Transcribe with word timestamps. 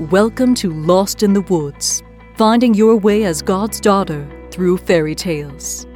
Welcome 0.00 0.56
to 0.56 0.72
Lost 0.72 1.22
in 1.22 1.34
the 1.34 1.42
Woods, 1.42 2.02
finding 2.36 2.74
your 2.74 2.96
way 2.96 3.22
as 3.26 3.40
God's 3.40 3.78
daughter 3.78 4.28
through 4.50 4.78
fairy 4.78 5.14
tales. 5.14 5.86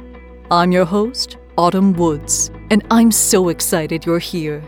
I'm 0.49 0.71
your 0.71 0.85
host, 0.85 1.35
Autumn 1.57 1.91
Woods, 1.91 2.49
and 2.69 2.81
I'm 2.91 3.11
so 3.11 3.49
excited 3.49 4.05
you're 4.05 4.17
here. 4.17 4.63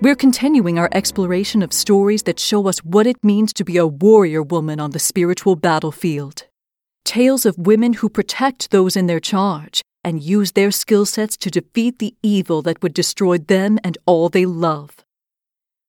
We're 0.00 0.14
continuing 0.14 0.78
our 0.78 0.88
exploration 0.92 1.62
of 1.62 1.74
stories 1.74 2.22
that 2.22 2.40
show 2.40 2.66
us 2.66 2.78
what 2.78 3.06
it 3.06 3.22
means 3.22 3.52
to 3.52 3.62
be 3.62 3.76
a 3.76 3.86
warrior 3.86 4.42
woman 4.42 4.80
on 4.80 4.92
the 4.92 4.98
spiritual 4.98 5.54
battlefield. 5.54 6.46
Tales 7.04 7.44
of 7.44 7.58
women 7.58 7.92
who 7.92 8.08
protect 8.08 8.70
those 8.70 8.96
in 8.96 9.06
their 9.06 9.20
charge 9.20 9.82
and 10.02 10.22
use 10.22 10.52
their 10.52 10.70
skill 10.70 11.04
sets 11.04 11.36
to 11.36 11.50
defeat 11.50 11.98
the 11.98 12.14
evil 12.22 12.62
that 12.62 12.82
would 12.82 12.94
destroy 12.94 13.36
them 13.36 13.78
and 13.84 13.98
all 14.06 14.30
they 14.30 14.46
love. 14.46 14.96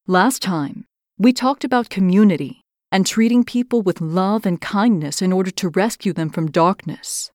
Last 0.05 0.41
time, 0.41 0.84
we 1.22 1.34
talked 1.34 1.66
about 1.66 1.90
community 1.90 2.62
and 2.94 3.05
treating 3.05 3.44
people 3.44 3.82
with 3.82 4.00
love 4.00 4.46
and 4.46 4.62
kindness 4.62 5.22
in 5.22 5.34
order 5.34 5.52
to 5.52 5.68
rescue 5.68 6.14
them 6.14 6.30
from 6.30 6.50
darkness. 6.50 7.30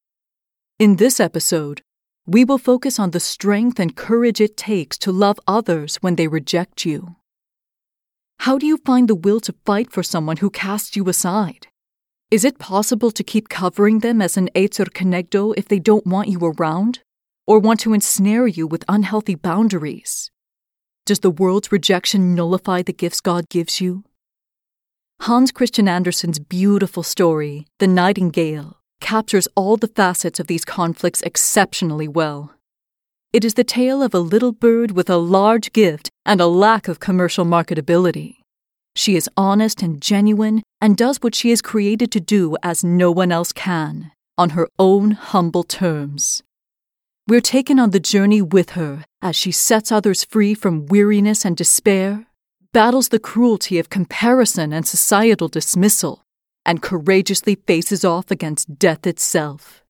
In 0.78 0.96
this 0.96 1.20
episode, 1.20 1.82
we 2.26 2.46
will 2.46 2.56
focus 2.56 2.98
on 2.98 3.10
the 3.10 3.20
strength 3.20 3.78
and 3.78 3.94
courage 3.94 4.40
it 4.40 4.56
takes 4.56 4.96
to 4.98 5.12
love 5.12 5.38
others 5.46 5.96
when 5.96 6.16
they 6.16 6.28
reject 6.28 6.86
you. 6.86 7.16
How 8.38 8.56
do 8.56 8.66
you 8.66 8.78
find 8.78 9.06
the 9.06 9.14
will 9.14 9.38
to 9.40 9.54
fight 9.66 9.92
for 9.92 10.02
someone 10.02 10.38
who 10.38 10.48
casts 10.48 10.96
you 10.96 11.06
aside? 11.10 11.66
Is 12.30 12.42
it 12.42 12.58
possible 12.58 13.10
to 13.10 13.22
keep 13.22 13.50
covering 13.50 13.98
them 13.98 14.22
as 14.22 14.38
an 14.38 14.48
Ezer 14.54 14.86
Kenegdo 14.86 15.52
if 15.58 15.68
they 15.68 15.78
don't 15.78 16.06
want 16.06 16.28
you 16.28 16.40
around? 16.40 17.00
Or 17.46 17.58
want 17.58 17.80
to 17.80 17.92
ensnare 17.92 18.46
you 18.46 18.66
with 18.66 18.86
unhealthy 18.88 19.34
boundaries? 19.34 20.30
Does 21.06 21.18
the 21.20 21.30
world's 21.30 21.70
rejection 21.70 22.34
nullify 22.34 22.80
the 22.80 22.94
gifts 22.94 23.20
God 23.20 23.50
gives 23.50 23.78
you? 23.78 24.04
Hans 25.20 25.52
Christian 25.52 25.86
Andersen's 25.86 26.38
beautiful 26.38 27.02
story, 27.02 27.66
The 27.78 27.86
Nightingale, 27.86 28.78
captures 29.02 29.46
all 29.54 29.76
the 29.76 29.88
facets 29.88 30.40
of 30.40 30.46
these 30.46 30.64
conflicts 30.64 31.20
exceptionally 31.20 32.08
well. 32.08 32.54
It 33.34 33.44
is 33.44 33.52
the 33.52 33.64
tale 33.64 34.02
of 34.02 34.14
a 34.14 34.18
little 34.18 34.52
bird 34.52 34.92
with 34.92 35.10
a 35.10 35.18
large 35.18 35.74
gift 35.74 36.08
and 36.24 36.40
a 36.40 36.46
lack 36.46 36.88
of 36.88 37.00
commercial 37.00 37.44
marketability. 37.44 38.36
She 38.96 39.14
is 39.14 39.28
honest 39.36 39.82
and 39.82 40.00
genuine 40.00 40.62
and 40.80 40.96
does 40.96 41.18
what 41.18 41.34
she 41.34 41.50
is 41.50 41.60
created 41.60 42.10
to 42.12 42.20
do 42.20 42.56
as 42.62 42.82
no 42.82 43.10
one 43.10 43.30
else 43.30 43.52
can, 43.52 44.10
on 44.38 44.50
her 44.50 44.68
own 44.78 45.10
humble 45.10 45.64
terms. 45.64 46.42
We're 47.26 47.40
taken 47.40 47.78
on 47.78 47.90
the 47.90 48.00
journey 48.00 48.42
with 48.42 48.70
her 48.70 49.06
as 49.22 49.34
she 49.34 49.50
sets 49.50 49.90
others 49.90 50.24
free 50.24 50.52
from 50.52 50.84
weariness 50.84 51.46
and 51.46 51.56
despair, 51.56 52.26
battles 52.74 53.08
the 53.08 53.18
cruelty 53.18 53.78
of 53.78 53.88
comparison 53.88 54.74
and 54.74 54.86
societal 54.86 55.48
dismissal, 55.48 56.22
and 56.66 56.82
courageously 56.82 57.54
faces 57.66 58.04
off 58.04 58.30
against 58.30 58.78
death 58.78 59.06
itself. 59.06 59.82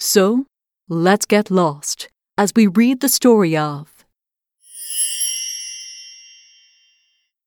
So, 0.00 0.46
let's 0.88 1.24
get 1.24 1.52
lost 1.52 2.08
as 2.36 2.52
we 2.56 2.66
read 2.66 2.98
the 2.98 3.08
story 3.08 3.56
of 3.56 4.04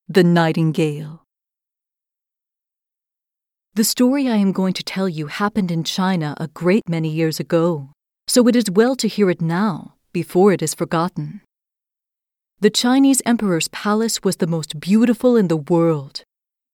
The 0.07 0.23
Nightingale. 0.23 1.25
The 3.73 3.83
story 3.83 4.29
I 4.29 4.37
am 4.37 4.53
going 4.53 4.73
to 4.75 4.83
tell 4.83 5.09
you 5.09 5.27
happened 5.27 5.71
in 5.71 5.83
China 5.83 6.35
a 6.39 6.47
great 6.47 6.87
many 6.87 7.09
years 7.09 7.41
ago 7.41 7.89
so 8.27 8.47
it 8.47 8.55
is 8.55 8.71
well 8.71 8.95
to 8.95 9.07
hear 9.07 9.29
it 9.29 9.41
now, 9.41 9.95
before 10.11 10.51
it 10.53 10.61
is 10.61 10.73
forgotten. 10.73 11.41
The 12.59 12.69
Chinese 12.69 13.21
emperor's 13.25 13.67
palace 13.67 14.23
was 14.23 14.37
the 14.37 14.47
most 14.47 14.79
beautiful 14.79 15.35
in 15.35 15.49
the 15.49 15.57
world. 15.57 16.23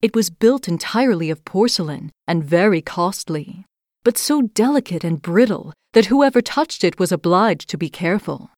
It 0.01 0.15
was 0.15 0.29
built 0.29 0.67
entirely 0.67 1.29
of 1.29 1.43
porcelain 1.45 2.11
and 2.27 2.43
very 2.43 2.81
costly, 2.81 3.65
but 4.03 4.17
so 4.17 4.43
delicate 4.43 5.03
and 5.03 5.21
brittle 5.21 5.73
that 5.93 6.05
whoever 6.05 6.41
touched 6.41 6.83
it 6.83 6.99
was 6.99 7.11
obliged 7.11 7.69
to 7.69 7.77
be 7.77 7.89
careful. 7.89 8.51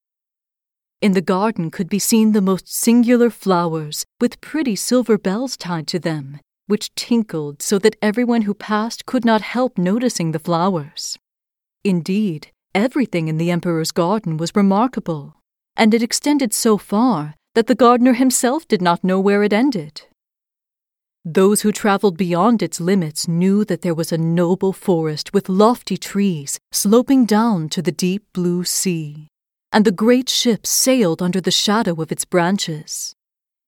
In 1.01 1.13
the 1.13 1.21
garden 1.21 1.71
could 1.71 1.89
be 1.89 1.97
seen 1.97 2.33
the 2.33 2.41
most 2.41 2.71
singular 2.71 3.29
flowers 3.29 4.05
with 4.19 4.41
pretty 4.41 4.75
silver 4.75 5.17
bells 5.17 5.57
tied 5.57 5.87
to 5.87 5.99
them, 5.99 6.39
which 6.67 6.93
tinkled 6.93 7.61
so 7.61 7.79
that 7.79 7.95
everyone 8.01 8.43
who 8.43 8.53
passed 8.53 9.05
could 9.05 9.25
not 9.25 9.41
help 9.41 9.77
noticing 9.77 10.31
the 10.31 10.39
flowers. 10.39 11.17
Indeed, 11.83 12.51
Everything 12.73 13.27
in 13.27 13.37
the 13.37 13.51
emperor's 13.51 13.91
garden 13.91 14.37
was 14.37 14.55
remarkable, 14.55 15.35
and 15.75 15.93
it 15.93 16.01
extended 16.01 16.53
so 16.53 16.77
far 16.77 17.35
that 17.53 17.67
the 17.67 17.75
gardener 17.75 18.13
himself 18.13 18.65
did 18.67 18.81
not 18.81 19.03
know 19.03 19.19
where 19.19 19.43
it 19.43 19.51
ended. 19.51 20.03
Those 21.25 21.61
who 21.61 21.71
traveled 21.71 22.17
beyond 22.17 22.63
its 22.63 22.79
limits 22.79 23.27
knew 23.27 23.65
that 23.65 23.81
there 23.81 23.93
was 23.93 24.11
a 24.11 24.17
noble 24.17 24.73
forest 24.73 25.33
with 25.33 25.49
lofty 25.49 25.97
trees 25.97 26.59
sloping 26.71 27.25
down 27.25 27.69
to 27.69 27.81
the 27.81 27.91
deep 27.91 28.23
blue 28.33 28.63
sea, 28.63 29.27
and 29.71 29.85
the 29.85 29.91
great 29.91 30.29
ships 30.29 30.69
sailed 30.69 31.21
under 31.21 31.41
the 31.41 31.51
shadow 31.51 32.01
of 32.01 32.11
its 32.11 32.25
branches. 32.25 33.13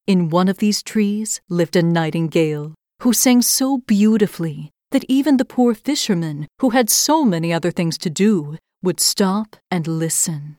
In 0.08 0.30
one 0.30 0.48
of 0.48 0.58
these 0.58 0.82
trees 0.82 1.42
lived 1.50 1.76
a 1.76 1.84
nightingale 1.84 2.74
who 3.02 3.14
sang 3.14 3.42
so 3.42 3.80
beautifully 3.80 4.72
that 4.92 5.06
even 5.08 5.38
the 5.38 5.46
poor 5.46 5.76
fishermen, 5.76 6.48
who 6.60 6.70
had 6.70 6.90
so 6.90 7.26
many 7.26 7.52
other 7.52 7.72
things 7.72 7.98
to 7.98 8.10
do, 8.10 8.58
would 8.84 9.00
stop 9.00 9.56
and 9.72 9.88
listen. 9.88 10.58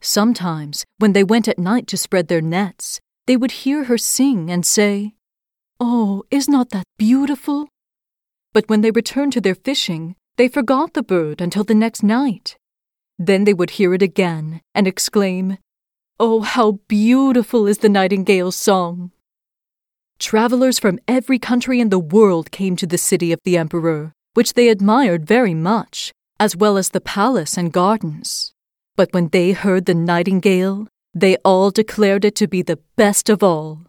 Sometimes, 0.00 0.84
when 0.98 1.12
they 1.12 1.24
went 1.24 1.48
at 1.48 1.58
night 1.58 1.86
to 1.88 1.96
spread 1.96 2.28
their 2.28 2.40
nets, 2.40 3.00
they 3.26 3.36
would 3.36 3.62
hear 3.62 3.84
her 3.84 3.98
sing 3.98 4.50
and 4.50 4.66
say, 4.66 5.14
Oh, 5.80 6.24
is 6.30 6.48
not 6.48 6.70
that 6.70 6.84
beautiful? 6.98 7.68
But 8.52 8.68
when 8.68 8.82
they 8.82 8.90
returned 8.90 9.32
to 9.32 9.40
their 9.40 9.54
fishing, 9.54 10.14
they 10.36 10.48
forgot 10.48 10.92
the 10.92 11.02
bird 11.02 11.40
until 11.40 11.64
the 11.64 11.74
next 11.74 12.02
night. 12.02 12.56
Then 13.18 13.44
they 13.44 13.54
would 13.54 13.70
hear 13.70 13.94
it 13.94 14.02
again 14.02 14.60
and 14.74 14.86
exclaim, 14.86 15.58
Oh, 16.20 16.40
how 16.40 16.80
beautiful 16.88 17.66
is 17.66 17.78
the 17.78 17.88
nightingale's 17.88 18.56
song! 18.56 19.12
Travelers 20.18 20.78
from 20.78 21.00
every 21.08 21.38
country 21.38 21.80
in 21.80 21.88
the 21.88 21.98
world 21.98 22.50
came 22.50 22.76
to 22.76 22.86
the 22.86 22.98
city 22.98 23.32
of 23.32 23.40
the 23.44 23.56
emperor, 23.56 24.12
which 24.34 24.54
they 24.54 24.68
admired 24.68 25.26
very 25.26 25.54
much, 25.54 26.12
as 26.42 26.56
well 26.56 26.76
as 26.76 26.88
the 26.88 27.00
palace 27.00 27.56
and 27.56 27.72
gardens. 27.72 28.52
But 28.96 29.12
when 29.12 29.28
they 29.28 29.52
heard 29.52 29.86
the 29.86 29.94
nightingale, 29.94 30.88
they 31.14 31.36
all 31.44 31.70
declared 31.70 32.24
it 32.24 32.34
to 32.34 32.48
be 32.48 32.62
the 32.62 32.80
best 32.96 33.30
of 33.30 33.44
all. 33.44 33.86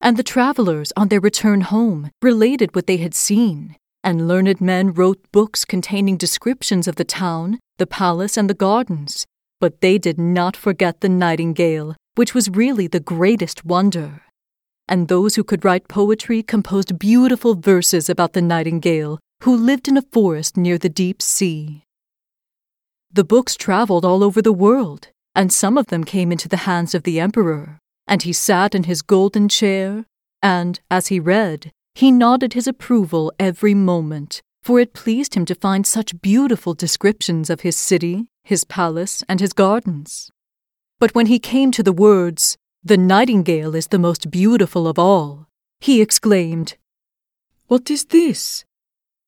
And 0.00 0.16
the 0.16 0.24
travellers, 0.24 0.92
on 0.96 1.06
their 1.06 1.20
return 1.20 1.60
home, 1.60 2.10
related 2.20 2.74
what 2.74 2.88
they 2.88 2.96
had 2.96 3.14
seen, 3.14 3.76
and 4.02 4.26
learned 4.26 4.60
men 4.60 4.92
wrote 4.92 5.30
books 5.30 5.64
containing 5.64 6.16
descriptions 6.16 6.88
of 6.88 6.96
the 6.96 7.04
town, 7.04 7.60
the 7.78 7.86
palace, 7.86 8.36
and 8.36 8.50
the 8.50 8.54
gardens. 8.66 9.24
But 9.60 9.80
they 9.80 9.96
did 9.96 10.18
not 10.18 10.56
forget 10.56 11.00
the 11.00 11.08
nightingale, 11.08 11.94
which 12.16 12.34
was 12.34 12.50
really 12.50 12.88
the 12.88 12.98
greatest 12.98 13.64
wonder. 13.64 14.22
And 14.88 15.06
those 15.06 15.36
who 15.36 15.44
could 15.44 15.64
write 15.64 15.86
poetry 15.86 16.42
composed 16.42 16.98
beautiful 16.98 17.54
verses 17.54 18.10
about 18.10 18.32
the 18.32 18.42
nightingale, 18.42 19.20
who 19.44 19.56
lived 19.56 19.86
in 19.86 19.96
a 19.96 20.02
forest 20.02 20.56
near 20.56 20.76
the 20.76 20.88
deep 20.88 21.22
sea. 21.22 21.83
The 23.14 23.22
books 23.22 23.54
traveled 23.54 24.04
all 24.04 24.24
over 24.24 24.42
the 24.42 24.52
world, 24.52 25.10
and 25.36 25.52
some 25.52 25.78
of 25.78 25.86
them 25.86 26.02
came 26.02 26.32
into 26.32 26.48
the 26.48 26.66
hands 26.66 26.96
of 26.96 27.04
the 27.04 27.20
emperor, 27.20 27.78
and 28.08 28.20
he 28.20 28.32
sat 28.32 28.74
in 28.74 28.84
his 28.84 29.02
golden 29.02 29.48
chair, 29.48 30.04
and, 30.42 30.80
as 30.90 31.06
he 31.06 31.20
read, 31.20 31.70
he 31.94 32.10
nodded 32.10 32.54
his 32.54 32.66
approval 32.66 33.32
every 33.38 33.72
moment, 33.72 34.42
for 34.64 34.80
it 34.80 34.94
pleased 34.94 35.36
him 35.36 35.44
to 35.44 35.54
find 35.54 35.86
such 35.86 36.20
beautiful 36.22 36.74
descriptions 36.74 37.50
of 37.50 37.60
his 37.60 37.76
city, 37.76 38.26
his 38.42 38.64
palace, 38.64 39.22
and 39.28 39.38
his 39.38 39.52
gardens. 39.52 40.32
But 40.98 41.14
when 41.14 41.26
he 41.26 41.38
came 41.38 41.70
to 41.70 41.84
the 41.84 41.92
words, 41.92 42.56
The 42.82 42.96
nightingale 42.96 43.76
is 43.76 43.86
the 43.86 43.98
most 44.00 44.28
beautiful 44.28 44.88
of 44.88 44.98
all, 44.98 45.46
he 45.78 46.02
exclaimed, 46.02 46.76
What 47.68 47.92
is 47.92 48.06
this? 48.06 48.64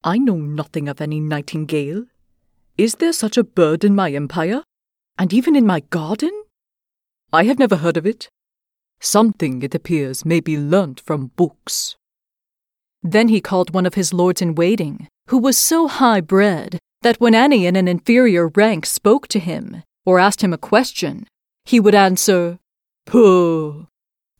I 0.02 0.18
know 0.18 0.38
nothing 0.38 0.88
of 0.88 1.00
any 1.00 1.20
nightingale. 1.20 2.06
Is 2.78 2.96
there 2.96 3.14
such 3.14 3.38
a 3.38 3.44
bird 3.44 3.84
in 3.84 3.94
my 3.94 4.12
empire? 4.12 4.62
And 5.18 5.32
even 5.32 5.56
in 5.56 5.64
my 5.66 5.80
garden? 5.80 6.42
I 7.32 7.44
have 7.44 7.58
never 7.58 7.76
heard 7.76 7.96
of 7.96 8.06
it. 8.06 8.28
Something, 9.00 9.62
it 9.62 9.74
appears, 9.74 10.26
may 10.26 10.40
be 10.40 10.58
learnt 10.58 11.00
from 11.00 11.32
books. 11.36 11.96
Then 13.02 13.28
he 13.28 13.40
called 13.40 13.72
one 13.72 13.86
of 13.86 13.94
his 13.94 14.12
lords 14.12 14.42
in 14.42 14.54
waiting, 14.54 15.08
who 15.28 15.38
was 15.38 15.56
so 15.56 15.88
high 15.88 16.20
bred 16.20 16.78
that 17.00 17.18
when 17.18 17.34
any 17.34 17.66
in 17.66 17.76
an 17.76 17.88
inferior 17.88 18.48
rank 18.48 18.84
spoke 18.84 19.26
to 19.28 19.38
him 19.38 19.82
or 20.04 20.18
asked 20.18 20.42
him 20.42 20.52
a 20.52 20.58
question, 20.58 21.26
he 21.64 21.80
would 21.80 21.94
answer, 21.94 22.58
Pooh, 23.06 23.86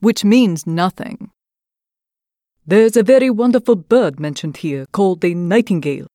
which 0.01 0.25
means 0.25 0.67
nothing. 0.67 1.31
There's 2.67 2.97
a 2.97 3.03
very 3.03 3.31
wonderful 3.31 3.77
bird 3.77 4.21
mentioned 4.21 4.59
here 4.59 4.85
called 4.93 5.25
a 5.25 5.33
nightingale, 5.33 6.09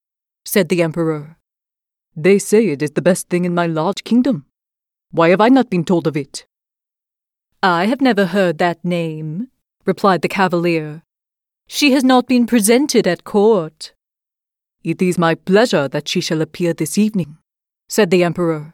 said 0.46 0.70
the 0.70 0.84
emperor. 0.84 1.38
They 2.16 2.40
say 2.40 2.68
it 2.68 2.81
is 2.81 2.92
the 2.92 3.02
best 3.02 3.30
thing 3.30 3.46
in 3.46 3.56
my 3.56 3.68
large 3.68 4.04
kingdom. 4.04 4.46
Why 5.12 5.30
have 5.30 5.42
I 5.42 5.50
not 5.50 5.69
been 5.69 5.86
told 5.86 6.08
of 6.08 6.18
it? 6.18 6.46
I 7.63 7.86
have 7.86 8.02
never 8.02 8.25
heard 8.25 8.58
that 8.58 8.84
name, 8.84 9.50
replied 9.86 10.22
the 10.22 10.28
cavalier. 10.28 11.04
she 11.68 11.92
has 11.94 12.04
not 12.04 12.28
been 12.28 12.46
presented 12.46 13.08
at 13.08 13.24
court. 13.24 13.94
It 14.84 15.02
is 15.02 15.18
my 15.18 15.36
pleasure 15.36 15.88
that 15.88 16.10
she 16.10 16.19
shall 16.19 16.42
appear 16.42 16.74
this 16.74 16.98
evening, 16.98 17.38
said 17.88 18.10
the 18.10 18.25
Emperor. 18.25 18.74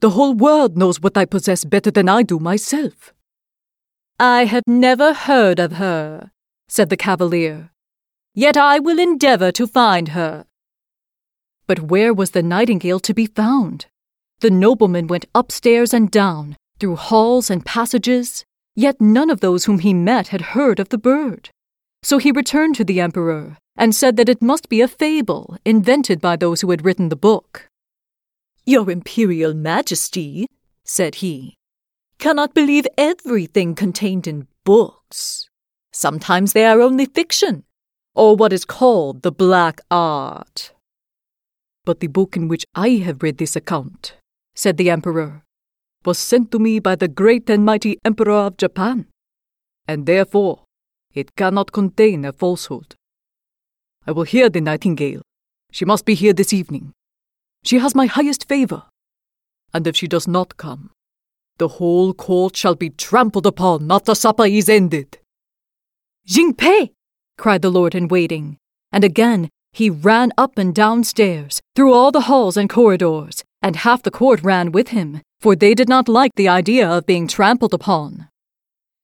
The 0.00 0.10
whole 0.10 0.34
world 0.34 0.76
knows 0.76 1.00
what 1.00 1.16
I 1.16 1.24
possess 1.24 1.64
better 1.64 1.92
than 1.92 2.08
I 2.08 2.24
do 2.24 2.40
myself. 2.40 3.14
I 4.18 4.46
have 4.46 4.64
never 4.66 5.14
heard 5.14 5.60
of 5.60 5.74
her, 5.74 6.32
said 6.66 6.90
the 6.90 6.96
Cavalier. 6.96 7.70
Yet 8.34 8.56
I 8.56 8.80
will 8.80 8.98
endeavour 8.98 9.52
to 9.52 9.66
find 9.66 10.08
her. 10.08 10.46
But 11.66 11.80
where 11.80 12.14
was 12.14 12.30
the 12.30 12.42
nightingale 12.42 13.00
to 13.00 13.14
be 13.14 13.26
found? 13.26 13.86
The 14.40 14.50
nobleman 14.50 15.06
went 15.06 15.26
upstairs 15.34 15.92
and 15.92 16.10
down, 16.10 16.56
through 16.78 16.96
halls 16.96 17.50
and 17.50 17.64
passages, 17.64 18.44
yet 18.74 19.00
none 19.00 19.30
of 19.30 19.40
those 19.40 19.64
whom 19.64 19.80
he 19.80 19.94
met 19.94 20.28
had 20.28 20.52
heard 20.52 20.78
of 20.78 20.90
the 20.90 20.98
bird. 20.98 21.50
So 22.02 22.18
he 22.18 22.30
returned 22.30 22.76
to 22.76 22.84
the 22.84 23.00
emperor 23.00 23.56
and 23.76 23.94
said 23.94 24.16
that 24.16 24.28
it 24.28 24.42
must 24.42 24.68
be 24.68 24.80
a 24.80 24.88
fable 24.88 25.56
invented 25.64 26.20
by 26.20 26.36
those 26.36 26.60
who 26.60 26.70
had 26.70 26.84
written 26.84 27.08
the 27.08 27.16
book. 27.16 27.68
Your 28.64 28.90
Imperial 28.90 29.54
Majesty, 29.54 30.46
said 30.84 31.16
he, 31.16 31.56
cannot 32.18 32.54
believe 32.54 32.86
everything 32.96 33.74
contained 33.74 34.26
in 34.26 34.46
books. 34.64 35.48
Sometimes 35.92 36.52
they 36.52 36.66
are 36.66 36.80
only 36.80 37.06
fiction, 37.06 37.64
or 38.14 38.36
what 38.36 38.52
is 38.52 38.64
called 38.64 39.22
the 39.22 39.32
black 39.32 39.80
art. 39.90 40.72
But 41.86 42.00
the 42.00 42.08
book 42.08 42.36
in 42.36 42.48
which 42.48 42.66
I 42.74 43.00
have 43.06 43.22
read 43.22 43.38
this 43.38 43.54
account, 43.54 44.16
said 44.56 44.76
the 44.76 44.90
Emperor, 44.90 45.44
was 46.04 46.18
sent 46.18 46.50
to 46.50 46.58
me 46.58 46.80
by 46.80 46.96
the 46.96 47.08
great 47.08 47.48
and 47.48 47.64
mighty 47.64 47.96
Emperor 48.04 48.46
of 48.48 48.56
Japan, 48.58 49.06
and 49.86 50.04
therefore 50.04 50.64
it 51.14 51.36
cannot 51.36 51.72
contain 51.72 52.24
a 52.24 52.32
falsehood. 52.32 52.96
I 54.04 54.12
will 54.12 54.24
hear 54.24 54.50
the 54.50 54.60
nightingale. 54.60 55.22
She 55.70 55.84
must 55.84 56.04
be 56.04 56.14
here 56.14 56.32
this 56.32 56.52
evening. 56.52 56.92
She 57.64 57.78
has 57.78 57.94
my 57.94 58.06
highest 58.06 58.48
favor. 58.48 58.82
And 59.72 59.86
if 59.86 59.96
she 59.96 60.08
does 60.08 60.26
not 60.26 60.56
come, 60.56 60.90
the 61.58 61.68
whole 61.68 62.12
court 62.14 62.56
shall 62.56 62.74
be 62.74 62.90
trampled 62.90 63.46
upon 63.46 63.90
after 63.90 64.14
supper 64.14 64.46
is 64.46 64.68
ended. 64.68 65.18
Jing 66.26 66.54
Pei! 66.54 66.92
cried 67.38 67.62
the 67.62 67.70
lord 67.70 67.94
in 67.94 68.08
waiting, 68.08 68.58
and 68.92 69.04
again 69.04 69.50
he 69.76 69.90
ran 69.90 70.32
up 70.38 70.56
and 70.56 70.74
down 70.74 71.04
stairs, 71.04 71.60
through 71.74 71.92
all 71.92 72.10
the 72.10 72.22
halls 72.22 72.56
and 72.56 72.70
corridors, 72.70 73.44
and 73.60 73.76
half 73.76 74.02
the 74.02 74.10
court 74.10 74.42
ran 74.42 74.72
with 74.72 74.88
him, 74.88 75.20
for 75.38 75.54
they 75.54 75.74
did 75.74 75.86
not 75.86 76.08
like 76.08 76.30
the 76.34 76.48
idea 76.48 76.88
of 76.88 77.04
being 77.04 77.28
trampled 77.28 77.74
upon. 77.74 78.26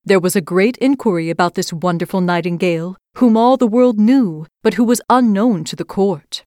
There 0.03 0.19
was 0.19 0.35
a 0.35 0.41
great 0.41 0.79
inquiry 0.79 1.29
about 1.29 1.57
this 1.57 1.75
wonderful 1.75 2.23
nightingale, 2.23 2.97
whom 3.19 3.37
all 3.37 3.59
the 3.59 3.67
world 3.67 4.01
knew, 4.01 4.47
but 4.63 4.75
who 4.75 4.85
was 4.85 5.03
unknown 5.11 5.65
to 5.65 5.77
the 5.77 5.85
court. 5.85 6.43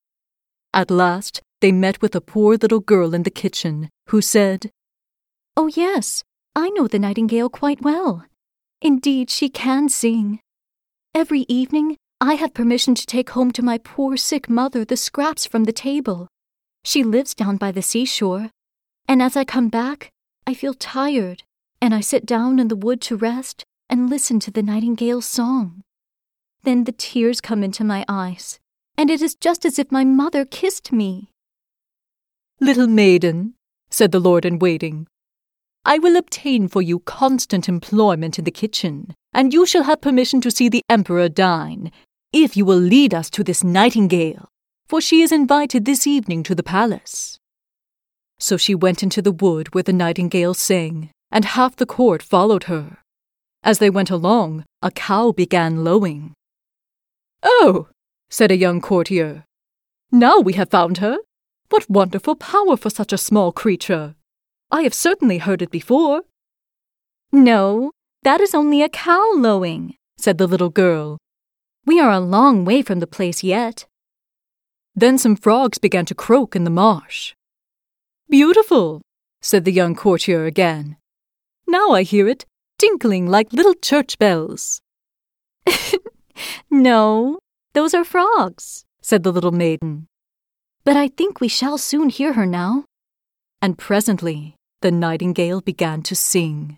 At 0.74 0.90
last 0.90 1.44
they 1.62 1.72
met 1.72 2.02
with 2.02 2.16
a 2.16 2.28
poor 2.34 2.58
little 2.58 2.80
girl 2.80 3.14
in 3.14 3.22
the 3.22 3.30
kitchen, 3.44 3.90
who 4.10 4.22
said, 4.22 4.72
Oh, 5.56 5.68
yes, 5.68 6.24
I 6.56 6.72
know 6.72 6.88
the 6.88 6.98
nightingale 6.98 7.50
quite 7.50 7.84
well. 7.84 8.26
Indeed, 8.82 9.30
she 9.30 9.50
can 9.50 9.88
sing. 9.88 10.40
Every 11.14 11.46
evening, 11.48 11.98
I 12.28 12.34
have 12.34 12.56
permission 12.56 12.96
to 12.96 13.06
take 13.06 13.30
home 13.30 13.52
to 13.52 13.62
my 13.62 13.78
poor 13.78 14.18
sick 14.18 14.50
mother 14.50 14.84
the 14.84 14.98
scraps 14.98 15.46
from 15.46 15.66
the 15.66 15.72
table. 15.72 16.28
She 16.84 17.04
lives 17.04 17.36
down 17.36 17.58
by 17.58 17.72
the 17.72 17.84
seashore, 17.84 18.50
and 19.08 19.22
as 19.22 19.38
I 19.38 19.46
come 19.46 19.70
back, 19.70 20.10
I 20.48 20.56
feel 20.56 20.74
tired, 20.74 21.44
and 21.80 21.94
I 21.94 22.02
sit 22.02 22.26
down 22.26 22.58
in 22.58 22.68
the 22.68 22.76
wood 22.76 23.00
to 23.02 23.16
rest 23.16 23.64
and 23.92 24.10
listen 24.10 24.40
to 24.40 24.50
the 24.50 24.64
nightingale's 24.64 25.28
song. 25.28 25.84
Then 26.64 26.86
the 26.86 26.94
tears 26.94 27.42
come 27.42 27.64
into 27.64 27.84
my 27.84 28.04
eyes, 28.10 28.60
and 28.98 29.12
it 29.12 29.22
is 29.22 29.36
just 29.36 29.64
as 29.64 29.78
if 29.78 29.92
my 29.92 30.04
mother 30.04 30.46
kissed 30.46 30.92
me. 30.92 31.30
Little 32.60 32.88
maiden, 32.88 33.54
said 33.92 34.12
the 34.12 34.20
lord 34.20 34.46
in 34.46 34.58
waiting, 34.58 35.06
I 35.88 36.00
will 36.00 36.16
obtain 36.16 36.70
for 36.70 36.82
you 36.82 36.98
constant 37.02 37.70
employment 37.70 38.40
in 38.40 38.46
the 38.46 38.50
kitchen, 38.50 39.14
and 39.32 39.54
you 39.54 39.68
shall 39.68 39.84
have 39.84 40.02
permission 40.02 40.42
to 40.42 40.50
see 40.50 40.68
the 40.68 40.82
Emperor 40.90 41.30
dine, 41.30 41.92
if 42.44 42.58
you 42.58 42.66
will 42.66 42.78
lead 42.78 43.14
us 43.14 43.30
to 43.30 43.44
this 43.44 43.64
nightingale, 43.64 44.50
for 44.88 45.00
she 45.00 45.22
is 45.22 45.32
invited 45.32 45.86
this 45.86 46.06
evening 46.06 46.44
to 46.44 46.54
the 46.54 46.64
palace. 46.64 47.40
So 48.40 48.58
she 48.58 48.76
went 48.76 49.02
into 49.02 49.22
the 49.22 49.32
wood 49.32 49.74
where 49.74 49.84
the 49.84 49.94
nightingale 49.94 50.54
sang, 50.54 51.12
and 51.32 51.46
half 51.46 51.78
the 51.78 51.86
court 51.86 52.22
followed 52.22 52.66
her. 52.66 52.98
As 53.64 53.80
they 53.80 53.90
went 53.90 54.12
along, 54.12 54.66
a 54.82 54.92
cow 54.92 55.32
began 55.32 55.86
lowing. 55.86 56.34
Oh, 57.42 57.88
said 58.30 58.52
a 58.52 58.58
young 58.58 58.82
courtier, 58.82 59.46
now 60.12 60.40
we 60.40 60.54
have 60.54 60.70
found 60.70 61.00
her. 61.00 61.18
What 61.70 61.90
wonderful 61.90 62.36
power 62.36 62.78
for 62.78 62.90
such 62.90 63.12
a 63.12 63.18
small 63.18 63.52
creature! 63.52 64.16
I 64.72 64.84
have 64.84 64.94
certainly 64.94 65.40
heard 65.40 65.62
it 65.62 65.72
before. 65.72 66.24
No, 67.32 67.92
that 68.24 68.40
is 68.40 68.54
only 68.54 68.82
a 68.82 68.90
cow 68.90 69.32
lowing, 69.36 69.96
said 70.18 70.38
the 70.38 70.48
little 70.48 70.70
girl. 70.70 71.18
We 71.86 72.00
are 72.00 72.12
a 72.12 72.20
long 72.20 72.66
way 72.66 72.82
from 72.82 73.00
the 73.00 73.08
place 73.08 73.44
yet. 73.44 73.86
Then 74.96 75.18
some 75.18 75.36
frogs 75.36 75.78
began 75.78 76.06
to 76.06 76.16
croak 76.16 76.56
in 76.56 76.64
the 76.64 76.70
marsh. 76.70 77.34
Beautiful, 78.30 79.02
said 79.42 79.66
the 79.66 79.72
young 79.72 79.96
courtier 79.96 80.46
again. 80.46 80.98
Now 81.68 81.92
I 81.92 82.04
hear 82.04 82.28
it, 82.28 82.46
tinkling 82.80 83.28
like 83.28 83.54
little 83.54 83.76
church 83.76 84.18
bells. 84.18 84.82
no, 86.70 87.40
those 87.74 87.94
are 87.94 88.06
frogs, 88.06 88.86
said 89.02 89.24
the 89.24 89.32
little 89.32 89.52
maiden. 89.52 90.08
But 90.84 90.98
I 90.98 91.08
think 91.08 91.40
we 91.40 91.48
shall 91.48 91.78
soon 91.78 92.10
hear 92.10 92.34
her 92.34 92.46
now 92.46 92.86
and 93.66 93.80
presently 93.80 94.56
the 94.82 94.92
nightingale 94.92 95.60
began 95.60 96.04
to 96.04 96.16
sing. 96.16 96.78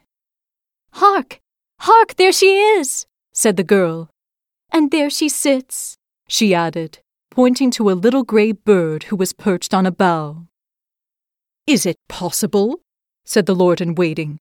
Hark! 0.94 1.40
Hark! 1.82 2.16
There 2.16 2.32
she 2.32 2.60
is! 2.60 3.06
said 3.34 3.58
the 3.58 3.64
girl. 3.64 4.10
And 4.78 4.92
there 4.92 5.10
she 5.10 5.28
sits, 5.28 5.98
she 6.28 6.54
added, 6.54 7.00
pointing 7.32 7.72
to 7.72 7.90
a 7.90 7.98
little 7.98 8.24
grey 8.24 8.52
bird 8.52 9.06
who 9.06 9.16
was 9.16 9.34
perched 9.34 9.74
on 9.74 9.88
a 9.88 9.92
bough. 9.92 10.46
Is 11.66 11.88
it 11.88 11.98
possible? 12.08 12.82
said 13.26 13.48
the 13.48 13.56
lord 13.56 13.82
in 13.82 13.96
waiting. 13.96 14.38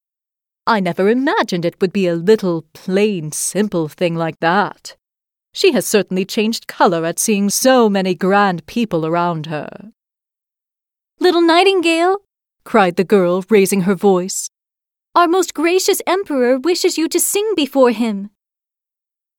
I 0.67 0.79
never 0.81 1.09
imagined 1.09 1.65
it 1.65 1.81
would 1.81 1.91
be 1.91 2.07
a 2.07 2.15
little, 2.15 2.67
plain, 2.75 3.33
simple 3.33 3.89
thing 3.89 4.15
like 4.15 4.39
that. 4.41 4.95
She 5.55 5.73
has 5.73 5.87
certainly 5.87 6.27
changed 6.27 6.67
colour 6.67 7.07
at 7.07 7.19
seeing 7.19 7.49
so 7.49 7.89
many 7.89 8.15
grand 8.15 8.67
people 8.67 9.07
around 9.07 9.47
her. 9.47 9.91
Little 11.19 11.41
Nightingale, 11.41 12.19
cried 12.63 12.97
the 12.97 13.05
girl, 13.05 13.43
raising 13.49 13.81
her 13.89 13.95
voice. 13.95 14.51
Our 15.15 15.29
most 15.29 15.55
gracious 15.55 16.03
Emperor 16.07 16.59
wishes 16.59 16.99
you 16.99 17.09
to 17.09 17.19
sing 17.19 17.55
before 17.57 17.91
him. 17.91 18.29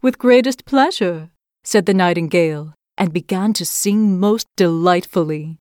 With 0.08 0.20
greatest 0.20 0.64
pleasure, 0.64 1.32
said 1.66 1.86
the 1.86 1.94
nightingale, 1.94 2.74
and 2.98 3.12
began 3.12 3.52
to 3.52 3.66
sing 3.66 4.18
most 4.18 4.48
delightfully. 4.56 5.58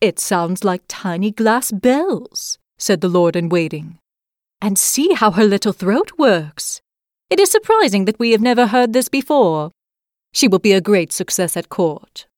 It 0.00 0.20
sounds 0.20 0.62
like 0.62 0.82
tiny 0.86 1.32
glass 1.32 1.72
bells, 1.72 2.58
said 2.78 3.00
the 3.00 3.08
lord 3.08 3.34
in 3.34 3.48
waiting. 3.48 3.98
And 4.62 4.78
see 4.78 5.14
how 5.14 5.32
her 5.32 5.42
little 5.42 5.72
throat 5.72 6.12
works. 6.16 6.80
It 7.28 7.40
is 7.40 7.50
surprising 7.50 8.04
that 8.04 8.20
we 8.20 8.30
have 8.30 8.40
never 8.40 8.68
heard 8.68 8.92
this 8.92 9.08
before. 9.08 9.72
She 10.32 10.46
will 10.46 10.60
be 10.60 10.72
a 10.72 10.80
great 10.80 11.12
success 11.12 11.56
at 11.56 11.68
court. 11.68 12.28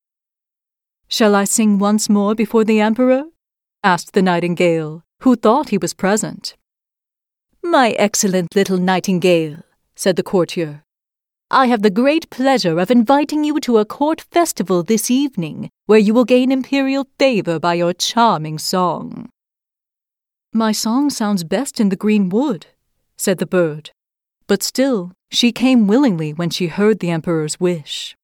Shall 1.09 1.35
I 1.35 1.45
sing 1.45 1.79
once 1.79 2.09
more 2.09 2.35
before 2.35 2.65
the 2.65 2.81
Emperor? 2.81 3.25
asked 3.85 4.15
the 4.15 4.23
nightingale, 4.23 5.03
who 5.25 5.37
thought 5.37 5.69
he 5.69 5.77
was 5.77 5.93
present. 5.93 6.57
My 7.63 7.91
excellent 7.91 8.57
little 8.57 8.79
nightingale, 8.79 9.63
said 10.01 10.17
the 10.17 10.23
courtier, 10.23 10.83
I 11.51 11.67
have 11.67 11.83
the 11.83 11.91
great 11.91 12.31
pleasure 12.31 12.79
of 12.79 12.91
inviting 12.91 13.45
you 13.45 13.61
to 13.61 13.77
a 13.77 13.85
court 13.85 14.23
festival 14.33 14.83
this 14.83 15.11
evening, 15.11 15.69
where 15.85 15.99
you 15.99 16.15
will 16.15 16.25
gain 16.25 16.51
imperial 16.51 17.07
favor 17.19 17.59
by 17.59 17.75
your 17.75 17.93
charming 17.93 18.59
song. 18.59 19.29
My 20.55 20.73
song 20.73 21.11
sounds 21.11 21.45
best 21.45 21.79
in 21.81 21.91
the 21.91 22.03
green 22.05 22.31
wood, 22.31 22.69
said 23.19 23.37
the 23.37 23.53
bird, 23.59 23.91
but 24.47 24.63
still 24.63 25.13
she 25.31 25.53
came 25.53 25.87
willingly 25.87 26.33
when 26.33 26.49
she 26.49 26.69
heard 26.69 27.01
the 27.01 27.11
emperor's 27.11 27.61
wish. 27.61 28.17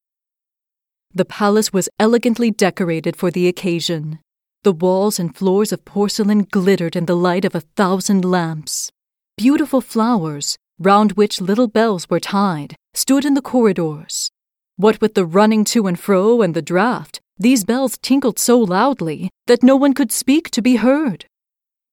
The 1.13 1.25
palace 1.25 1.71
was 1.71 1.89
elegantly 1.99 2.49
decorated 2.49 3.15
for 3.15 3.29
the 3.29 3.47
occasion, 3.47 4.17
the 4.63 4.71
walls 4.73 5.19
and 5.19 5.35
floors 5.35 5.71
of 5.71 5.85
porcelain 5.85 6.47
glittered 6.49 6.95
in 6.95 7.05
the 7.05 7.15
light 7.15 7.45
of 7.45 7.53
a 7.53 7.67
thousand 7.77 8.25
lamps. 8.25 8.91
Beautiful 9.37 9.81
flowers, 9.81 10.57
round 10.79 11.13
which 11.13 11.41
little 11.41 11.67
bells 11.67 12.09
were 12.09 12.19
tied, 12.19 12.75
stood 12.93 13.25
in 13.25 13.33
the 13.33 13.41
corridors. 13.41 14.29
What 14.75 15.01
with 15.01 15.15
the 15.15 15.25
running 15.25 15.63
to 15.65 15.87
and 15.87 15.99
fro 15.99 16.41
and 16.41 16.53
the 16.53 16.61
draught, 16.61 17.19
these 17.37 17.63
bells 17.63 17.97
tinkled 17.97 18.39
so 18.39 18.59
loudly 18.59 19.29
that 19.47 19.63
no 19.63 19.75
one 19.75 19.93
could 19.93 20.11
speak 20.11 20.49
to 20.51 20.61
be 20.61 20.75
heard. 20.77 21.25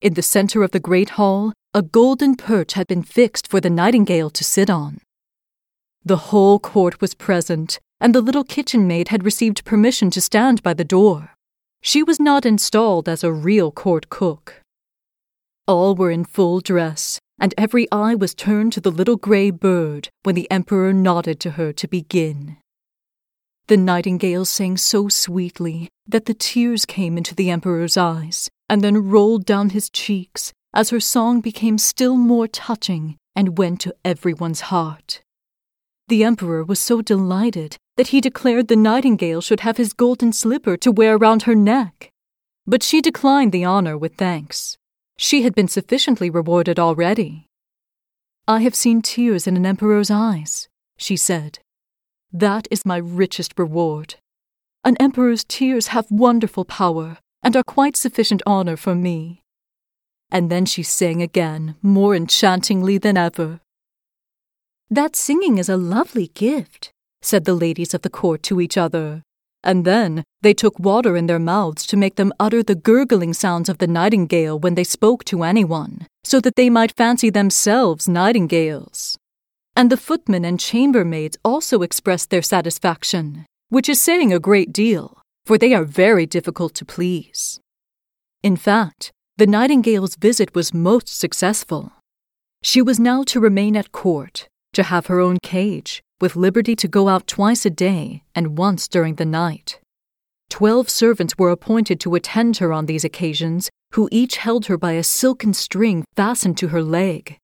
In 0.01 0.15
the 0.15 0.23
center 0.23 0.63
of 0.63 0.73
the 0.73 0.81
great 0.81 1.11
hall, 1.11 1.53
a 1.73 1.83
golden 1.83 2.37
perch 2.37 2.75
had 2.75 2.87
been 2.87 3.03
fixed 3.03 3.49
for 3.49 3.61
the 3.61 3.71
nightingale 3.71 4.31
to 4.31 4.45
sit 4.45 4.69
on. 4.69 5.01
The 6.05 6.29
whole 6.29 6.59
court 6.59 7.01
was 7.01 7.15
present, 7.15 7.81
and 8.01 8.15
the 8.15 8.21
little 8.21 8.45
kitchen 8.45 8.87
maid 8.87 9.09
had 9.09 9.25
received 9.25 9.65
permission 9.65 10.11
to 10.11 10.21
stand 10.21 10.63
by 10.63 10.75
the 10.75 10.85
door. 10.85 11.31
She 11.81 12.03
was 12.03 12.21
not 12.21 12.45
installed 12.45 13.09
as 13.09 13.25
a 13.25 13.33
real 13.33 13.71
court 13.71 14.11
cook. 14.11 14.61
All 15.67 15.95
were 15.95 16.11
in 16.11 16.25
full 16.25 16.61
dress, 16.61 17.19
and 17.39 17.55
every 17.59 17.87
eye 17.91 18.15
was 18.15 18.35
turned 18.35 18.73
to 18.73 18.81
the 18.81 18.91
little 18.91 19.17
grey 19.17 19.51
bird 19.51 20.09
when 20.23 20.35
the 20.35 20.51
Emperor 20.51 20.93
nodded 20.93 21.41
to 21.41 21.53
her 21.53 21.73
to 21.73 21.89
begin. 21.89 22.57
The 23.67 23.77
nightingale 23.77 24.45
sang 24.45 24.77
so 24.77 25.09
sweetly 25.09 25.89
that 26.07 26.27
the 26.27 26.35
tears 26.35 26.85
came 26.85 27.17
into 27.17 27.35
the 27.35 27.51
Emperor's 27.51 27.97
eyes 27.97 28.51
and 28.69 28.83
then 28.83 29.09
rolled 29.09 29.47
down 29.47 29.71
his 29.71 29.89
cheeks 29.89 30.53
as 30.75 30.91
her 30.91 31.01
song 31.01 31.41
became 31.41 31.79
still 31.79 32.17
more 32.17 32.47
touching 32.47 33.17
and 33.35 33.57
went 33.57 33.81
to 33.81 33.95
everyone's 34.05 34.63
heart. 34.73 35.23
The 36.09 36.25
Emperor 36.25 36.63
was 36.63 36.79
so 36.79 37.01
delighted 37.01 37.77
that 37.97 38.09
he 38.09 38.21
declared 38.21 38.69
the 38.69 38.77
nightingale 38.77 39.41
should 39.41 39.61
have 39.61 39.79
his 39.79 39.93
golden 39.93 40.33
slipper 40.33 40.77
to 40.79 40.93
wear 40.93 41.17
round 41.17 41.45
her 41.45 41.55
neck. 41.55 42.11
But 42.67 42.83
she 42.83 43.01
declined 43.01 43.53
the 43.53 43.65
honor 43.65 43.97
with 43.97 44.17
thanks. 44.17 44.77
She 45.17 45.43
had 45.43 45.55
been 45.55 45.69
sufficiently 45.69 46.31
rewarded 46.31 46.79
already. 46.79 47.47
I 48.47 48.61
have 48.61 48.75
seen 48.75 49.01
tears 49.01 49.47
in 49.47 49.57
an 49.57 49.65
emperor's 49.65 50.11
eyes, 50.11 50.69
she 50.97 51.17
said. 51.17 51.61
That 52.33 52.67
is 52.71 52.85
my 52.85 52.97
richest 52.97 53.59
reward. 53.59 54.17
An 54.85 54.97
emperor's 54.99 55.45
tears 55.45 55.89
have 55.89 56.11
wonderful 56.11 56.65
power 56.65 57.19
and 57.43 57.57
are 57.57 57.63
quite 57.63 57.97
sufficient 57.97 58.43
honor 58.47 58.77
for 58.77 58.95
me. 58.95 59.43
And 60.31 60.51
then 60.51 60.67
she 60.67 60.83
sang 60.83 61.23
again, 61.23 61.77
more 61.81 62.15
enchantingly 62.15 62.99
than 62.99 63.17
ever. 63.17 63.61
That 64.91 65.17
singing 65.17 65.59
is 65.59 65.69
a 65.69 65.77
lovely 65.77 66.29
gift, 66.35 66.91
said 67.23 67.45
the 67.45 67.55
ladies 67.55 67.95
of 67.95 68.03
the 68.03 68.11
court 68.11 68.43
to 68.45 68.61
each 68.61 68.77
other. 68.77 69.23
And 69.65 69.87
then 69.87 70.25
they 70.43 70.53
took 70.53 70.79
water 70.79 71.17
in 71.17 71.27
their 71.27 71.39
mouths 71.39 71.87
to 71.87 71.97
make 71.97 72.17
them 72.17 72.35
utter 72.39 72.63
the 72.63 72.75
gurgling 72.75 73.33
sounds 73.33 73.71
of 73.71 73.79
the 73.79 73.87
nightingale 73.87 74.59
when 74.59 74.75
they 74.75 74.85
spoke 74.85 75.25
to 75.25 75.43
anyone, 75.43 76.07
so 76.23 76.39
that 76.41 76.55
they 76.55 76.69
might 76.69 76.97
fancy 76.97 77.31
themselves 77.31 78.07
nightingales. 78.07 79.17
And 79.75 79.91
the 79.91 79.97
footmen 79.97 80.45
and 80.45 80.61
chambermaids 80.61 81.39
also 81.43 81.81
expressed 81.81 82.29
their 82.29 82.43
satisfaction, 82.43 83.47
which 83.71 83.89
is 83.89 84.01
saying 84.01 84.33
a 84.33 84.39
great 84.39 84.71
deal, 84.71 85.23
for 85.47 85.57
they 85.57 85.73
are 85.73 85.85
very 85.85 86.27
difficult 86.27 86.75
to 86.75 86.85
please. 86.85 87.59
In 88.43 88.57
fact, 88.57 89.13
the 89.39 89.47
nightingale's 89.47 90.15
visit 90.17 90.55
was 90.55 90.75
most 90.75 91.09
successful. 91.09 91.91
She 92.63 92.83
was 92.83 93.01
now 93.01 93.25
to 93.25 93.41
remain 93.41 93.77
at 93.77 93.93
court, 93.93 94.47
to 94.75 94.83
have 94.83 95.07
her 95.07 95.21
own 95.21 95.39
cage, 95.43 96.03
with 96.25 96.37
liberty 96.37 96.75
to 96.75 96.89
go 96.89 97.09
out 97.09 97.27
twice 97.27 97.67
a 97.67 97.71
day 97.91 98.23
and 98.35 98.57
once 98.57 98.89
during 98.89 99.17
the 99.17 99.27
night. 99.27 99.79
Twelve 100.49 100.89
servants 100.89 101.37
were 101.37 101.51
appointed 101.51 102.01
to 102.01 102.15
attend 102.15 102.57
her 102.57 102.73
on 102.73 102.87
these 102.87 103.05
occasions, 103.05 103.69
who 103.93 104.09
each 104.11 104.39
held 104.39 104.65
her 104.65 104.79
by 104.79 104.93
a 104.93 105.03
silken 105.03 105.53
string 105.53 106.03
fastened 106.17 106.57
to 106.57 106.69
her 106.69 106.83
leg. 106.83 107.37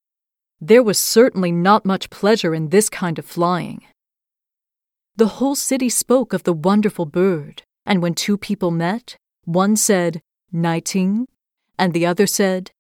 There 0.63 0.83
was 0.83 0.99
certainly 0.99 1.53
not 1.53 1.85
much 1.85 2.09
pleasure 2.09 2.55
in 2.55 2.71
this 2.71 2.89
kind 2.89 3.19
of 3.19 3.27
flying. 3.27 3.83
The 5.15 5.35
whole 5.37 5.57
city 5.57 5.91
spoke 5.91 6.33
of 6.33 6.45
the 6.45 6.55
wonderful 6.55 7.05
bird, 7.05 7.63
and 7.85 8.01
when 8.01 8.15
two 8.15 8.39
people 8.39 8.71
met, 8.71 9.15
one 9.45 9.77
said, 9.77 10.23
Nighting, 10.53 11.29
and 11.79 11.93
the 11.93 12.07
other 12.07 12.27
said, 12.27 12.71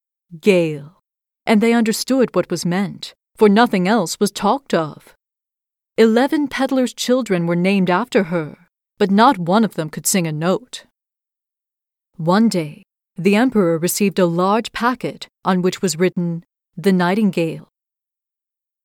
Gale, 0.41 1.03
and 1.45 1.61
they 1.61 1.75
understood 1.75 2.35
what 2.35 2.51
was 2.51 2.65
meant, 2.65 3.13
for 3.37 3.51
nothing 3.51 3.87
else 3.87 4.19
was 4.19 4.31
talked 4.31 4.73
of. 4.73 5.15
Eleven 6.01 6.49
peddlers' 6.49 6.95
children 6.95 7.47
were 7.47 7.55
named 7.55 7.91
after 7.91 8.23
her, 8.33 8.57
but 8.99 9.11
not 9.11 9.37
one 9.37 9.67
of 9.67 9.75
them 9.75 9.91
could 9.91 10.07
sing 10.07 10.27
a 10.27 10.33
note. 10.33 10.87
One 12.17 12.49
day, 12.49 12.85
the 13.17 13.37
emperor 13.37 13.77
received 13.77 14.19
a 14.19 14.25
large 14.25 14.73
packet 14.73 15.29
on 15.45 15.61
which 15.61 15.83
was 15.83 15.99
written, 15.99 16.43
The 16.75 16.91
Nightingale. 16.91 17.69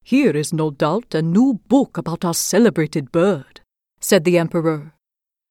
Here 0.04 0.32
is 0.32 0.52
no 0.52 0.72
doubt 0.72 1.16
a 1.16 1.22
new 1.22 1.62
book 1.70 1.98
about 1.98 2.26
our 2.26 2.34
celebrated 2.34 3.14
bird, 3.14 3.62
said 4.02 4.26
the 4.26 4.38
emperor. 4.38 4.92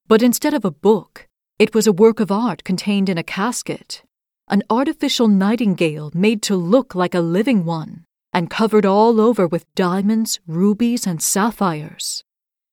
But 0.07 0.21
instead 0.21 0.53
of 0.53 0.67
a 0.67 0.71
book, 0.71 1.27
it 1.59 1.75
was 1.75 1.87
a 1.87 1.95
work 1.95 2.21
of 2.21 2.31
art 2.31 2.65
contained 2.65 3.09
in 3.09 3.17
a 3.17 3.23
casket, 3.23 4.03
an 4.49 4.65
artificial 4.69 5.29
nightingale 5.29 6.11
made 6.13 6.43
to 6.43 6.57
look 6.57 6.95
like 6.95 7.15
a 7.15 7.21
living 7.21 7.65
one 7.65 8.05
and 8.35 8.51
covered 8.51 8.85
all 8.85 9.21
over 9.21 9.47
with 9.47 9.73
diamonds, 9.77 10.41
rubies, 10.47 11.07
and 11.07 11.23
sapphires. 11.23 12.25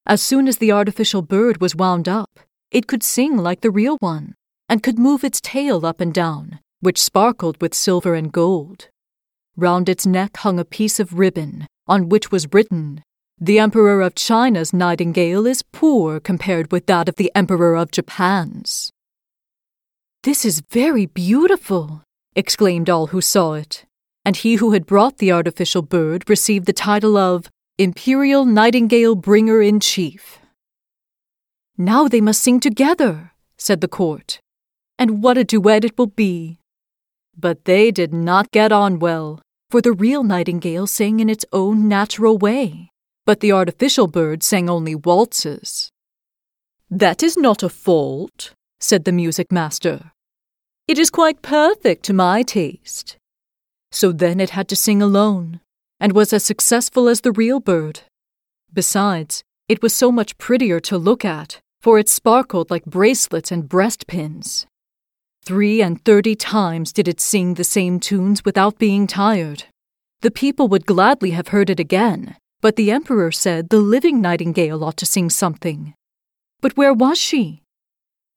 As 0.07 0.21
soon 0.21 0.47
as 0.47 0.57
the 0.57 0.71
artificial 0.71 1.21
bird 1.21 1.61
was 1.61 1.75
wound 1.75 2.09
up, 2.09 2.39
it 2.71 2.87
could 2.87 3.03
sing 3.03 3.37
like 3.37 3.61
the 3.61 3.69
real 3.69 3.97
one, 3.99 4.33
and 4.67 4.81
could 4.81 4.97
move 4.97 5.23
its 5.23 5.39
tail 5.39 5.85
up 5.85 6.01
and 6.01 6.11
down, 6.11 6.59
which 6.79 6.97
sparkled 6.97 7.61
with 7.61 7.75
silver 7.75 8.15
and 8.15 8.31
gold. 8.31 8.89
Round 9.55 9.87
its 9.87 10.07
neck 10.07 10.37
hung 10.37 10.59
a 10.59 10.65
piece 10.65 10.99
of 10.99 11.19
ribbon, 11.19 11.67
on 11.87 12.09
which 12.09 12.31
was 12.31 12.51
written, 12.51 13.03
The 13.39 13.59
Emperor 13.59 14.01
of 14.01 14.15
China's 14.15 14.73
nightingale 14.73 15.45
is 15.45 15.61
poor 15.71 16.19
compared 16.19 16.71
with 16.71 16.87
that 16.87 17.07
of 17.07 17.17
the 17.17 17.31
Emperor 17.35 17.75
of 17.75 17.91
Japan's. 17.91 18.91
This 20.23 20.43
is 20.43 20.63
very 20.71 21.05
beautiful, 21.05 22.01
exclaimed 22.35 22.89
all 22.89 23.07
who 23.07 23.21
saw 23.21 23.53
it 23.53 23.85
and 24.23 24.37
he 24.37 24.55
who 24.55 24.71
had 24.71 24.85
brought 24.85 25.17
the 25.17 25.31
artificial 25.31 25.81
bird 25.81 26.29
received 26.29 26.65
the 26.65 26.73
title 26.73 27.17
of 27.17 27.49
Imperial 27.77 28.45
Nightingale 28.45 29.15
Bringer 29.15 29.61
in 29.61 29.79
Chief. 29.79 30.39
Now 31.77 32.07
they 32.07 32.21
must 32.21 32.43
sing 32.43 32.59
together, 32.59 33.31
said 33.57 33.81
the 33.81 33.87
court, 33.87 34.39
and 34.99 35.23
what 35.23 35.37
a 35.37 35.43
duet 35.43 35.83
it 35.83 35.97
will 35.97 36.07
be. 36.07 36.59
But 37.35 37.65
they 37.65 37.89
did 37.89 38.13
not 38.13 38.51
get 38.51 38.71
on 38.71 38.99
well, 38.99 39.41
for 39.71 39.81
the 39.81 39.93
real 39.93 40.23
nightingale 40.23 40.85
sang 40.85 41.19
in 41.19 41.29
its 41.29 41.45
own 41.51 41.87
natural 41.87 42.37
way, 42.37 42.89
but 43.25 43.39
the 43.39 43.51
artificial 43.51 44.07
bird 44.07 44.43
sang 44.43 44.69
only 44.69 44.93
waltzes. 44.93 45.89
That 46.89 47.23
is 47.23 47.37
not 47.37 47.63
a 47.63 47.69
fault, 47.69 48.53
said 48.79 49.05
the 49.05 49.13
music 49.13 49.51
master. 49.51 50.11
It 50.87 50.99
is 50.99 51.09
quite 51.09 51.41
perfect 51.41 52.03
to 52.05 52.13
my 52.13 52.43
taste. 52.43 53.17
So 53.91 54.11
then 54.11 54.39
it 54.39 54.51
had 54.51 54.67
to 54.69 54.75
sing 54.75 55.01
alone, 55.01 55.59
and 55.99 56.13
was 56.13 56.33
as 56.33 56.43
successful 56.43 57.07
as 57.07 57.21
the 57.21 57.31
real 57.31 57.59
bird. 57.59 58.01
Besides, 58.73 59.43
it 59.67 59.81
was 59.81 59.93
so 59.93 60.11
much 60.11 60.37
prettier 60.37 60.79
to 60.81 60.97
look 60.97 61.25
at, 61.25 61.59
for 61.81 61.99
it 61.99 62.09
sparkled 62.09 62.71
like 62.71 62.85
bracelets 62.85 63.51
and 63.51 63.67
breastpins. 63.67 64.65
Three 65.43 65.81
and 65.81 66.03
thirty 66.05 66.35
times 66.35 66.93
did 66.93 67.07
it 67.07 67.19
sing 67.19 67.55
the 67.55 67.63
same 67.63 67.99
tunes 67.99 68.45
without 68.45 68.77
being 68.77 69.07
tired. 69.07 69.65
The 70.21 70.31
people 70.31 70.67
would 70.67 70.85
gladly 70.85 71.31
have 71.31 71.47
heard 71.49 71.69
it 71.69 71.79
again, 71.79 72.37
but 72.61 72.75
the 72.75 72.91
emperor 72.91 73.31
said 73.31 73.69
the 73.69 73.79
living 73.79 74.21
nightingale 74.21 74.83
ought 74.83 74.97
to 74.97 75.05
sing 75.05 75.29
something. 75.31 75.95
But 76.61 76.77
where 76.77 76.93
was 76.93 77.17
she? 77.17 77.63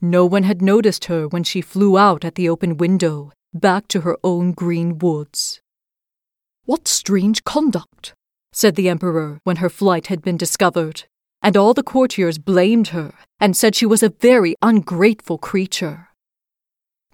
No 0.00 0.24
one 0.24 0.44
had 0.44 0.62
noticed 0.62 1.04
her 1.06 1.28
when 1.28 1.44
she 1.44 1.60
flew 1.60 1.98
out 1.98 2.24
at 2.24 2.36
the 2.36 2.48
open 2.48 2.78
window, 2.78 3.32
back 3.54 3.88
to 3.88 4.02
her 4.02 4.18
own 4.22 4.52
green 4.52 4.98
woods. 4.98 5.60
What 6.66 6.88
strange 6.88 7.44
conduct, 7.44 8.14
said 8.52 8.74
the 8.74 8.88
Emperor 8.88 9.38
when 9.44 9.56
her 9.56 9.70
flight 9.70 10.08
had 10.08 10.22
been 10.22 10.36
discovered, 10.36 11.04
and 11.42 11.56
all 11.56 11.74
the 11.74 11.82
courtiers 11.82 12.38
blamed 12.38 12.88
her 12.88 13.14
and 13.38 13.56
said 13.56 13.74
she 13.74 13.86
was 13.86 14.02
a 14.02 14.08
very 14.08 14.56
ungrateful 14.62 15.38
creature. 15.38 16.08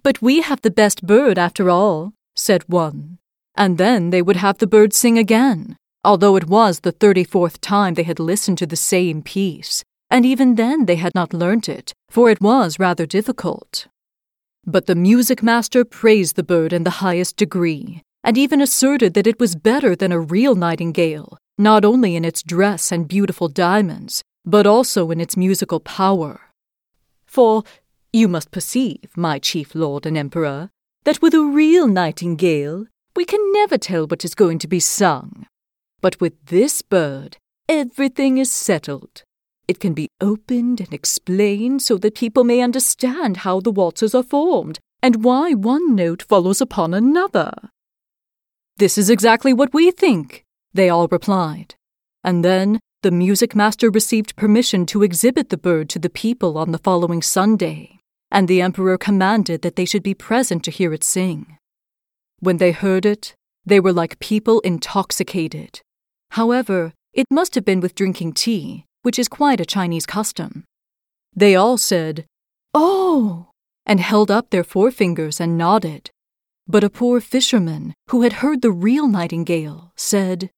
But 0.03 0.21
we 0.21 0.41
have 0.41 0.61
the 0.61 0.71
best 0.71 1.05
bird 1.05 1.37
after 1.37 1.69
all, 1.69 2.13
said 2.35 2.63
one, 2.67 3.19
and 3.55 3.77
then 3.77 4.09
they 4.09 4.21
would 4.21 4.37
have 4.37 4.57
the 4.57 4.67
bird 4.67 4.93
sing 4.93 5.17
again, 5.17 5.75
although 6.03 6.35
it 6.37 6.47
was 6.47 6.79
the 6.79 6.91
thirty 6.91 7.23
fourth 7.23 7.61
time 7.61 7.93
they 7.93 8.03
had 8.03 8.19
listened 8.19 8.57
to 8.59 8.65
the 8.65 8.75
same 8.75 9.21
piece, 9.21 9.83
and 10.09 10.25
even 10.25 10.55
then 10.55 10.85
they 10.85 10.95
had 10.95 11.13
not 11.13 11.33
learnt 11.33 11.69
it, 11.69 11.93
for 12.09 12.29
it 12.29 12.41
was 12.41 12.79
rather 12.79 13.05
difficult. 13.05 13.87
But 14.65 14.85
the 14.85 14.95
music 14.95 15.41
master 15.41 15.83
praised 15.83 16.35
the 16.35 16.43
bird 16.43 16.71
in 16.71 16.83
the 16.83 17.01
highest 17.01 17.35
degree, 17.37 18.03
and 18.23 18.37
even 18.37 18.61
asserted 18.61 19.13
that 19.15 19.27
it 19.27 19.39
was 19.39 19.55
better 19.55 19.95
than 19.95 20.11
a 20.11 20.19
real 20.19 20.55
nightingale, 20.55 21.37
not 21.57 21.83
only 21.83 22.15
in 22.15 22.23
its 22.23 22.43
dress 22.43 22.91
and 22.91 23.07
beautiful 23.07 23.47
diamonds, 23.47 24.23
but 24.45 24.67
also 24.67 25.11
in 25.11 25.19
its 25.19 25.35
musical 25.35 25.79
power. 25.79 26.41
For 27.25 27.63
you 28.13 28.27
must 28.27 28.51
perceive, 28.51 29.09
my 29.15 29.39
chief 29.39 29.73
lord 29.73 30.05
and 30.05 30.17
emperor, 30.17 30.69
that 31.05 31.21
with 31.21 31.33
a 31.33 31.41
real 31.41 31.87
nightingale 31.87 32.85
we 33.15 33.25
can 33.25 33.51
never 33.53 33.77
tell 33.77 34.05
what 34.05 34.23
is 34.23 34.35
going 34.35 34.59
to 34.59 34.67
be 34.67 34.79
sung. 34.79 35.45
But 36.01 36.19
with 36.21 36.33
this 36.45 36.81
bird, 36.81 37.37
everything 37.67 38.37
is 38.37 38.51
settled. 38.51 39.23
It 39.67 39.79
can 39.79 39.93
be 39.93 40.09
opened 40.19 40.79
and 40.79 40.93
explained 40.93 41.81
so 41.81 41.97
that 41.97 42.15
people 42.15 42.43
may 42.43 42.61
understand 42.61 43.37
how 43.37 43.59
the 43.59 43.71
waltzes 43.71 44.13
are 44.13 44.23
formed 44.23 44.79
and 45.01 45.23
why 45.23 45.53
one 45.53 45.95
note 45.95 46.23
follows 46.23 46.61
upon 46.61 46.93
another. 46.93 47.51
This 48.77 48.97
is 48.97 49.09
exactly 49.09 49.53
what 49.53 49.73
we 49.73 49.91
think, 49.91 50.43
they 50.73 50.89
all 50.89 51.07
replied. 51.07 51.75
And 52.23 52.43
then 52.43 52.79
the 53.01 53.11
music 53.11 53.55
master 53.55 53.89
received 53.89 54.35
permission 54.35 54.85
to 54.87 55.03
exhibit 55.03 55.49
the 55.49 55.57
bird 55.57 55.89
to 55.89 55.99
the 55.99 56.09
people 56.09 56.57
on 56.57 56.71
the 56.71 56.77
following 56.77 57.21
Sunday, 57.21 57.99
and 58.29 58.47
the 58.47 58.61
emperor 58.61 58.97
commanded 58.97 59.63
that 59.63 59.75
they 59.75 59.85
should 59.85 60.03
be 60.03 60.13
present 60.13 60.63
to 60.63 60.71
hear 60.71 60.93
it 60.93 61.03
sing. 61.03 61.57
When 62.39 62.57
they 62.57 62.71
heard 62.71 63.05
it, 63.05 63.33
they 63.65 63.79
were 63.79 63.93
like 63.93 64.19
people 64.19 64.59
intoxicated. 64.61 65.81
However, 66.31 66.93
it 67.13 67.25
must 67.29 67.55
have 67.55 67.65
been 67.65 67.81
with 67.81 67.95
drinking 67.95 68.33
tea, 68.33 68.85
which 69.01 69.19
is 69.19 69.27
quite 69.27 69.59
a 69.59 69.65
Chinese 69.65 70.05
custom. 70.05 70.63
They 71.35 71.55
all 71.55 71.77
said, 71.77 72.25
Oh! 72.73 73.47
and 73.85 73.99
held 73.99 74.29
up 74.29 74.49
their 74.49 74.63
forefingers 74.63 75.39
and 75.39 75.57
nodded. 75.57 76.11
But 76.67 76.83
a 76.83 76.89
poor 76.89 77.19
fisherman, 77.19 77.93
who 78.09 78.21
had 78.21 78.33
heard 78.33 78.61
the 78.61 78.71
real 78.71 79.07
nightingale, 79.07 79.91
said, 79.95 80.51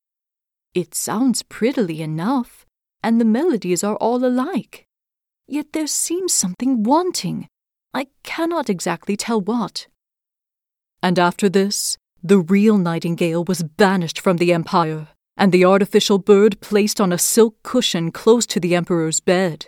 it 0.74 0.96
sounds 0.96 1.44
prettily 1.44 2.02
enough, 2.02 2.66
and 3.04 3.22
the 3.22 3.26
melodies 3.26 3.84
are 3.84 3.96
all 3.98 4.26
alike. 4.26 4.88
Yet 5.48 5.74
there 5.74 5.88
seems 5.88 6.34
something 6.34 6.82
wanting. 6.82 7.48
I 7.94 8.08
cannot 8.24 8.70
exactly 8.70 9.16
tell 9.16 9.40
what. 9.40 9.88
And 11.04 11.20
after 11.20 11.48
this, 11.48 11.98
the 12.24 12.40
real 12.40 12.78
nightingale 12.78 13.44
was 13.44 13.62
banished 13.62 14.20
from 14.20 14.38
the 14.38 14.52
empire, 14.52 15.10
and 15.38 15.52
the 15.52 15.66
artificial 15.66 16.18
bird 16.18 16.60
placed 16.62 17.02
on 17.02 17.12
a 17.12 17.18
silk 17.18 17.56
cushion 17.64 18.12
close 18.12 18.46
to 18.46 18.60
the 18.60 18.76
emperor's 18.76 19.20
bed. 19.20 19.68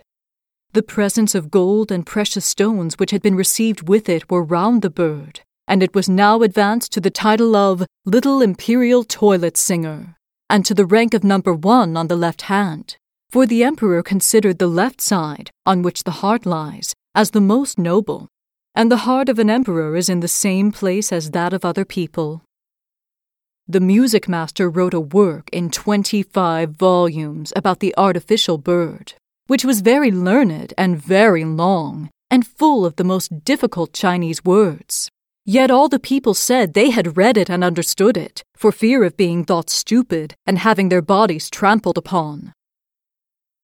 The 0.73 0.83
presents 0.83 1.35
of 1.35 1.51
gold 1.51 1.91
and 1.91 2.05
precious 2.05 2.45
stones 2.45 2.99
which 2.99 3.11
had 3.11 3.21
been 3.21 3.35
received 3.35 3.87
with 3.87 4.09
it 4.09 4.29
were 4.29 4.43
round 4.43 4.81
the 4.81 4.89
bird, 4.89 5.41
and 5.67 5.81
it 5.81 5.95
was 5.95 6.09
now 6.09 6.41
advanced 6.41 6.91
to 6.93 7.01
the 7.01 7.09
title 7.09 7.55
of 7.55 7.85
Little 8.05 8.41
Imperial 8.41 9.03
Toilet 9.03 9.57
Singer 9.57 10.15
and 10.49 10.65
to 10.65 10.73
the 10.73 10.85
rank 10.85 11.13
of 11.13 11.23
number 11.23 11.53
one 11.53 11.97
on 11.97 12.07
the 12.07 12.15
left 12.15 12.43
hand, 12.43 12.97
for 13.29 13.45
the 13.45 13.63
emperor 13.63 14.03
considered 14.03 14.59
the 14.59 14.67
left 14.67 15.01
side, 15.01 15.49
on 15.65 15.81
which 15.81 16.03
the 16.03 16.19
heart 16.21 16.45
lies, 16.45 16.93
as 17.15 17.31
the 17.31 17.41
most 17.41 17.79
noble, 17.79 18.27
and 18.75 18.91
the 18.91 19.03
heart 19.07 19.29
of 19.29 19.39
an 19.39 19.49
emperor 19.49 19.95
is 19.95 20.09
in 20.09 20.19
the 20.19 20.27
same 20.27 20.71
place 20.71 21.11
as 21.11 21.31
that 21.31 21.53
of 21.53 21.65
other 21.65 21.85
people. 21.85 22.43
The 23.67 23.79
music 23.79 24.29
master 24.29 24.69
wrote 24.69 24.93
a 24.93 24.99
work 24.99 25.49
in 25.51 25.71
25 25.71 26.69
volumes 26.69 27.51
about 27.55 27.79
the 27.79 27.95
artificial 27.97 28.59
bird, 28.59 29.13
which 29.47 29.65
was 29.65 29.81
very 29.81 30.11
learned 30.11 30.75
and 30.77 31.01
very 31.01 31.43
long, 31.43 32.11
and 32.29 32.45
full 32.45 32.85
of 32.85 32.97
the 32.97 33.03
most 33.03 33.43
difficult 33.43 33.91
Chinese 33.91 34.45
words. 34.45 35.09
Yet 35.45 35.71
all 35.71 35.89
the 35.89 35.97
people 35.97 36.35
said 36.35 36.75
they 36.75 36.91
had 36.91 37.17
read 37.17 37.37
it 37.37 37.49
and 37.49 37.63
understood 37.63 38.17
it, 38.17 38.43
for 38.55 38.71
fear 38.71 39.03
of 39.03 39.17
being 39.17 39.43
thought 39.43 39.71
stupid 39.71 40.35
and 40.45 40.59
having 40.59 40.89
their 40.89 41.01
bodies 41.01 41.49
trampled 41.49 41.97
upon. 41.97 42.53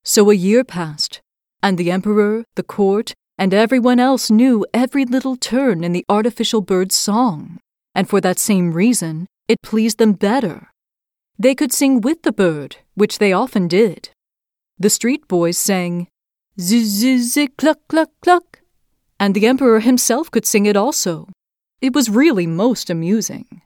So 0.04 0.32
a 0.32 0.36
year 0.36 0.64
passed, 0.64 1.22
and 1.62 1.78
the 1.78 1.92
emperor, 1.92 2.44
the 2.56 2.64
court, 2.64 3.14
and 3.38 3.54
everyone 3.54 4.00
else 4.00 4.32
knew 4.32 4.66
every 4.74 5.06
little 5.06 5.36
turn 5.36 5.84
in 5.84 5.92
the 5.92 6.06
artificial 6.10 6.62
bird's 6.62 6.96
song, 6.96 7.60
and 7.94 8.10
for 8.10 8.20
that 8.22 8.40
same 8.40 8.72
reason 8.72 9.28
it 9.52 9.62
pleased 9.62 9.98
them 9.98 10.14
better. 10.14 10.72
They 11.38 11.56
could 11.56 11.74
sing 11.74 12.02
with 12.02 12.24
the 12.24 12.32
bird, 12.32 12.78
which 12.96 13.18
they 13.18 13.34
often 13.34 13.68
did. 13.68 14.10
The 14.80 14.90
street 14.90 15.28
boys 15.28 15.58
sang, 15.58 16.08
zi 16.60 17.48
cluck 17.58 17.80
cluck 17.90 18.12
cluck, 18.22 18.62
and 19.20 19.36
the 19.36 19.48
emperor 19.48 19.82
himself 19.82 20.32
could 20.32 20.46
sing 20.46 20.66
it 20.66 20.78
also. 20.78 21.28
It 21.82 21.94
was 21.94 22.10
really 22.10 22.48
most 22.48 22.90
amusing. 22.90 23.62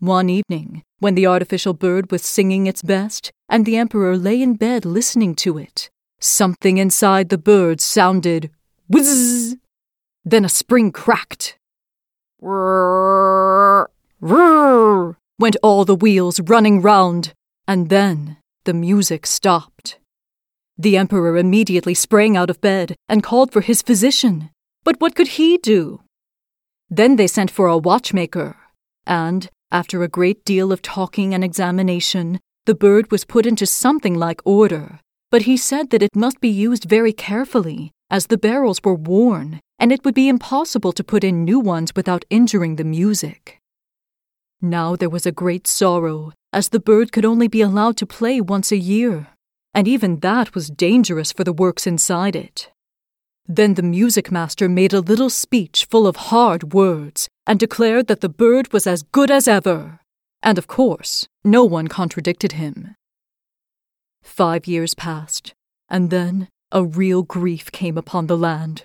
One 0.00 0.28
evening, 0.28 0.82
when 0.98 1.14
the 1.14 1.26
artificial 1.26 1.72
bird 1.72 2.10
was 2.10 2.22
singing 2.22 2.66
its 2.66 2.82
best, 2.82 3.32
and 3.48 3.64
the 3.64 3.76
emperor 3.76 4.18
lay 4.18 4.42
in 4.42 4.56
bed 4.56 4.84
listening 4.84 5.34
to 5.36 5.56
it, 5.56 5.88
something 6.20 6.76
inside 6.76 7.30
the 7.30 7.38
bird 7.38 7.80
sounded 7.80 8.50
whizz. 8.88 9.56
Then 10.24 10.44
a 10.44 10.48
spring 10.48 10.92
cracked. 10.92 11.56
Rrrr, 14.24 15.16
went 15.38 15.56
all 15.62 15.84
the 15.84 15.94
wheels 15.94 16.40
running 16.40 16.80
round, 16.80 17.34
and 17.68 17.90
then 17.90 18.38
the 18.64 18.72
music 18.72 19.26
stopped. 19.26 19.98
The 20.78 20.96
emperor 20.96 21.36
immediately 21.36 21.92
sprang 21.92 22.34
out 22.34 22.48
of 22.48 22.62
bed 22.62 22.96
and 23.06 23.22
called 23.22 23.52
for 23.52 23.60
his 23.60 23.82
physician. 23.82 24.48
But 24.82 24.98
what 24.98 25.14
could 25.14 25.36
he 25.36 25.58
do? 25.58 26.00
Then 26.88 27.16
they 27.16 27.26
sent 27.26 27.50
for 27.50 27.66
a 27.66 27.76
watchmaker, 27.76 28.56
and, 29.06 29.50
after 29.70 30.02
a 30.02 30.08
great 30.08 30.42
deal 30.46 30.72
of 30.72 30.80
talking 30.80 31.34
and 31.34 31.44
examination, 31.44 32.40
the 32.64 32.74
bird 32.74 33.10
was 33.10 33.26
put 33.26 33.44
into 33.44 33.66
something 33.66 34.14
like 34.14 34.40
order. 34.46 35.00
But 35.30 35.42
he 35.42 35.58
said 35.58 35.90
that 35.90 36.02
it 36.02 36.16
must 36.16 36.40
be 36.40 36.48
used 36.48 36.84
very 36.84 37.12
carefully, 37.12 37.90
as 38.10 38.28
the 38.28 38.38
barrels 38.38 38.80
were 38.82 38.94
worn, 38.94 39.60
and 39.78 39.92
it 39.92 40.02
would 40.02 40.14
be 40.14 40.28
impossible 40.28 40.92
to 40.92 41.04
put 41.04 41.24
in 41.24 41.44
new 41.44 41.60
ones 41.60 41.92
without 41.94 42.24
injuring 42.30 42.76
the 42.76 42.84
music. 42.84 43.60
Now 44.60 44.96
there 44.96 45.10
was 45.10 45.26
a 45.26 45.32
great 45.32 45.66
sorrow, 45.66 46.32
as 46.52 46.68
the 46.68 46.80
bird 46.80 47.12
could 47.12 47.24
only 47.24 47.48
be 47.48 47.60
allowed 47.60 47.96
to 47.98 48.06
play 48.06 48.40
once 48.40 48.70
a 48.72 48.76
year, 48.76 49.28
and 49.74 49.88
even 49.88 50.20
that 50.20 50.54
was 50.54 50.70
dangerous 50.70 51.32
for 51.32 51.44
the 51.44 51.52
works 51.52 51.86
inside 51.86 52.36
it. 52.36 52.70
Then 53.46 53.74
the 53.74 53.82
music 53.82 54.30
master 54.30 54.68
made 54.68 54.94
a 54.94 55.00
little 55.00 55.28
speech 55.28 55.86
full 55.90 56.06
of 56.06 56.16
hard 56.16 56.72
words 56.72 57.28
and 57.46 57.60
declared 57.60 58.06
that 58.06 58.20
the 58.20 58.28
bird 58.28 58.72
was 58.72 58.86
as 58.86 59.02
good 59.02 59.30
as 59.30 59.46
ever. 59.46 60.00
And 60.42 60.56
of 60.56 60.66
course, 60.66 61.28
no 61.44 61.64
one 61.64 61.88
contradicted 61.88 62.52
him. 62.52 62.94
Five 64.22 64.66
years 64.66 64.94
passed, 64.94 65.52
and 65.88 66.10
then 66.10 66.48
a 66.72 66.84
real 66.84 67.22
grief 67.22 67.70
came 67.70 67.98
upon 67.98 68.26
the 68.26 68.38
land. 68.38 68.84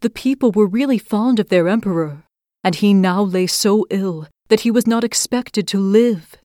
The 0.00 0.10
people 0.10 0.52
were 0.52 0.66
really 0.66 0.98
fond 0.98 1.40
of 1.40 1.48
their 1.48 1.66
emperor, 1.66 2.24
and 2.62 2.76
he 2.76 2.94
now 2.94 3.22
lay 3.22 3.46
so 3.46 3.86
ill 3.90 4.28
that 4.48 4.60
he 4.60 4.70
was 4.70 4.86
not 4.86 5.04
expected 5.04 5.66
to 5.68 5.78
live. 5.78 6.36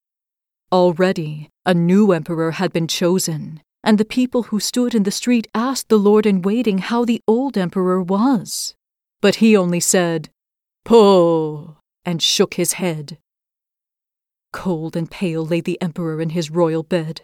Already, 0.72 1.50
a 1.66 1.74
new 1.74 2.12
emperor 2.12 2.52
had 2.52 2.72
been 2.72 2.88
chosen, 2.88 3.62
and 3.84 3.98
the 3.98 4.06
people 4.06 4.44
who 4.44 4.60
stood 4.60 4.94
in 4.94 5.04
the 5.04 5.12
street 5.12 5.48
asked 5.54 5.90
the 5.90 5.98
lord 5.98 6.26
in 6.26 6.42
waiting 6.42 6.78
how 6.80 7.06
the 7.06 7.22
old 7.28 7.58
emperor 7.58 8.02
was. 8.02 8.74
But 9.22 9.36
he 9.36 9.58
only 9.58 9.80
said, 9.80 10.30
Poh, 10.86 11.78
and 12.06 12.22
shook 12.22 12.56
his 12.56 12.74
head. 12.74 13.18
Cold 14.52 14.96
and 14.96 15.10
pale 15.10 15.46
lay 15.46 15.62
the 15.62 15.82
emperor 15.82 16.22
in 16.22 16.30
his 16.30 16.50
royal 16.50 16.84
bed. 16.84 17.22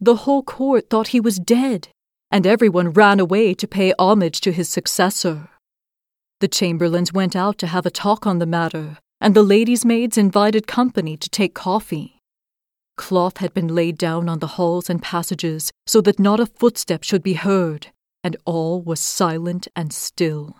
The 0.00 0.16
whole 0.16 0.42
court 0.42 0.90
thought 0.90 1.08
he 1.08 1.20
was 1.20 1.38
dead, 1.38 1.88
and 2.30 2.46
everyone 2.46 2.90
ran 2.90 3.20
away 3.20 3.54
to 3.54 3.68
pay 3.68 3.94
homage 3.98 4.40
to 4.42 4.52
his 4.52 4.68
successor. 4.68 5.48
The 6.40 6.48
chamberlains 6.48 7.12
went 7.12 7.36
out 7.36 7.58
to 7.58 7.66
have 7.68 7.86
a 7.86 7.90
talk 7.90 8.26
on 8.26 8.38
the 8.38 8.46
matter, 8.46 8.98
and 9.22 9.36
the 9.36 9.42
ladies' 9.44 9.84
maids 9.84 10.18
invited 10.18 10.66
company 10.66 11.16
to 11.16 11.30
take 11.30 11.54
coffee. 11.54 12.18
Cloth 12.96 13.38
had 13.38 13.54
been 13.54 13.72
laid 13.72 13.96
down 13.96 14.28
on 14.28 14.40
the 14.40 14.58
halls 14.58 14.90
and 14.90 15.00
passages 15.00 15.70
so 15.86 16.00
that 16.00 16.18
not 16.18 16.40
a 16.40 16.46
footstep 16.46 17.04
should 17.04 17.22
be 17.22 17.34
heard, 17.34 17.86
and 18.24 18.36
all 18.44 18.82
was 18.82 18.98
silent 18.98 19.68
and 19.76 19.92
still. 19.92 20.56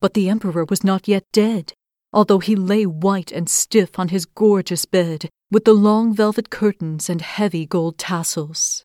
But 0.00 0.14
the 0.14 0.30
emperor 0.30 0.64
was 0.64 0.82
not 0.82 1.06
yet 1.06 1.24
dead, 1.30 1.74
although 2.10 2.38
he 2.38 2.56
lay 2.56 2.86
white 2.86 3.30
and 3.32 3.50
stiff 3.50 3.98
on 3.98 4.08
his 4.08 4.24
gorgeous 4.24 4.86
bed 4.86 5.28
with 5.50 5.66
the 5.66 5.74
long 5.74 6.14
velvet 6.14 6.48
curtains 6.48 7.10
and 7.10 7.20
heavy 7.20 7.66
gold 7.66 7.98
tassels. 7.98 8.82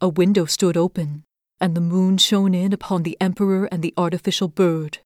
A 0.00 0.08
window 0.08 0.46
stood 0.46 0.76
open, 0.76 1.22
and 1.60 1.76
the 1.76 1.80
moon 1.80 2.18
shone 2.18 2.54
in 2.54 2.72
upon 2.72 3.04
the 3.04 3.16
emperor 3.20 3.66
and 3.66 3.82
the 3.82 3.94
artificial 3.96 4.48
bird. 4.48 4.98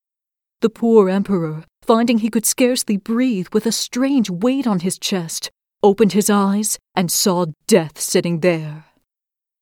The 0.60 0.70
poor 0.70 1.08
emperor, 1.08 1.64
finding 1.82 2.18
he 2.18 2.30
could 2.30 2.44
scarcely 2.44 2.96
breathe 2.96 3.46
with 3.52 3.64
a 3.64 3.72
strange 3.72 4.28
weight 4.28 4.66
on 4.66 4.80
his 4.80 4.98
chest, 4.98 5.50
opened 5.84 6.12
his 6.12 6.28
eyes, 6.28 6.78
and 6.96 7.12
saw 7.12 7.46
death 7.68 8.00
sitting 8.00 8.40
there. 8.40 8.86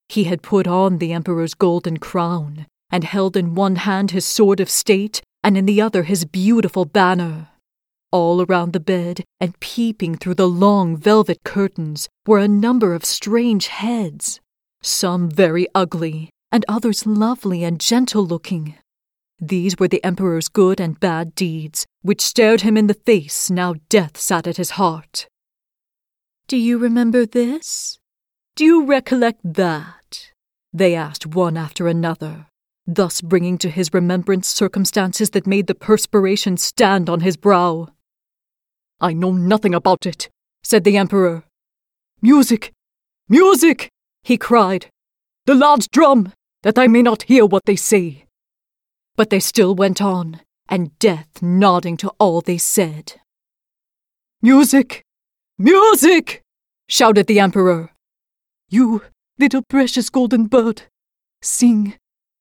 He 0.09 0.25
had 0.25 0.43
put 0.43 0.67
on 0.67 0.99
the 0.99 1.13
emperor's 1.13 1.53
golden 1.53 1.99
crown, 1.99 2.67
and 2.91 3.05
held 3.05 3.37
in 3.37 3.55
one 3.55 3.77
hand 3.77 4.13
his 4.13 4.25
sword 4.25 4.59
of 4.61 4.71
state, 4.71 5.21
and 5.45 5.59
in 5.59 5.67
the 5.67 5.83
other 5.83 6.05
his 6.05 6.25
beautiful 6.25 6.87
banner. 6.87 7.49
All 8.11 8.41
around 8.41 8.73
the 8.73 8.81
bed, 8.81 9.23
and 9.39 9.61
peeping 9.61 10.17
through 10.17 10.37
the 10.37 10.49
long 10.49 10.97
velvet 10.97 11.41
curtains, 11.45 12.09
were 12.27 12.39
a 12.39 12.49
number 12.49 12.95
of 12.95 13.05
strange 13.05 13.67
heads, 13.67 14.41
some 14.83 15.29
very 15.29 15.67
ugly, 15.75 16.31
and 16.51 16.65
others 16.69 17.05
lovely 17.05 17.65
and 17.65 17.81
gentle 17.81 18.27
looking. 18.27 18.77
These 19.39 19.79
were 19.79 19.89
the 19.89 20.03
emperor's 20.03 20.49
good 20.49 20.81
and 20.81 20.99
bad 20.99 21.35
deeds, 21.35 21.87
which 22.03 22.23
stared 22.23 22.63
him 22.63 22.77
in 22.77 22.87
the 22.87 22.95
face 22.95 23.51
now 23.51 23.75
death 23.89 24.17
sat 24.17 24.47
at 24.47 24.57
his 24.57 24.71
heart. 24.71 25.29
Do 26.49 26.57
you 26.57 26.79
remember 26.79 27.27
this? 27.27 27.99
Do 28.55 28.65
you 28.65 28.87
recollect 28.87 29.41
that? 29.45 30.31
They 30.73 30.95
asked 30.95 31.27
one 31.27 31.57
after 31.57 31.89
another, 31.89 32.47
thus 32.87 33.21
bringing 33.21 33.59
to 33.59 33.69
his 33.69 33.93
remembrance 33.93 34.49
circumstances 34.49 35.31
that 35.31 35.47
made 35.47 35.67
the 35.67 35.75
perspiration 35.75 36.57
stand 36.57 37.11
on 37.11 37.21
his 37.21 37.37
brow. 37.37 37.89
I 39.01 39.13
know 39.13 39.33
nothing 39.33 39.75
about 39.75 40.07
it, 40.07 40.31
said 40.63 40.85
the 40.85 40.97
Emperor. 40.97 41.45
Music! 42.23 42.73
Music! 43.29 43.91
he 44.23 44.39
cried. 44.39 44.87
The 45.45 45.55
lads 45.55 45.89
drum, 45.89 46.33
that 46.63 46.79
I 46.79 46.87
may 46.87 47.03
not 47.03 47.25
hear 47.25 47.45
what 47.45 47.65
they 47.67 47.77
say. 47.77 48.26
But 49.17 49.31
they 49.31 49.41
still 49.41 49.75
went 49.75 50.03
on, 50.03 50.41
and 50.69 50.97
death 50.99 51.43
nodding 51.43 51.97
to 51.99 52.11
all 52.19 52.41
they 52.43 52.59
said. 52.59 53.15
Music! 54.43 55.03
Music! 55.59 56.43
shouted 56.89 57.27
the 57.27 57.41
Emperor. 57.41 57.91
You, 58.69 59.03
little 59.39 59.63
precious 59.69 60.11
golden 60.11 60.47
bird, 60.47 60.83
sing, 61.41 61.95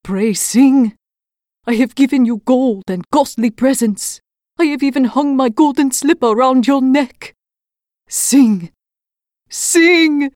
pray 0.04 0.34
sing. 0.34 0.96
I 1.66 1.76
have 1.76 1.96
given 1.96 2.26
you 2.26 2.42
gold 2.46 2.84
and 2.88 3.10
costly 3.10 3.50
presents. 3.50 4.20
I 4.60 4.66
have 4.66 4.84
even 4.84 5.06
hung 5.06 5.36
my 5.36 5.50
golden 5.50 5.92
slipper 5.92 6.32
round 6.32 6.68
your 6.68 6.82
neck. 6.82 7.34
Sing, 8.08 8.72
sing! 9.50 10.32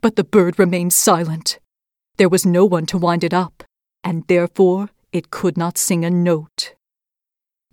But 0.00 0.16
the 0.16 0.24
bird 0.24 0.58
remained 0.58 0.92
silent. 0.92 1.58
There 2.16 2.28
was 2.28 2.46
no 2.46 2.64
one 2.64 2.86
to 2.86 2.98
wind 2.98 3.22
it 3.22 3.34
up, 3.34 3.62
and 4.02 4.24
therefore 4.26 4.90
it 5.16 5.30
could 5.30 5.56
not 5.56 5.78
sing 5.78 6.04
a 6.04 6.10
note. 6.10 6.74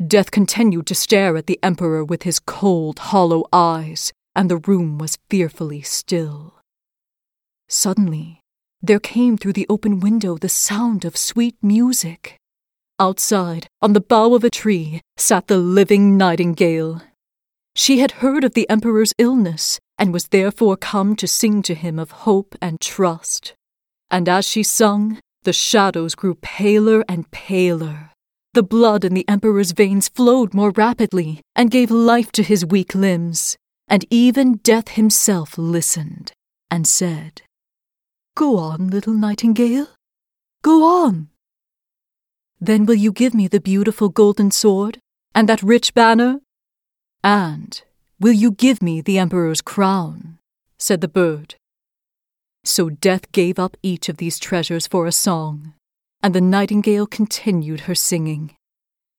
Death 0.05 0.31
continued 0.31 0.87
to 0.87 0.95
stare 0.95 1.37
at 1.37 1.45
the 1.45 1.59
Emperor 1.61 2.03
with 2.03 2.23
his 2.23 2.39
cold, 2.39 2.99
hollow 2.99 3.45
eyes, 3.53 4.11
and 4.35 4.49
the 4.49 4.57
room 4.57 4.97
was 4.97 5.19
fearfully 5.29 5.81
still. 5.81 6.55
Suddenly, 7.69 8.41
there 8.81 8.99
came 8.99 9.37
through 9.37 9.53
the 9.53 9.67
open 9.69 9.99
window 9.99 10.37
the 10.37 10.49
sound 10.49 11.05
of 11.05 11.15
sweet 11.15 11.55
music. 11.61 12.37
Outside, 12.99 13.67
on 13.81 13.93
the 13.93 14.01
bough 14.01 14.33
of 14.33 14.43
a 14.43 14.49
tree, 14.49 15.01
sat 15.17 15.47
the 15.47 15.57
living 15.57 16.17
nightingale. 16.17 17.01
She 17.75 17.99
had 17.99 18.19
heard 18.23 18.43
of 18.43 18.53
the 18.53 18.69
Emperor's 18.69 19.13
illness, 19.17 19.79
and 19.97 20.11
was 20.13 20.27
therefore 20.27 20.77
come 20.77 21.15
to 21.15 21.27
sing 21.27 21.61
to 21.63 21.75
him 21.75 21.97
of 21.97 22.11
hope 22.11 22.55
and 22.61 22.79
trust. 22.81 23.53
And 24.11 24.27
as 24.27 24.47
she 24.47 24.63
sung, 24.63 25.19
the 25.43 25.53
shadows 25.53 26.15
grew 26.15 26.35
paler 26.35 27.03
and 27.07 27.29
paler. 27.31 28.11
The 28.53 28.63
blood 28.63 29.03
in 29.03 29.13
the 29.13 29.27
Emperor's 29.27 29.71
veins 29.71 30.09
flowed 30.09 30.53
more 30.53 30.71
rapidly 30.71 31.41
and 31.55 31.71
gave 31.71 31.89
life 31.89 32.31
to 32.33 32.43
his 32.43 32.65
weak 32.65 32.93
limbs, 32.93 33.57
and 33.87 34.05
even 34.09 34.57
Death 34.57 34.89
himself 34.89 35.57
listened 35.57 36.31
and 36.69 36.87
said, 36.87 37.41
Go 38.35 38.57
on, 38.57 38.89
little 38.89 39.13
nightingale. 39.13 39.87
Go 40.61 40.83
on. 41.05 41.29
Then 42.59 42.85
will 42.85 42.95
you 42.95 43.11
give 43.11 43.33
me 43.33 43.47
the 43.47 43.59
beautiful 43.59 44.09
golden 44.09 44.49
sword 44.51 44.99
and 45.35 45.49
that 45.49 45.61
rich 45.61 45.93
banner? 45.93 46.39
And 47.23 47.81
will 48.19 48.31
you 48.31 48.51
give 48.51 48.81
me 48.81 49.01
the 49.01 49.17
Emperor's 49.17 49.61
crown? 49.61 50.39
said 50.77 51.01
the 51.01 51.07
bird. 51.07 51.55
So 52.65 52.89
Death 52.89 53.31
gave 53.31 53.59
up 53.59 53.77
each 53.83 54.09
of 54.09 54.17
these 54.17 54.39
treasures 54.39 54.87
for 54.87 55.05
a 55.05 55.11
song, 55.11 55.73
and 56.21 56.33
the 56.33 56.41
nightingale 56.41 57.07
continued 57.07 57.81
her 57.81 57.95
singing. 57.95 58.55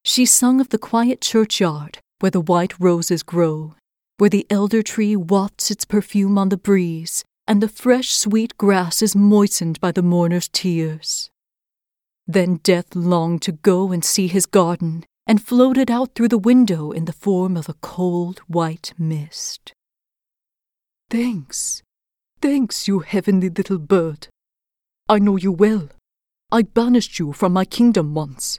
She 0.03 0.27
sung 0.27 0.61
of 0.61 0.71
the 0.71 0.79
quiet 0.79 1.21
churchyard 1.21 1.99
where 2.21 2.31
the 2.31 2.41
white 2.41 2.79
roses 2.81 3.23
grow, 3.23 3.75
where 4.17 4.31
the 4.31 4.47
elder 4.49 4.83
tree 4.83 5.15
wafts 5.15 5.71
its 5.71 5.85
perfume 5.85 6.39
on 6.39 6.49
the 6.49 6.57
breeze, 6.57 7.25
and 7.47 7.63
the 7.63 7.69
fresh 7.69 8.11
sweet 8.13 8.57
grass 8.57 9.03
is 9.03 9.15
moistened 9.15 9.81
by 9.81 9.93
the 9.93 10.03
mourner's 10.03 10.49
tears. 10.49 11.31
Then 12.27 12.61
Death 12.63 12.95
longed 12.95 13.43
to 13.43 13.53
go 13.53 13.93
and 13.93 14.03
see 14.05 14.27
his 14.27 14.47
garden, 14.47 15.05
and 15.27 15.43
floated 15.43 15.91
out 15.91 16.15
through 16.15 16.29
the 16.29 16.39
window 16.39 16.93
in 16.93 17.05
the 17.05 17.13
form 17.13 17.57
of 17.57 17.69
a 17.69 17.75
cold 17.75 18.39
white 18.47 18.95
mist. 18.99 19.73
Thanks, 21.11 21.83
Thanks, 22.45 22.87
you 22.87 22.99
heavenly 22.99 23.49
little 23.49 23.79
bird. 23.79 24.29
I 25.09 25.19
know 25.19 25.37
you 25.37 25.51
well. 25.51 25.89
I 26.53 26.61
banished 26.61 27.19
you 27.19 27.33
from 27.33 27.55
my 27.55 27.65
kingdom 27.65 28.13
once. 28.13 28.59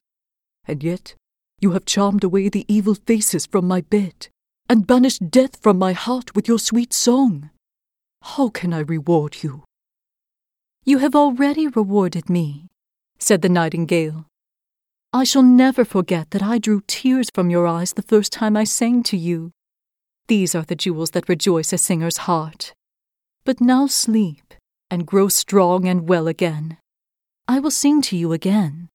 And 0.68 0.82
yet 0.84 1.14
you 1.62 1.74
have 1.74 1.86
charmed 1.86 2.24
away 2.24 2.50
the 2.50 2.66
evil 2.68 2.96
faces 2.96 3.46
from 3.46 3.68
my 3.68 3.82
bed, 3.82 4.30
and 4.68 4.88
banished 4.88 5.30
death 5.30 5.62
from 5.62 5.78
my 5.78 5.94
heart 5.94 6.36
with 6.36 6.48
your 6.48 6.58
sweet 6.58 6.94
song. 6.94 7.52
How 8.24 8.50
can 8.50 8.74
I 8.74 8.80
reward 8.80 9.44
you? 9.44 9.64
You 10.84 10.98
have 10.98 11.14
already 11.14 11.68
rewarded 11.68 12.28
me, 12.28 12.66
said 13.20 13.44
the 13.44 13.50
nightingale. 13.50 14.26
I 15.14 15.26
shall 15.26 15.44
never 15.44 15.86
forget 15.86 16.32
that 16.32 16.42
I 16.42 16.58
drew 16.58 16.82
tears 16.88 17.30
from 17.36 17.52
your 17.52 17.68
eyes 17.68 17.94
the 17.94 18.02
first 18.02 18.34
time 18.34 18.58
I 18.58 18.64
sang 18.64 19.04
to 19.04 19.16
you. 19.16 19.52
These 20.28 20.56
are 20.56 20.64
the 20.64 20.76
jewels 20.76 21.12
that 21.12 21.30
rejoice 21.30 21.72
a 21.72 21.78
singer's 21.78 22.26
heart. 22.26 22.74
But 23.46 23.62
now 23.62 23.86
sleep, 23.86 24.56
and 24.90 25.06
grow 25.06 25.28
strong 25.28 25.88
and 25.88 26.10
well 26.10 26.28
again. 26.28 26.78
I 27.48 27.60
will 27.60 27.72
sing 27.72 28.02
to 28.04 28.18
you 28.18 28.34
again. 28.34 28.90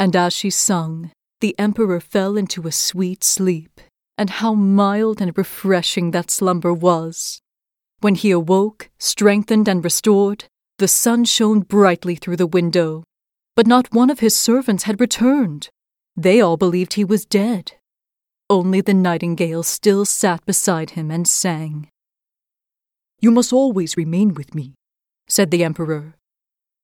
And 0.00 0.16
as 0.16 0.32
she 0.32 0.48
sung, 0.48 1.12
the 1.40 1.54
Emperor 1.58 2.00
fell 2.00 2.38
into 2.38 2.66
a 2.66 2.72
sweet 2.72 3.22
sleep, 3.22 3.80
and 4.16 4.30
how 4.30 4.54
mild 4.54 5.20
and 5.20 5.36
refreshing 5.36 6.12
that 6.12 6.30
slumber 6.30 6.72
was. 6.72 7.40
When 8.00 8.14
he 8.14 8.30
awoke, 8.30 8.90
strengthened 8.98 9.68
and 9.68 9.84
restored, 9.84 10.46
the 10.78 10.88
sun 10.88 11.24
shone 11.26 11.60
brightly 11.60 12.16
through 12.16 12.38
the 12.38 12.46
window. 12.46 13.04
But 13.54 13.66
not 13.66 13.92
one 13.92 14.08
of 14.08 14.20
his 14.20 14.34
servants 14.34 14.84
had 14.84 14.98
returned. 14.98 15.68
They 16.16 16.40
all 16.40 16.56
believed 16.56 16.94
he 16.94 17.04
was 17.04 17.26
dead. 17.26 17.72
Only 18.48 18.80
the 18.80 18.94
nightingale 18.94 19.62
still 19.62 20.04
sat 20.06 20.44
beside 20.46 20.90
him 20.90 21.10
and 21.10 21.28
sang. 21.28 21.88
You 23.22 23.30
must 23.30 23.52
always 23.52 23.96
remain 23.96 24.34
with 24.34 24.52
me, 24.52 24.74
said 25.28 25.52
the 25.52 25.62
Emperor. 25.62 26.16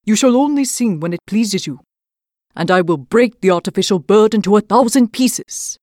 You 0.04 0.14
shall 0.14 0.36
only 0.36 0.64
sing 0.64 1.00
when 1.00 1.12
it 1.12 1.26
pleases 1.26 1.66
you, 1.66 1.80
and 2.54 2.70
I 2.70 2.80
will 2.80 2.96
break 2.96 3.40
the 3.40 3.50
artificial 3.50 3.98
bird 3.98 4.34
into 4.34 4.56
a 4.56 4.60
thousand 4.60 5.12
pieces. 5.12 5.76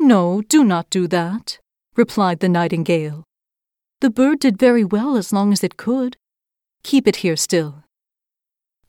No, 0.00 0.40
do 0.40 0.64
not 0.64 0.88
do 0.88 1.06
that, 1.08 1.58
replied 1.96 2.40
the 2.40 2.48
nightingale. 2.48 3.24
The 4.00 4.08
bird 4.08 4.40
did 4.40 4.58
very 4.58 4.84
well 4.84 5.18
as 5.18 5.34
long 5.34 5.52
as 5.52 5.62
it 5.62 5.76
could. 5.76 6.16
Keep 6.82 7.06
it 7.06 7.16
here 7.16 7.36
still. 7.36 7.84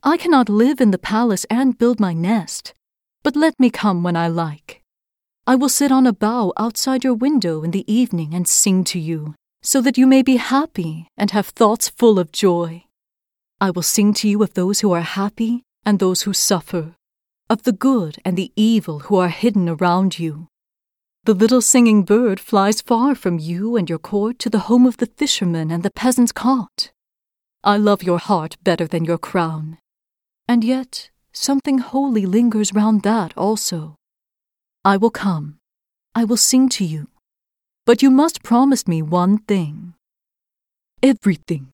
I 0.02 0.16
cannot 0.16 0.48
live 0.48 0.80
in 0.80 0.92
the 0.92 0.98
palace 1.14 1.44
and 1.50 1.76
build 1.76 2.00
my 2.00 2.14
nest, 2.14 2.72
but 3.22 3.36
let 3.36 3.60
me 3.60 3.68
come 3.68 4.02
when 4.02 4.16
I 4.16 4.28
like. 4.28 4.80
I 5.46 5.56
will 5.56 5.68
sit 5.68 5.92
on 5.92 6.06
a 6.06 6.14
bough 6.14 6.54
outside 6.56 7.04
your 7.04 7.12
window 7.12 7.62
in 7.62 7.72
the 7.72 7.84
evening 7.92 8.32
and 8.32 8.48
sing 8.48 8.82
to 8.84 8.98
you 8.98 9.34
so 9.62 9.80
that 9.80 9.98
you 9.98 10.06
may 10.06 10.22
be 10.22 10.36
happy 10.36 11.08
and 11.16 11.30
have 11.30 11.46
thoughts 11.46 11.88
full 11.88 12.18
of 12.18 12.32
joy. 12.32 12.84
I 13.60 13.70
will 13.70 13.82
sing 13.82 14.14
to 14.14 14.28
you 14.28 14.42
of 14.42 14.54
those 14.54 14.80
who 14.80 14.92
are 14.92 15.02
happy 15.02 15.64
and 15.84 15.98
those 15.98 16.22
who 16.22 16.32
suffer, 16.32 16.94
of 17.50 17.64
the 17.64 17.72
good 17.72 18.18
and 18.24 18.36
the 18.36 18.52
evil 18.56 19.00
who 19.00 19.16
are 19.16 19.28
hidden 19.28 19.68
around 19.68 20.18
you. 20.18 20.48
The 21.24 21.34
little 21.34 21.60
singing 21.60 22.04
bird 22.04 22.40
flies 22.40 22.80
far 22.80 23.14
from 23.14 23.38
you 23.38 23.76
and 23.76 23.90
your 23.90 23.98
court 23.98 24.38
to 24.38 24.48
the 24.48 24.60
home 24.70 24.86
of 24.86 24.96
the 24.96 25.06
fisherman 25.06 25.70
and 25.70 25.82
the 25.82 25.90
peasant's 25.90 26.32
cot. 26.32 26.90
I 27.62 27.76
love 27.76 28.02
your 28.02 28.18
heart 28.18 28.56
better 28.62 28.86
than 28.86 29.04
your 29.04 29.18
crown, 29.18 29.76
and 30.48 30.64
yet 30.64 31.10
something 31.32 31.78
holy 31.78 32.24
lingers 32.24 32.72
round 32.72 33.02
that 33.02 33.36
also. 33.36 33.96
I 34.82 34.96
will 34.96 35.10
come. 35.10 35.58
I 36.14 36.24
will 36.24 36.38
sing 36.38 36.70
to 36.70 36.84
you. 36.86 37.09
But 37.90 38.02
you 38.02 38.10
must 38.12 38.44
promise 38.44 38.86
me 38.86 39.02
one 39.02 39.38
thing. 39.38 39.94
Everything, 41.02 41.72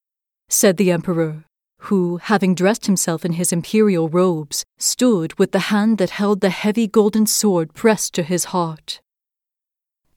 said 0.49 0.79
the 0.79 0.91
Emperor, 0.91 1.45
who, 1.81 2.17
having 2.17 2.55
dressed 2.55 2.87
himself 2.87 3.23
in 3.23 3.33
his 3.33 3.53
imperial 3.53 4.09
robes, 4.09 4.65
stood 4.79 5.39
with 5.39 5.53
the 5.53 5.69
hand 5.69 5.99
that 5.99 6.17
held 6.17 6.41
the 6.41 6.49
heavy 6.49 6.87
golden 6.87 7.27
sword 7.27 7.75
pressed 7.75 8.15
to 8.15 8.23
his 8.23 8.47
heart. 8.47 9.03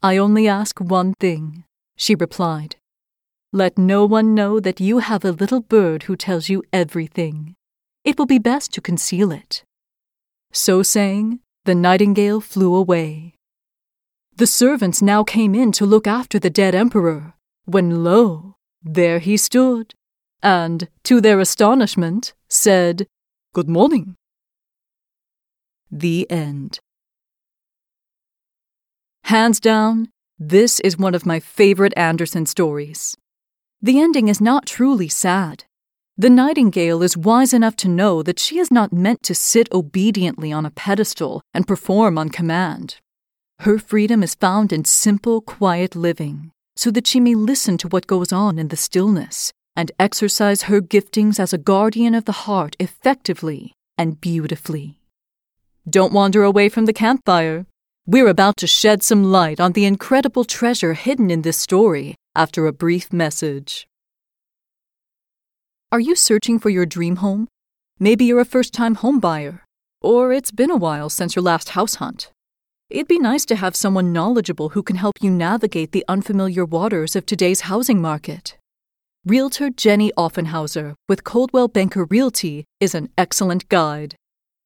I 0.01 0.15
only 0.15 0.47
ask 0.47 0.79
one 0.79 1.15
thing, 1.19 1.65
she 1.97 2.15
replied. 2.15 2.77
Let 3.51 3.77
no 3.77 4.05
one 4.05 4.33
know 4.33 4.61
that 4.61 4.79
you 4.79 4.99
have 4.99 5.25
a 5.25 5.33
little 5.33 5.59
bird 5.59 6.03
who 6.03 6.15
tells 6.15 6.47
you 6.47 6.63
everything. 6.71 7.55
It 8.05 8.17
will 8.17 8.25
be 8.25 8.39
best 8.39 8.71
to 8.75 8.79
conceal 8.79 9.33
it. 9.33 9.65
So 10.53 10.81
saying, 10.81 11.41
the 11.65 11.75
nightingale 11.75 12.39
flew 12.39 12.73
away. 12.73 13.35
The 14.39 14.47
servants 14.47 15.01
now 15.01 15.25
came 15.25 15.53
in 15.53 15.73
to 15.73 15.85
look 15.85 16.07
after 16.07 16.39
the 16.39 16.49
dead 16.49 16.73
emperor, 16.73 17.33
when 17.65 18.05
lo, 18.05 18.55
there 18.81 19.19
he 19.19 19.35
stood, 19.35 19.93
and, 20.41 20.87
to 21.03 21.19
their 21.19 21.41
astonishment, 21.41 22.33
said, 22.47 23.05
Good 23.53 23.67
morning. 23.67 24.15
The 25.91 26.25
end. 26.31 26.79
Hands 29.25 29.59
down, 29.59 30.07
this 30.39 30.79
is 30.79 30.97
one 30.97 31.15
of 31.15 31.25
my 31.25 31.41
favorite 31.41 31.93
Andersen 31.97 32.45
stories. 32.45 33.17
The 33.81 33.99
ending 33.99 34.29
is 34.29 34.39
not 34.39 34.65
truly 34.65 35.09
sad. 35.09 35.65
The 36.15 36.29
nightingale 36.29 37.03
is 37.03 37.17
wise 37.17 37.53
enough 37.53 37.75
to 37.75 37.89
know 37.89 38.23
that 38.23 38.39
she 38.39 38.57
is 38.57 38.71
not 38.71 38.93
meant 38.93 39.21
to 39.23 39.35
sit 39.35 39.67
obediently 39.73 40.53
on 40.53 40.65
a 40.65 40.71
pedestal 40.71 41.41
and 41.53 41.67
perform 41.67 42.17
on 42.17 42.29
command. 42.29 43.01
Her 43.63 43.77
freedom 43.77 44.23
is 44.23 44.35
found 44.35 44.71
in 44.71 44.85
simple, 44.85 45.41
quiet 45.41 45.93
living, 45.93 46.51
so 46.77 46.91
that 46.91 47.05
she 47.05 47.19
may 47.19 47.35
listen 47.35 47.77
to 47.79 47.89
what 47.89 48.07
goes 48.07 48.31
on 48.31 48.57
in 48.57 48.69
the 48.69 48.77
stillness 48.77 49.51
and 49.75 49.91
exercise 49.99 50.63
her 50.63 50.79
giftings 50.79 51.41
as 51.41 51.51
a 51.51 51.57
guardian 51.57 52.15
of 52.15 52.23
the 52.23 52.47
heart 52.47 52.77
effectively 52.79 53.73
and 53.97 54.21
beautifully. 54.21 55.01
Don't 55.89 56.13
wander 56.13 56.43
away 56.43 56.69
from 56.69 56.85
the 56.85 56.93
campfire. 56.93 57.65
We're 58.05 58.29
about 58.29 58.55
to 58.57 58.67
shed 58.67 59.03
some 59.03 59.25
light 59.25 59.59
on 59.59 59.73
the 59.73 59.85
incredible 59.85 60.45
treasure 60.45 60.93
hidden 60.93 61.29
in 61.29 61.41
this 61.41 61.57
story 61.57 62.15
after 62.35 62.65
a 62.65 62.71
brief 62.71 63.11
message. 63.11 63.87
Are 65.91 65.99
you 65.99 66.15
searching 66.15 66.59
for 66.59 66.69
your 66.69 66.85
dream 66.85 67.17
home? 67.17 67.49
Maybe 67.99 68.23
you're 68.23 68.39
a 68.39 68.45
first 68.45 68.73
time 68.73 68.95
homebuyer, 68.95 69.59
or 70.01 70.31
it's 70.31 70.51
been 70.51 70.71
a 70.71 70.77
while 70.77 71.09
since 71.09 71.35
your 71.35 71.43
last 71.43 71.69
house 71.69 71.95
hunt. 71.95 72.31
It'd 72.89 73.07
be 73.07 73.19
nice 73.19 73.45
to 73.45 73.55
have 73.55 73.75
someone 73.75 74.11
knowledgeable 74.11 74.69
who 74.69 74.81
can 74.81 74.95
help 74.95 75.21
you 75.21 75.29
navigate 75.29 75.91
the 75.91 76.03
unfamiliar 76.07 76.65
waters 76.65 77.15
of 77.15 77.25
today's 77.25 77.61
housing 77.61 78.01
market. 78.01 78.57
Realtor 79.25 79.69
Jenny 79.69 80.11
Offenhauser 80.17 80.95
with 81.07 81.23
Coldwell 81.23 81.67
Banker 81.67 82.05
Realty 82.05 82.65
is 82.79 82.95
an 82.95 83.09
excellent 83.17 83.69
guide. 83.69 84.15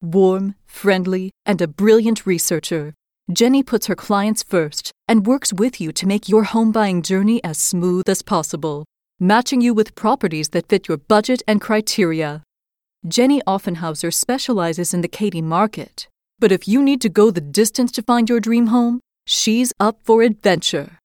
Warm, 0.01 0.55
friendly, 0.65 1.31
and 1.45 1.61
a 1.61 1.67
brilliant 1.67 2.25
researcher, 2.25 2.93
Jenny 3.31 3.61
puts 3.61 3.87
her 3.87 3.95
clients 3.95 4.41
first 4.41 4.91
and 5.07 5.27
works 5.27 5.51
with 5.51 5.81
you 5.81 5.91
to 5.91 6.07
make 6.07 6.29
your 6.29 6.43
home 6.43 6.71
buying 6.71 7.01
journey 7.01 7.43
as 7.43 7.57
smooth 7.57 8.07
as 8.07 8.21
possible 8.21 8.85
matching 9.19 9.61
you 9.61 9.73
with 9.73 9.95
properties 9.95 10.49
that 10.49 10.67
fit 10.67 10.87
your 10.87 10.97
budget 10.97 11.41
and 11.47 11.61
criteria. 11.61 12.43
Jenny 13.07 13.41
Offenhauser 13.47 14.13
specializes 14.13 14.93
in 14.93 15.01
the 15.01 15.07
Katy 15.07 15.41
market, 15.41 16.07
but 16.43 16.51
if 16.51 16.67
you 16.67 16.81
need 16.83 16.99
to 16.99 17.07
go 17.07 17.31
the 17.31 17.39
distance 17.39 17.89
to 17.89 18.01
find 18.01 18.27
your 18.27 18.41
dream 18.41 18.67
home, 18.67 18.99
she's 19.25 19.71
up 19.79 19.97
for 20.03 20.23
adventure. 20.23 20.99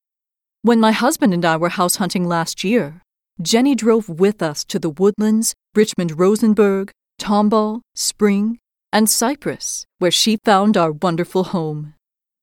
When 0.63 0.81
my 0.81 0.91
husband 0.91 1.33
and 1.33 1.45
I 1.45 1.55
were 1.55 1.69
house 1.69 1.95
hunting 1.95 2.25
last 2.27 2.61
year, 2.61 3.01
Jenny 3.41 3.73
drove 3.73 4.09
with 4.09 4.43
us 4.43 4.65
to 4.65 4.79
the 4.79 4.89
Woodlands, 4.89 5.53
Richmond 5.73 6.19
Rosenberg, 6.19 6.91
Tomball, 7.21 7.79
Spring, 7.95 8.59
and 8.91 9.09
Cypress, 9.09 9.85
where 9.99 10.11
she 10.11 10.35
found 10.43 10.75
our 10.75 10.91
wonderful 10.91 11.45
home. 11.45 11.93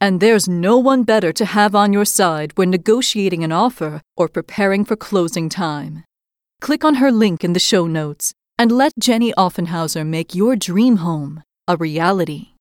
And 0.00 0.20
there's 0.20 0.48
no 0.48 0.78
one 0.78 1.02
better 1.02 1.34
to 1.34 1.44
have 1.44 1.74
on 1.74 1.92
your 1.92 2.06
side 2.06 2.52
when 2.54 2.70
negotiating 2.70 3.44
an 3.44 3.52
offer 3.52 4.00
or 4.16 4.26
preparing 4.26 4.86
for 4.86 4.96
closing 4.96 5.50
time. 5.50 6.04
Click 6.62 6.82
on 6.82 6.94
her 6.94 7.12
link 7.12 7.44
in 7.44 7.52
the 7.52 7.60
show 7.60 7.86
notes 7.86 8.32
and 8.58 8.72
let 8.72 8.94
Jenny 8.98 9.34
Offenhauser 9.34 10.06
make 10.06 10.34
your 10.34 10.56
dream 10.56 10.96
home 10.96 11.42
a 11.68 11.76
reality. 11.76 12.55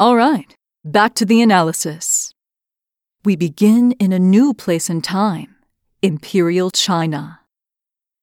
All 0.00 0.16
right, 0.16 0.52
back 0.84 1.14
to 1.14 1.24
the 1.24 1.40
analysis. 1.40 2.34
We 3.24 3.36
begin 3.36 3.92
in 3.92 4.12
a 4.12 4.18
new 4.18 4.52
place 4.52 4.90
and 4.90 5.04
time 5.04 5.54
Imperial 6.02 6.72
China. 6.72 7.38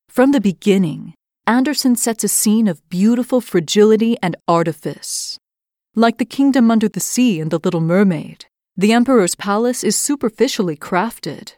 From 0.09 0.33
the 0.33 0.41
beginning, 0.41 1.13
Andersen 1.47 1.95
sets 1.95 2.25
a 2.25 2.27
scene 2.27 2.67
of 2.67 2.87
beautiful 2.89 3.39
fragility 3.39 4.17
and 4.21 4.35
artifice. 4.49 5.37
Like 5.95 6.17
the 6.17 6.25
kingdom 6.25 6.69
under 6.71 6.89
the 6.89 6.99
sea 6.99 7.39
in 7.39 7.47
The 7.47 7.59
Little 7.63 7.79
Mermaid, 7.79 8.47
the 8.75 8.91
emperor's 8.91 9.35
palace 9.35 9.81
is 9.81 9.95
superficially 9.95 10.75
crafted. 10.75 11.53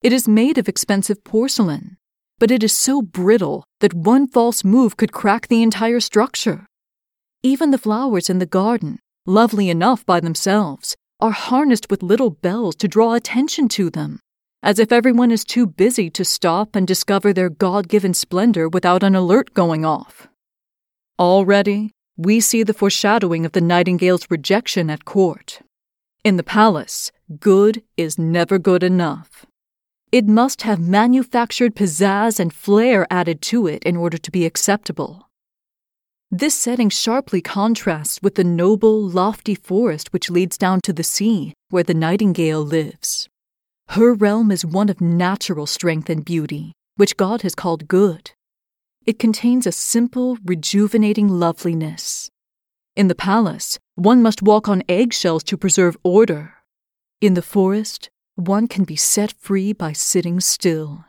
It 0.00 0.12
is 0.12 0.28
made 0.28 0.58
of 0.58 0.68
expensive 0.68 1.24
porcelain, 1.24 1.96
but 2.38 2.52
it 2.52 2.62
is 2.62 2.72
so 2.72 3.02
brittle 3.02 3.64
that 3.80 3.94
one 3.94 4.28
false 4.28 4.62
move 4.62 4.96
could 4.96 5.10
crack 5.10 5.48
the 5.48 5.64
entire 5.64 5.98
structure. 5.98 6.66
Even 7.42 7.72
the 7.72 7.78
flowers 7.78 8.30
in 8.30 8.38
the 8.38 8.46
garden, 8.46 9.00
lovely 9.26 9.70
enough 9.70 10.04
by 10.06 10.20
themselves, 10.20 10.96
are 11.20 11.30
harnessed 11.30 11.90
with 11.90 12.02
little 12.02 12.30
bells 12.30 12.74
to 12.76 12.88
draw 12.88 13.14
attention 13.14 13.68
to 13.68 13.90
them, 13.90 14.20
as 14.62 14.78
if 14.78 14.92
everyone 14.92 15.30
is 15.30 15.44
too 15.44 15.66
busy 15.66 16.10
to 16.10 16.24
stop 16.24 16.74
and 16.74 16.86
discover 16.86 17.32
their 17.32 17.50
God 17.50 17.88
given 17.88 18.14
splendor 18.14 18.68
without 18.68 19.02
an 19.02 19.14
alert 19.14 19.54
going 19.54 19.84
off. 19.84 20.28
Already, 21.18 21.92
we 22.16 22.40
see 22.40 22.62
the 22.62 22.74
foreshadowing 22.74 23.46
of 23.46 23.52
the 23.52 23.60
Nightingale's 23.60 24.26
rejection 24.30 24.90
at 24.90 25.04
court. 25.04 25.60
In 26.22 26.36
the 26.36 26.42
palace, 26.42 27.12
good 27.38 27.82
is 27.96 28.18
never 28.18 28.58
good 28.58 28.82
enough. 28.82 29.46
It 30.12 30.26
must 30.26 30.62
have 30.62 30.80
manufactured 30.80 31.74
pizzazz 31.74 32.40
and 32.40 32.52
flair 32.52 33.06
added 33.10 33.40
to 33.42 33.66
it 33.66 33.82
in 33.84 33.96
order 33.96 34.18
to 34.18 34.30
be 34.30 34.44
acceptable. 34.44 35.29
This 36.32 36.54
setting 36.54 36.90
sharply 36.90 37.40
contrasts 37.40 38.22
with 38.22 38.36
the 38.36 38.44
noble, 38.44 39.02
lofty 39.02 39.56
forest 39.56 40.12
which 40.12 40.30
leads 40.30 40.56
down 40.56 40.80
to 40.82 40.92
the 40.92 41.02
sea, 41.02 41.54
where 41.70 41.82
the 41.82 41.92
nightingale 41.92 42.64
lives. 42.64 43.28
Her 43.88 44.14
realm 44.14 44.52
is 44.52 44.64
one 44.64 44.88
of 44.88 45.00
natural 45.00 45.66
strength 45.66 46.08
and 46.08 46.24
beauty, 46.24 46.72
which 46.94 47.16
God 47.16 47.42
has 47.42 47.56
called 47.56 47.88
good. 47.88 48.30
It 49.04 49.18
contains 49.18 49.66
a 49.66 49.72
simple, 49.72 50.38
rejuvenating 50.44 51.28
loveliness. 51.28 52.30
In 52.94 53.08
the 53.08 53.16
palace, 53.16 53.80
one 53.96 54.22
must 54.22 54.40
walk 54.40 54.68
on 54.68 54.84
eggshells 54.88 55.42
to 55.44 55.56
preserve 55.56 55.96
order. 56.04 56.54
In 57.20 57.34
the 57.34 57.42
forest, 57.42 58.08
one 58.36 58.68
can 58.68 58.84
be 58.84 58.94
set 58.94 59.32
free 59.32 59.72
by 59.72 59.92
sitting 59.92 60.38
still. 60.38 61.06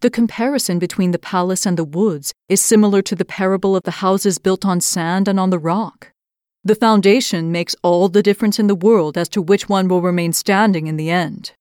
The 0.00 0.10
comparison 0.10 0.78
between 0.78 1.12
the 1.12 1.18
palace 1.18 1.64
and 1.64 1.78
the 1.78 1.84
woods 1.84 2.34
is 2.50 2.60
similar 2.60 3.00
to 3.02 3.14
the 3.14 3.24
parable 3.24 3.74
of 3.74 3.84
the 3.84 4.02
houses 4.02 4.38
built 4.38 4.66
on 4.66 4.82
sand 4.82 5.26
and 5.26 5.40
on 5.40 5.48
the 5.48 5.58
rock. 5.58 6.12
The 6.62 6.74
foundation 6.74 7.50
makes 7.50 7.74
all 7.82 8.08
the 8.08 8.22
difference 8.22 8.58
in 8.58 8.66
the 8.66 8.74
world 8.74 9.16
as 9.16 9.28
to 9.30 9.40
which 9.40 9.68
one 9.68 9.88
will 9.88 10.02
remain 10.02 10.34
standing 10.34 10.86
in 10.86 10.96
the 10.96 11.08
end. 11.10 11.52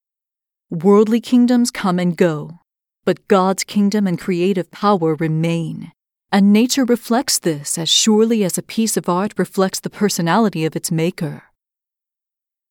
Worldly 0.69 1.21
kingdoms 1.21 1.71
come 1.71 1.97
and 1.97 2.17
go, 2.17 2.59
but 3.05 3.27
God's 3.29 3.63
kingdom 3.63 4.05
and 4.05 4.19
creative 4.19 4.69
power 4.69 5.15
remain. 5.15 5.93
And 6.29 6.51
nature 6.51 6.83
reflects 6.83 7.39
this 7.39 7.77
as 7.77 7.87
surely 7.87 8.43
as 8.43 8.57
a 8.57 8.63
piece 8.63 8.97
of 8.97 9.07
art 9.07 9.33
reflects 9.37 9.79
the 9.79 9.89
personality 9.89 10.65
of 10.65 10.75
its 10.75 10.91
maker. 10.91 11.43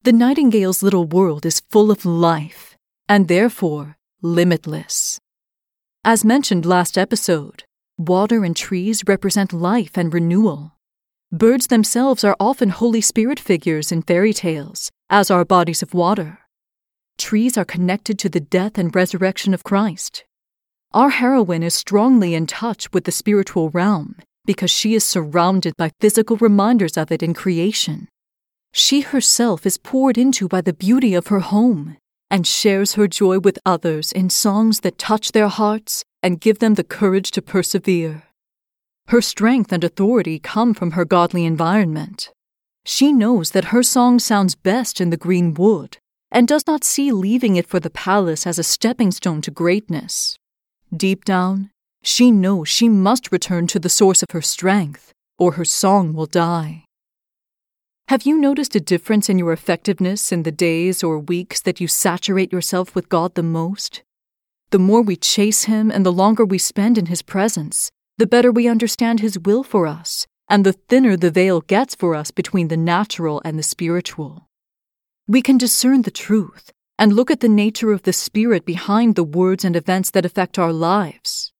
The 0.02 0.12
nightingale's 0.12 0.82
little 0.82 1.06
world 1.06 1.46
is 1.46 1.62
full 1.70 1.90
of 1.90 2.04
life, 2.04 2.76
and 3.08 3.28
therefore 3.28 3.96
limitless. 4.20 5.18
As 6.06 6.22
mentioned 6.22 6.66
last 6.66 6.98
episode, 6.98 7.64
water 7.96 8.44
and 8.44 8.54
trees 8.54 9.02
represent 9.06 9.54
life 9.54 9.96
and 9.96 10.12
renewal. 10.12 10.74
Birds 11.32 11.68
themselves 11.68 12.22
are 12.22 12.36
often 12.38 12.68
Holy 12.68 13.00
Spirit 13.00 13.40
figures 13.40 13.90
in 13.90 14.02
fairy 14.02 14.34
tales, 14.34 14.90
as 15.08 15.30
are 15.30 15.46
bodies 15.46 15.82
of 15.82 15.94
water. 15.94 16.40
Trees 17.16 17.56
are 17.56 17.64
connected 17.64 18.18
to 18.18 18.28
the 18.28 18.40
death 18.40 18.76
and 18.76 18.94
resurrection 18.94 19.54
of 19.54 19.64
Christ. 19.64 20.26
Our 20.92 21.08
heroine 21.08 21.62
is 21.62 21.72
strongly 21.72 22.34
in 22.34 22.46
touch 22.46 22.92
with 22.92 23.04
the 23.04 23.10
spiritual 23.10 23.70
realm 23.70 24.16
because 24.44 24.70
she 24.70 24.94
is 24.94 25.04
surrounded 25.04 25.74
by 25.78 25.90
physical 26.02 26.36
reminders 26.36 26.98
of 26.98 27.12
it 27.12 27.22
in 27.22 27.32
creation. 27.32 28.08
She 28.74 29.00
herself 29.00 29.64
is 29.64 29.78
poured 29.78 30.18
into 30.18 30.48
by 30.48 30.60
the 30.60 30.74
beauty 30.74 31.14
of 31.14 31.28
her 31.28 31.40
home 31.40 31.96
and 32.34 32.48
shares 32.48 32.94
her 32.94 33.06
joy 33.06 33.38
with 33.38 33.60
others 33.64 34.10
in 34.10 34.28
songs 34.28 34.80
that 34.80 34.98
touch 34.98 35.30
their 35.30 35.46
hearts 35.46 36.04
and 36.20 36.40
give 36.40 36.58
them 36.58 36.74
the 36.74 36.82
courage 36.82 37.30
to 37.30 37.40
persevere. 37.40 38.24
Her 39.06 39.20
strength 39.20 39.70
and 39.72 39.84
authority 39.84 40.40
come 40.40 40.74
from 40.74 40.90
her 40.92 41.04
godly 41.04 41.44
environment. 41.44 42.32
She 42.84 43.12
knows 43.12 43.52
that 43.52 43.66
her 43.66 43.84
song 43.84 44.18
sounds 44.18 44.56
best 44.56 45.00
in 45.00 45.10
the 45.10 45.16
green 45.16 45.54
wood 45.54 45.98
and 46.32 46.48
does 46.48 46.66
not 46.66 46.82
see 46.82 47.12
leaving 47.12 47.54
it 47.54 47.68
for 47.68 47.78
the 47.78 47.88
palace 47.88 48.48
as 48.48 48.58
a 48.58 48.64
stepping 48.64 49.12
stone 49.12 49.40
to 49.42 49.52
greatness. 49.52 50.36
Deep 50.92 51.24
down, 51.24 51.70
she 52.02 52.32
knows 52.32 52.68
she 52.68 52.88
must 52.88 53.30
return 53.30 53.68
to 53.68 53.78
the 53.78 53.88
source 53.88 54.24
of 54.24 54.32
her 54.32 54.42
strength, 54.42 55.12
or 55.38 55.52
her 55.52 55.64
song 55.64 56.12
will 56.12 56.26
die. 56.26 56.83
Have 58.08 58.26
you 58.26 58.36
noticed 58.36 58.76
a 58.76 58.80
difference 58.80 59.30
in 59.30 59.38
your 59.38 59.50
effectiveness 59.50 60.30
in 60.30 60.42
the 60.42 60.52
days 60.52 61.02
or 61.02 61.18
weeks 61.18 61.62
that 61.62 61.80
you 61.80 61.88
saturate 61.88 62.52
yourself 62.52 62.94
with 62.94 63.08
God 63.08 63.34
the 63.34 63.42
most? 63.42 64.02
The 64.72 64.78
more 64.78 65.00
we 65.00 65.16
chase 65.16 65.64
Him 65.64 65.90
and 65.90 66.04
the 66.04 66.12
longer 66.12 66.44
we 66.44 66.58
spend 66.58 66.98
in 66.98 67.06
His 67.06 67.22
presence, 67.22 67.90
the 68.18 68.26
better 68.26 68.52
we 68.52 68.68
understand 68.68 69.20
His 69.20 69.38
will 69.38 69.62
for 69.62 69.86
us, 69.86 70.26
and 70.50 70.66
the 70.66 70.74
thinner 70.74 71.16
the 71.16 71.30
veil 71.30 71.62
gets 71.62 71.94
for 71.94 72.14
us 72.14 72.30
between 72.30 72.68
the 72.68 72.76
natural 72.76 73.40
and 73.42 73.58
the 73.58 73.62
spiritual. 73.62 74.50
We 75.26 75.40
can 75.40 75.56
discern 75.56 76.02
the 76.02 76.10
truth 76.10 76.72
and 76.98 77.14
look 77.14 77.30
at 77.30 77.40
the 77.40 77.48
nature 77.48 77.90
of 77.90 78.02
the 78.02 78.12
spirit 78.12 78.66
behind 78.66 79.14
the 79.14 79.24
words 79.24 79.64
and 79.64 79.74
events 79.74 80.10
that 80.10 80.26
affect 80.26 80.58
our 80.58 80.74
lives. 80.74 81.54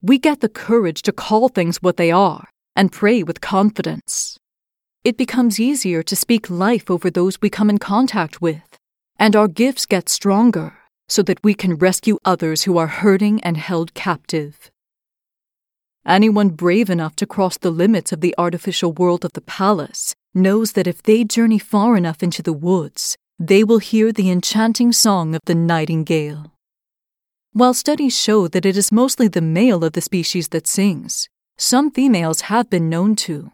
We 0.00 0.20
get 0.20 0.42
the 0.42 0.48
courage 0.48 1.02
to 1.02 1.12
call 1.12 1.48
things 1.48 1.82
what 1.82 1.96
they 1.96 2.12
are 2.12 2.50
and 2.76 2.92
pray 2.92 3.24
with 3.24 3.40
confidence. 3.40 4.38
It 5.04 5.16
becomes 5.16 5.60
easier 5.60 6.02
to 6.02 6.16
speak 6.16 6.50
life 6.50 6.90
over 6.90 7.10
those 7.10 7.40
we 7.40 7.50
come 7.50 7.70
in 7.70 7.78
contact 7.78 8.42
with, 8.42 8.78
and 9.18 9.36
our 9.36 9.48
gifts 9.48 9.86
get 9.86 10.08
stronger 10.08 10.74
so 11.08 11.22
that 11.22 11.42
we 11.42 11.54
can 11.54 11.76
rescue 11.76 12.18
others 12.24 12.64
who 12.64 12.76
are 12.76 12.86
hurting 12.86 13.40
and 13.42 13.56
held 13.56 13.94
captive. 13.94 14.70
Anyone 16.06 16.50
brave 16.50 16.90
enough 16.90 17.16
to 17.16 17.26
cross 17.26 17.58
the 17.58 17.70
limits 17.70 18.12
of 18.12 18.20
the 18.20 18.34
artificial 18.38 18.92
world 18.92 19.24
of 19.24 19.32
the 19.32 19.40
palace 19.40 20.14
knows 20.34 20.72
that 20.72 20.86
if 20.86 21.02
they 21.02 21.24
journey 21.24 21.58
far 21.58 21.96
enough 21.96 22.22
into 22.22 22.42
the 22.42 22.52
woods, 22.52 23.16
they 23.38 23.62
will 23.62 23.78
hear 23.78 24.12
the 24.12 24.30
enchanting 24.30 24.92
song 24.92 25.34
of 25.34 25.40
the 25.46 25.54
nightingale. 25.54 26.52
While 27.52 27.74
studies 27.74 28.18
show 28.18 28.48
that 28.48 28.66
it 28.66 28.76
is 28.76 28.92
mostly 28.92 29.28
the 29.28 29.40
male 29.40 29.84
of 29.84 29.92
the 29.92 30.00
species 30.00 30.48
that 30.48 30.66
sings, 30.66 31.28
some 31.56 31.90
females 31.90 32.42
have 32.42 32.68
been 32.68 32.88
known 32.88 33.16
to. 33.16 33.50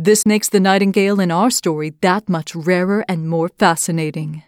This 0.00 0.24
makes 0.24 0.48
the 0.48 0.60
nightingale 0.60 1.18
in 1.18 1.32
our 1.32 1.50
story 1.50 1.90
that 2.02 2.28
much 2.28 2.54
rarer 2.54 3.04
and 3.08 3.28
more 3.28 3.48
fascinating. 3.48 4.44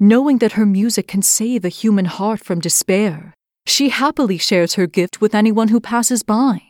Knowing 0.00 0.38
that 0.38 0.58
her 0.58 0.66
music 0.66 1.06
can 1.06 1.22
save 1.22 1.64
a 1.64 1.68
human 1.68 2.06
heart 2.06 2.40
from 2.42 2.58
despair, 2.58 3.32
she 3.64 3.90
happily 3.90 4.38
shares 4.38 4.74
her 4.74 4.88
gift 4.88 5.20
with 5.20 5.36
anyone 5.36 5.68
who 5.68 5.78
passes 5.80 6.24
by, 6.24 6.62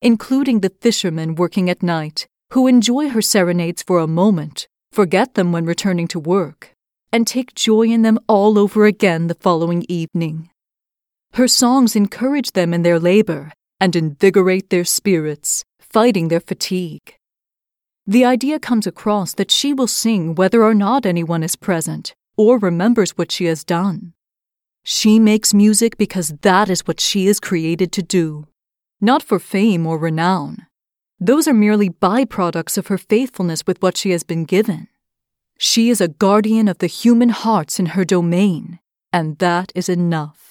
including 0.00 0.60
the 0.60 0.72
fishermen 0.80 1.34
working 1.34 1.68
at 1.68 1.82
night, 1.82 2.28
who 2.52 2.68
enjoy 2.68 3.08
her 3.08 3.20
serenades 3.20 3.82
for 3.82 3.98
a 3.98 4.06
moment, 4.06 4.68
forget 4.92 5.34
them 5.34 5.50
when 5.50 5.66
returning 5.66 6.06
to 6.06 6.20
work, 6.20 6.72
and 7.12 7.26
take 7.26 7.56
joy 7.56 7.82
in 7.82 8.02
them 8.02 8.20
all 8.28 8.60
over 8.60 8.86
again 8.86 9.26
the 9.26 9.34
following 9.34 9.84
evening. 9.88 10.48
Her 11.32 11.48
songs 11.48 11.96
encourage 11.96 12.52
them 12.52 12.72
in 12.72 12.82
their 12.82 13.00
labor 13.00 13.52
and 13.80 13.96
invigorate 13.96 14.70
their 14.70 14.84
spirits, 14.84 15.64
fighting 15.80 16.28
their 16.28 16.38
fatigue. 16.38 17.16
The 18.06 18.24
idea 18.24 18.58
comes 18.58 18.86
across 18.86 19.34
that 19.34 19.50
she 19.50 19.72
will 19.72 19.86
sing 19.86 20.34
whether 20.34 20.62
or 20.62 20.74
not 20.74 21.06
anyone 21.06 21.42
is 21.42 21.56
present 21.56 22.14
or 22.36 22.58
remembers 22.58 23.12
what 23.12 23.30
she 23.30 23.44
has 23.44 23.64
done. 23.64 24.14
She 24.82 25.18
makes 25.18 25.52
music 25.52 25.98
because 25.98 26.34
that 26.40 26.70
is 26.70 26.86
what 26.86 27.00
she 27.00 27.26
is 27.26 27.38
created 27.38 27.92
to 27.92 28.02
do, 28.02 28.46
not 29.00 29.22
for 29.22 29.38
fame 29.38 29.86
or 29.86 29.98
renown. 29.98 30.66
Those 31.20 31.46
are 31.46 31.54
merely 31.54 31.90
byproducts 31.90 32.78
of 32.78 32.86
her 32.86 32.96
faithfulness 32.96 33.66
with 33.66 33.82
what 33.82 33.98
she 33.98 34.10
has 34.10 34.22
been 34.22 34.46
given. 34.46 34.88
She 35.58 35.90
is 35.90 36.00
a 36.00 36.08
guardian 36.08 36.66
of 36.66 36.78
the 36.78 36.86
human 36.86 37.28
hearts 37.28 37.78
in 37.78 37.86
her 37.86 38.06
domain, 38.06 38.78
and 39.12 39.36
that 39.38 39.70
is 39.74 39.90
enough. 39.90 40.49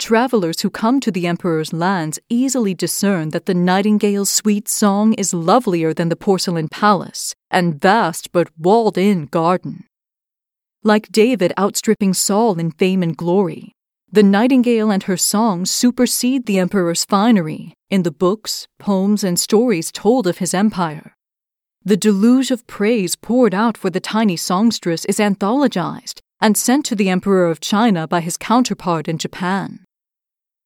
Travelers 0.00 0.62
who 0.62 0.70
come 0.70 0.98
to 1.00 1.10
the 1.10 1.26
Emperor's 1.26 1.74
lands 1.74 2.18
easily 2.30 2.72
discern 2.72 3.28
that 3.28 3.44
the 3.44 3.52
nightingale's 3.52 4.30
sweet 4.30 4.66
song 4.66 5.12
is 5.12 5.34
lovelier 5.34 5.92
than 5.92 6.08
the 6.08 6.16
porcelain 6.16 6.68
palace 6.68 7.34
and 7.50 7.78
vast 7.78 8.32
but 8.32 8.48
walled 8.58 8.96
in 8.96 9.26
garden. 9.26 9.84
Like 10.82 11.12
David 11.12 11.52
outstripping 11.58 12.14
Saul 12.14 12.58
in 12.58 12.70
fame 12.70 13.02
and 13.02 13.14
glory, 13.14 13.74
the 14.10 14.22
nightingale 14.22 14.90
and 14.90 15.02
her 15.02 15.18
song 15.18 15.66
supersede 15.66 16.46
the 16.46 16.58
emperor's 16.58 17.04
finery 17.04 17.74
in 17.90 18.02
the 18.02 18.10
books, 18.10 18.66
poems, 18.78 19.22
and 19.22 19.38
stories 19.38 19.92
told 19.92 20.26
of 20.26 20.38
his 20.38 20.54
empire. 20.54 21.12
The 21.84 21.98
deluge 21.98 22.50
of 22.50 22.66
praise 22.66 23.16
poured 23.16 23.54
out 23.54 23.76
for 23.76 23.90
the 23.90 24.00
tiny 24.00 24.38
songstress 24.38 25.04
is 25.04 25.18
anthologized 25.18 26.20
and 26.40 26.56
sent 26.56 26.86
to 26.86 26.96
the 26.96 27.10
Emperor 27.10 27.50
of 27.50 27.60
China 27.60 28.08
by 28.08 28.20
his 28.20 28.38
counterpart 28.38 29.06
in 29.06 29.18
Japan. 29.18 29.84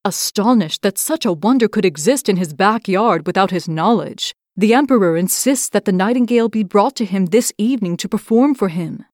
Astonished 0.06 0.82
that 0.82 0.98
such 0.98 1.24
a 1.24 1.32
wonder 1.32 1.66
could 1.66 1.86
exist 1.86 2.28
in 2.28 2.36
his 2.36 2.52
backyard 2.52 3.26
without 3.26 3.50
his 3.50 3.68
knowledge, 3.68 4.34
the 4.54 4.74
Emperor 4.74 5.16
insists 5.16 5.70
that 5.70 5.86
the 5.86 5.92
nightingale 5.92 6.50
be 6.50 6.62
brought 6.62 6.94
to 6.96 7.06
him 7.06 7.26
this 7.26 7.52
evening 7.56 7.96
to 7.96 8.08
perform 8.08 8.54
for 8.54 8.68
him. 8.68 9.04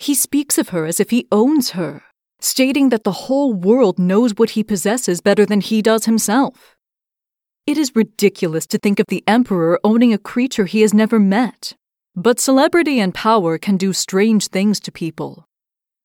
He 0.00 0.14
speaks 0.14 0.58
of 0.58 0.70
her 0.70 0.84
as 0.84 0.98
if 0.98 1.10
he 1.10 1.28
owns 1.30 1.70
her, 1.70 2.02
stating 2.40 2.88
that 2.88 3.04
the 3.04 3.12
whole 3.12 3.52
world 3.52 3.98
knows 3.98 4.32
what 4.36 4.50
he 4.50 4.64
possesses 4.64 5.20
better 5.20 5.46
than 5.46 5.60
he 5.60 5.80
does 5.80 6.06
himself. 6.06 6.76
It 7.66 7.78
is 7.78 7.94
ridiculous 7.94 8.66
to 8.66 8.78
think 8.78 8.98
of 8.98 9.06
the 9.06 9.22
Emperor 9.28 9.78
owning 9.84 10.12
a 10.12 10.18
creature 10.18 10.64
he 10.64 10.80
has 10.80 10.92
never 10.92 11.20
met. 11.20 11.76
But 12.16 12.40
celebrity 12.40 12.98
and 12.98 13.14
power 13.14 13.58
can 13.58 13.76
do 13.76 13.92
strange 13.92 14.48
things 14.48 14.80
to 14.80 14.90
people. 14.90 15.46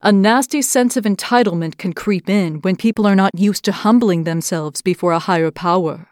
A 0.05 0.11
nasty 0.11 0.61
sense 0.61 0.95
of 0.97 1.03
entitlement 1.03 1.79
can 1.79 1.91
creep 1.91 2.29
in 2.29 2.61
when 2.61 2.75
people 2.75 3.07
are 3.07 3.15
not 3.15 3.31
used 3.39 3.65
to 3.65 3.71
humbling 3.71 4.23
themselves 4.23 4.83
before 4.83 5.13
a 5.13 5.17
higher 5.17 5.49
power. 5.49 6.11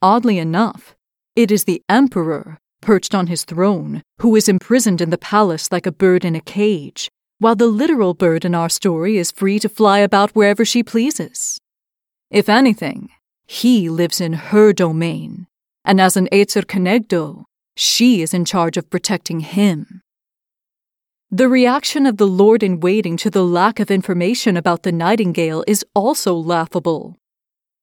Oddly 0.00 0.38
enough, 0.38 0.96
it 1.34 1.50
is 1.50 1.64
the 1.64 1.82
Emperor 1.90 2.56
perched 2.80 3.14
on 3.14 3.26
his 3.26 3.44
throne, 3.44 4.02
who 4.22 4.34
is 4.34 4.48
imprisoned 4.48 5.02
in 5.02 5.10
the 5.10 5.18
palace 5.18 5.70
like 5.70 5.84
a 5.84 5.92
bird 5.92 6.24
in 6.24 6.34
a 6.34 6.40
cage, 6.40 7.10
while 7.38 7.54
the 7.54 7.66
literal 7.66 8.14
bird 8.14 8.46
in 8.46 8.54
our 8.54 8.70
story 8.70 9.18
is 9.18 9.30
free 9.30 9.58
to 9.58 9.68
fly 9.68 9.98
about 9.98 10.30
wherever 10.30 10.64
she 10.64 10.82
pleases. 10.82 11.58
If 12.30 12.48
anything, 12.48 13.10
he 13.46 13.90
lives 13.90 14.22
in 14.22 14.32
her 14.32 14.72
domain, 14.72 15.48
and 15.84 16.00
as 16.00 16.16
an 16.16 16.30
Ezer 16.32 16.62
Kenegdo, 16.62 17.44
she 17.76 18.22
is 18.22 18.32
in 18.32 18.46
charge 18.46 18.78
of 18.78 18.88
protecting 18.88 19.40
him. 19.40 20.00
The 21.32 21.48
reaction 21.48 22.06
of 22.06 22.18
the 22.18 22.26
Lord 22.26 22.62
in 22.62 22.78
waiting 22.78 23.16
to 23.16 23.30
the 23.30 23.44
lack 23.44 23.80
of 23.80 23.90
information 23.90 24.56
about 24.56 24.84
the 24.84 24.92
nightingale 24.92 25.64
is 25.66 25.84
also 25.92 26.32
laughable. 26.32 27.16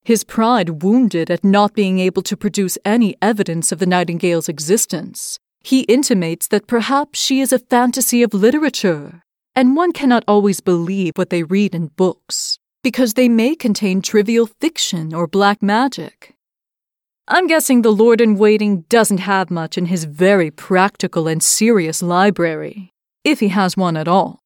His 0.06 0.24
pride 0.24 0.82
wounded 0.82 1.30
at 1.30 1.44
not 1.44 1.74
being 1.74 2.00
able 2.00 2.22
to 2.22 2.38
produce 2.38 2.78
any 2.86 3.18
evidence 3.22 3.74
of 3.74 3.80
the 3.80 3.86
nightingale's 3.86 4.48
existence, 4.48 5.40
he 5.62 5.82
intimates 5.82 6.48
that 6.48 6.68
perhaps 6.68 7.20
she 7.20 7.42
is 7.42 7.52
a 7.52 7.60
fantasy 7.60 8.24
of 8.24 8.34
literature, 8.34 9.24
and 9.54 9.76
one 9.76 9.92
cannot 9.92 10.24
always 10.26 10.62
believe 10.62 11.12
what 11.16 11.30
they 11.30 11.44
read 11.44 11.76
in 11.76 11.88
books, 11.88 12.60
because 12.82 13.16
they 13.16 13.28
may 13.28 13.56
contain 13.56 14.02
trivial 14.02 14.48
fiction 14.48 15.14
or 15.14 15.28
black 15.28 15.62
magic. 15.62 16.34
I'm 17.28 17.48
guessing 17.48 17.82
the 17.82 17.92
Lord 17.92 18.22
in 18.22 18.36
Waiting 18.36 18.84
doesn't 18.88 19.20
have 19.20 19.52
much 19.52 19.78
in 19.78 19.88
his 19.88 20.06
very 20.06 20.50
practical 20.50 21.28
and 21.28 21.44
serious 21.44 22.02
library, 22.02 22.93
if 23.24 23.40
he 23.40 23.50
has 23.50 23.78
one 23.78 23.98
at 23.98 24.08
all. 24.08 24.40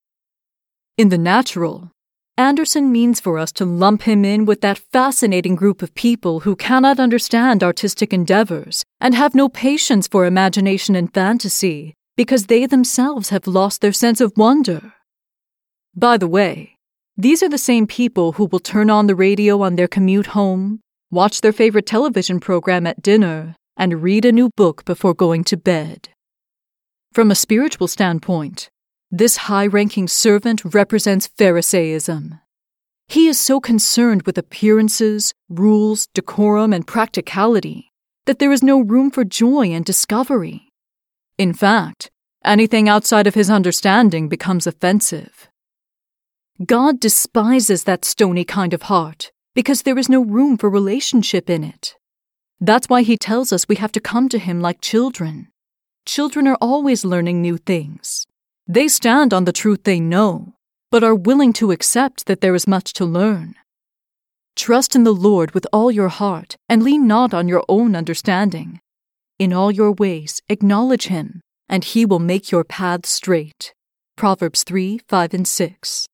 In 0.98 1.10
the 1.10 1.18
natural, 1.18 1.92
Andersen 2.38 2.92
means 2.92 3.20
for 3.20 3.40
us 3.40 3.52
to 3.54 3.66
lump 3.66 4.04
him 4.04 4.24
in 4.24 4.46
with 4.46 4.62
that 4.62 4.78
fascinating 4.94 5.56
group 5.56 5.82
of 5.82 5.96
people 5.96 6.42
who 6.42 6.56
cannot 6.56 7.00
understand 7.00 7.64
artistic 7.64 8.14
endeavors 8.14 8.84
and 9.02 9.16
have 9.16 9.34
no 9.34 9.50
patience 9.50 10.08
for 10.08 10.26
imagination 10.26 10.96
and 10.96 11.12
fantasy 11.12 11.96
because 12.16 12.46
they 12.46 12.68
themselves 12.68 13.30
have 13.30 13.48
lost 13.48 13.82
their 13.82 13.92
sense 13.92 14.22
of 14.22 14.38
wonder. 14.38 14.94
By 15.96 16.18
the 16.18 16.28
way, 16.28 16.76
these 17.18 17.42
are 17.42 17.50
the 17.50 17.58
same 17.58 17.88
people 17.88 18.34
who 18.34 18.46
will 18.46 18.60
turn 18.60 18.92
on 18.92 19.08
the 19.08 19.16
radio 19.16 19.62
on 19.64 19.76
their 19.76 19.88
commute 19.88 20.28
home, 20.28 20.80
watch 21.10 21.42
their 21.42 21.52
favorite 21.52 21.88
television 21.88 22.40
program 22.40 22.86
at 22.86 23.02
dinner, 23.02 23.56
and 23.76 24.04
read 24.04 24.26
a 24.26 24.32
new 24.32 24.52
book 24.56 24.86
before 24.86 25.16
going 25.16 25.44
to 25.46 25.58
bed. 25.58 26.10
From 27.18 27.32
a 27.32 27.46
spiritual 27.48 27.88
standpoint, 27.88 28.70
this 29.10 29.38
high 29.50 29.66
ranking 29.66 30.08
servant 30.08 30.62
represents 30.64 31.28
Pharisaism. 31.28 32.40
He 33.08 33.28
is 33.28 33.40
so 33.40 33.60
concerned 33.60 34.22
with 34.28 34.38
appearances, 34.38 35.34
rules, 35.50 36.06
decorum, 36.14 36.74
and 36.74 36.86
practicality 36.86 37.92
that 38.28 38.38
there 38.38 38.52
is 38.52 38.62
no 38.62 38.80
room 38.82 39.10
for 39.10 39.24
joy 39.24 39.70
and 39.70 39.84
discovery. 39.84 40.70
In 41.40 41.54
fact, 41.54 42.12
anything 42.46 42.88
outside 42.88 43.26
of 43.26 43.34
his 43.34 43.50
understanding 43.50 44.30
becomes 44.30 44.68
offensive. 44.68 45.50
God 46.64 47.00
despises 47.00 47.86
that 47.86 48.06
stony 48.06 48.46
kind 48.46 48.76
of 48.76 48.84
heart 48.84 49.32
because 49.56 49.82
there 49.82 49.98
is 49.98 50.08
no 50.08 50.24
room 50.24 50.56
for 50.56 50.70
relationship 50.70 51.50
in 51.50 51.64
it. 51.64 51.96
That's 52.62 52.90
why 52.90 53.02
he 53.02 53.18
tells 53.18 53.52
us 53.52 53.68
we 53.68 53.78
have 53.78 53.94
to 53.94 54.00
come 54.00 54.30
to 54.30 54.38
him 54.38 54.62
like 54.62 54.82
children. 54.82 55.48
Children 56.08 56.48
are 56.48 56.58
always 56.62 57.04
learning 57.04 57.42
new 57.42 57.58
things. 57.58 58.26
They 58.66 58.88
stand 58.88 59.34
on 59.34 59.44
the 59.44 59.52
truth 59.52 59.84
they 59.84 60.00
know, 60.00 60.54
but 60.90 61.04
are 61.04 61.14
willing 61.14 61.52
to 61.60 61.72
accept 61.72 62.28
that 62.28 62.40
there 62.40 62.56
is 62.56 62.66
much 62.66 62.94
to 62.94 63.04
learn. 63.04 63.56
Trust 64.56 64.96
in 64.96 65.04
the 65.04 65.14
Lord 65.14 65.52
with 65.52 65.68
all 65.74 65.92
your 65.92 66.08
heart 66.08 66.56
and 66.70 66.82
lean 66.82 67.08
not 67.08 67.34
on 67.34 67.50
your 67.50 67.66
own 67.68 67.94
understanding. 67.94 68.80
In 69.38 69.52
all 69.52 69.70
your 69.70 69.92
ways, 69.92 70.42
acknowledge 70.48 71.08
him, 71.08 71.42
and 71.68 71.84
he 71.84 72.06
will 72.06 72.20
make 72.20 72.52
your 72.52 72.64
paths 72.64 73.10
straight. 73.10 73.74
Proverbs 74.16 74.64
3 74.64 75.02
5 75.10 75.34
and 75.34 75.46
6. 75.46 76.08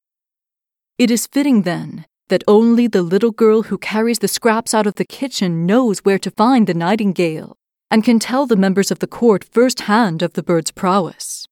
It 0.97 1.11
is 1.11 1.27
fitting, 1.27 1.61
then, 1.61 2.07
that 2.29 2.43
only 2.47 2.87
the 2.87 3.03
little 3.03 3.31
girl 3.31 3.61
who 3.61 3.77
carries 3.77 4.17
the 4.17 4.27
scraps 4.27 4.73
out 4.73 4.87
of 4.87 4.95
the 4.95 5.05
kitchen 5.05 5.67
knows 5.67 5.99
where 5.99 6.19
to 6.19 6.31
find 6.31 6.65
the 6.65 6.73
nightingale 6.73 7.57
and 7.93 8.03
can 8.03 8.17
tell 8.17 8.47
the 8.47 8.55
members 8.55 8.89
of 8.89 8.97
the 8.97 9.05
court 9.05 9.43
firsthand 9.43 10.23
of 10.23 10.33
the 10.33 10.41
bird's 10.41 10.71
prowess. 10.71 11.47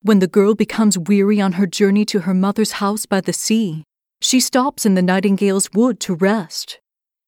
When 0.00 0.20
the 0.20 0.26
girl 0.26 0.54
becomes 0.54 0.96
weary 0.96 1.38
on 1.38 1.52
her 1.52 1.66
journey 1.66 2.06
to 2.06 2.20
her 2.20 2.32
mother's 2.32 2.80
house 2.80 3.04
by 3.04 3.20
the 3.20 3.34
sea, 3.34 3.84
she 4.22 4.40
stops 4.40 4.86
in 4.86 4.94
the 4.94 5.02
nightingale's 5.02 5.68
wood 5.74 6.00
to 6.00 6.14
rest. 6.14 6.80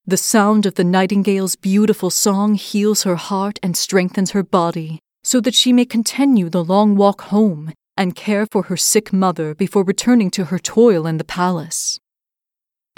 The 0.06 0.16
sound 0.16 0.64
of 0.64 0.76
the 0.76 0.82
nightingale's 0.82 1.56
beautiful 1.56 2.08
song 2.08 2.54
heals 2.54 3.02
her 3.02 3.16
heart 3.16 3.58
and 3.62 3.76
strengthens 3.76 4.30
her 4.30 4.42
body, 4.42 4.98
so 5.22 5.42
that 5.42 5.54
she 5.54 5.70
may 5.70 5.84
continue 5.84 6.48
the 6.48 6.64
long 6.64 6.96
walk 6.96 7.20
home 7.24 7.74
and 7.98 8.16
care 8.16 8.46
for 8.46 8.62
her 8.62 8.78
sick 8.78 9.12
mother 9.12 9.54
before 9.54 9.84
returning 9.84 10.30
to 10.30 10.46
her 10.46 10.58
toil 10.58 11.06
in 11.06 11.18
the 11.18 11.32
palace. 11.38 12.00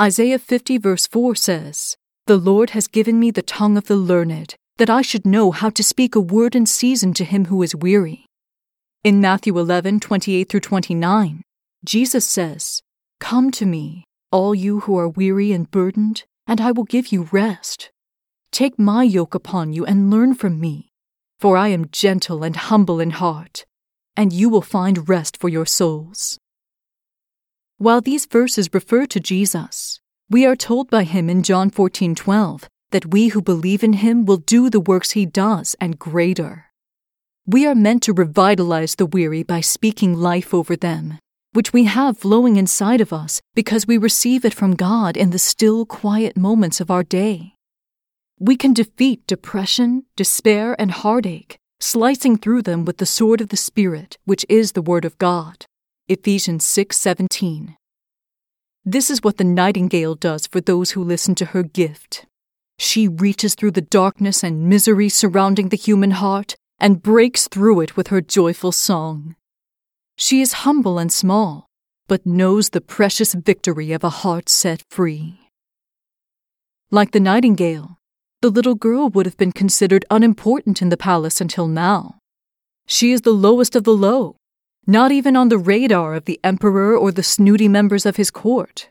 Isaiah 0.01 0.39
50, 0.39 0.79
verse 0.79 1.09
4 1.09 1.35
says, 1.35 1.97
The 2.29 2.37
Lord 2.37 2.71
has 2.71 2.87
given 2.87 3.19
me 3.19 3.33
the 3.33 3.43
tongue 3.43 3.77
of 3.77 3.89
the 3.89 3.97
learned, 3.97 4.55
that 4.81 4.89
I 4.89 5.03
should 5.03 5.27
know 5.27 5.51
how 5.51 5.69
to 5.69 5.85
speak 5.85 6.15
a 6.15 6.21
word 6.21 6.57
in 6.57 6.65
season 6.65 7.13
to 7.13 7.25
him 7.27 7.45
who 7.45 7.63
is 7.63 7.77
weary. 7.77 8.25
In 9.05 9.21
Matthew 9.21 9.59
11, 9.59 10.01
28 10.01 10.49
through 10.49 10.61
29, 10.61 11.43
Jesus 11.85 12.27
says, 12.27 12.81
Come 13.19 13.51
to 13.51 13.67
me, 13.67 14.05
all 14.33 14.55
you 14.55 14.81
who 14.81 14.97
are 14.97 15.07
weary 15.07 15.53
and 15.53 15.71
burdened, 15.71 16.25
and 16.47 16.63
I 16.63 16.73
will 16.73 16.85
give 16.85 17.13
you 17.13 17.29
rest. 17.31 17.91
Take 18.53 18.79
my 18.79 19.03
yoke 19.03 19.35
upon 19.35 19.75
you 19.75 19.85
and 19.85 20.11
learn 20.11 20.35
from 20.35 20.59
me, 20.59 20.89
for 21.39 21.59
I 21.59 21.69
am 21.69 21.91
gentle 21.93 22.43
and 22.43 22.57
humble 22.57 23.01
in 23.01 23.11
heart, 23.11 23.67
and 24.17 24.33
you 24.33 24.49
will 24.49 24.63
find 24.63 25.11
rest 25.11 25.37
for 25.37 25.51
your 25.51 25.67
souls. 25.67 26.39
While 27.77 28.01
these 28.01 28.25
verses 28.25 28.73
refer 28.73 29.05
to 29.09 29.21
Jesus, 29.21 30.01
we 30.31 30.47
are 30.47 30.57
told 30.57 30.89
by 30.89 31.05
him 31.05 31.29
in 31.29 31.43
John 31.43 31.71
14:12 31.71 32.67
that 32.91 33.13
we 33.13 33.29
who 33.29 33.43
believe 33.43 33.83
in 33.83 33.95
him 33.95 34.25
will 34.25 34.37
do 34.37 34.71
the 34.71 34.81
works 34.81 35.13
he 35.13 35.27
does 35.27 35.77
and 35.81 35.99
greater. 35.99 36.67
We 37.47 37.67
are 37.67 37.75
meant 37.75 38.03
to 38.05 38.13
revitalize 38.13 38.95
the 38.95 39.07
weary 39.07 39.43
by 39.43 39.61
speaking 39.61 40.15
life 40.15 40.55
over 40.55 40.77
them, 40.77 41.19
which 41.53 41.73
we 41.73 41.85
have 41.85 42.19
flowing 42.19 42.57
inside 42.57 43.01
of 43.01 43.13
us 43.13 43.41
because 43.55 43.87
we 43.87 43.99
receive 43.99 44.45
it 44.45 44.55
from 44.55 44.77
God 44.77 45.17
in 45.17 45.31
the 45.31 45.39
still, 45.39 45.85
quiet 45.85 46.37
moments 46.37 46.81
of 46.81 46.91
our 46.91 47.03
day. 47.03 47.55
We 48.39 48.57
can 48.57 48.73
defeat 48.73 49.27
depression, 49.27 50.05
despair, 50.17 50.75
and 50.79 50.91
heartache, 50.91 51.59
slicing 51.81 52.37
through 52.37 52.63
them 52.63 52.85
with 52.85 52.99
the 52.99 53.07
sword 53.07 53.41
of 53.41 53.49
the 53.49 53.57
Spirit, 53.57 54.17
which 54.25 54.47
is 54.49 54.73
the 54.73 54.83
Word 54.83 55.05
of 55.05 55.19
God. 55.19 55.67
Ephesians 56.09 56.65
6:17. 56.65 57.77
This 58.85 59.11
is 59.11 59.23
what 59.23 59.37
the 59.37 59.45
nightingale 59.45 60.15
does 60.15 60.47
for 60.47 60.61
those 60.61 60.93
who 60.93 61.05
listen 61.05 61.35
to 61.35 61.47
her 61.47 61.63
gift. 61.63 62.27
She 62.81 63.09
reaches 63.09 63.55
through 63.55 63.73
the 63.73 63.83
darkness 63.83 64.43
and 64.43 64.67
misery 64.67 65.11
surrounding 65.11 65.69
the 65.69 65.77
human 65.77 66.13
heart 66.13 66.57
and 66.79 67.03
breaks 67.03 67.47
through 67.47 67.83
it 67.83 67.95
with 67.95 68.07
her 68.07 68.23
joyful 68.23 68.73
song. 68.73 69.37
She 70.17 70.41
is 70.41 70.65
humble 70.65 70.99
and 70.99 71.13
small, 71.13 71.67
but 72.09 72.25
knows 72.25 72.71
the 72.71 72.81
precious 72.81 73.35
victory 73.35 73.93
of 73.93 74.03
a 74.03 74.09
heart 74.09 74.49
set 74.49 74.83
free. 74.89 75.39
Like 76.91 77.11
the 77.11 77.21
nightingale, 77.21 77.99
the 78.41 78.49
little 78.49 78.75
girl 78.77 79.11
would 79.11 79.27
have 79.27 79.37
been 79.37 79.53
considered 79.53 80.07
unimportant 80.11 80.81
in 80.81 80.89
the 80.89 80.97
palace 80.97 81.39
until 81.39 81.69
now. 81.69 82.17
She 82.87 83.13
is 83.13 83.21
the 83.21 83.33
lowest 83.47 83.77
of 83.77 83.85
the 83.85 83.93
low, 83.93 84.37
not 84.87 85.13
even 85.13 85.37
on 85.37 85.51
the 85.51 85.59
radar 85.59 86.15
of 86.15 86.25
the 86.25 86.41
emperor 86.43 86.97
or 86.97 87.13
the 87.13 87.23
snooty 87.23 87.69
members 87.69 88.07
of 88.07 88.17
his 88.17 88.31
court. 88.31 88.90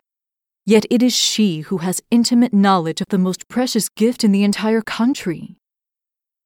Yet 0.70 0.86
it 0.92 1.02
is 1.02 1.16
she 1.16 1.62
who 1.62 1.78
has 1.80 2.04
intimate 2.12 2.54
knowledge 2.54 3.02
of 3.02 3.08
the 3.10 3.18
most 3.18 3.48
precious 3.48 3.90
gift 3.90 4.24
in 4.24 4.32
the 4.32 4.44
entire 4.44 4.84
country. 4.84 5.58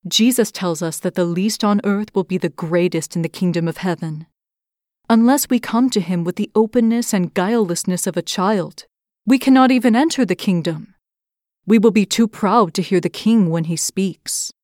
Jesus 0.08 0.50
tells 0.50 0.80
us 0.80 0.98
that 1.00 1.14
the 1.14 1.26
least 1.26 1.62
on 1.62 1.82
earth 1.84 2.08
will 2.14 2.24
be 2.24 2.38
the 2.38 2.48
greatest 2.48 3.16
in 3.16 3.20
the 3.20 3.28
kingdom 3.28 3.68
of 3.68 3.76
heaven. 3.76 4.24
Unless 5.10 5.50
we 5.50 5.58
come 5.60 5.90
to 5.90 6.00
him 6.00 6.24
with 6.24 6.36
the 6.36 6.50
openness 6.54 7.12
and 7.12 7.34
guilelessness 7.34 8.06
of 8.06 8.16
a 8.16 8.22
child, 8.22 8.86
we 9.26 9.38
cannot 9.38 9.70
even 9.70 9.94
enter 9.94 10.24
the 10.24 10.34
kingdom. 10.34 10.94
We 11.66 11.78
will 11.78 11.90
be 11.90 12.06
too 12.06 12.26
proud 12.26 12.72
to 12.74 12.82
hear 12.82 13.00
the 13.00 13.10
king 13.10 13.50
when 13.50 13.64
he 13.64 13.76
speaks. 13.76 14.54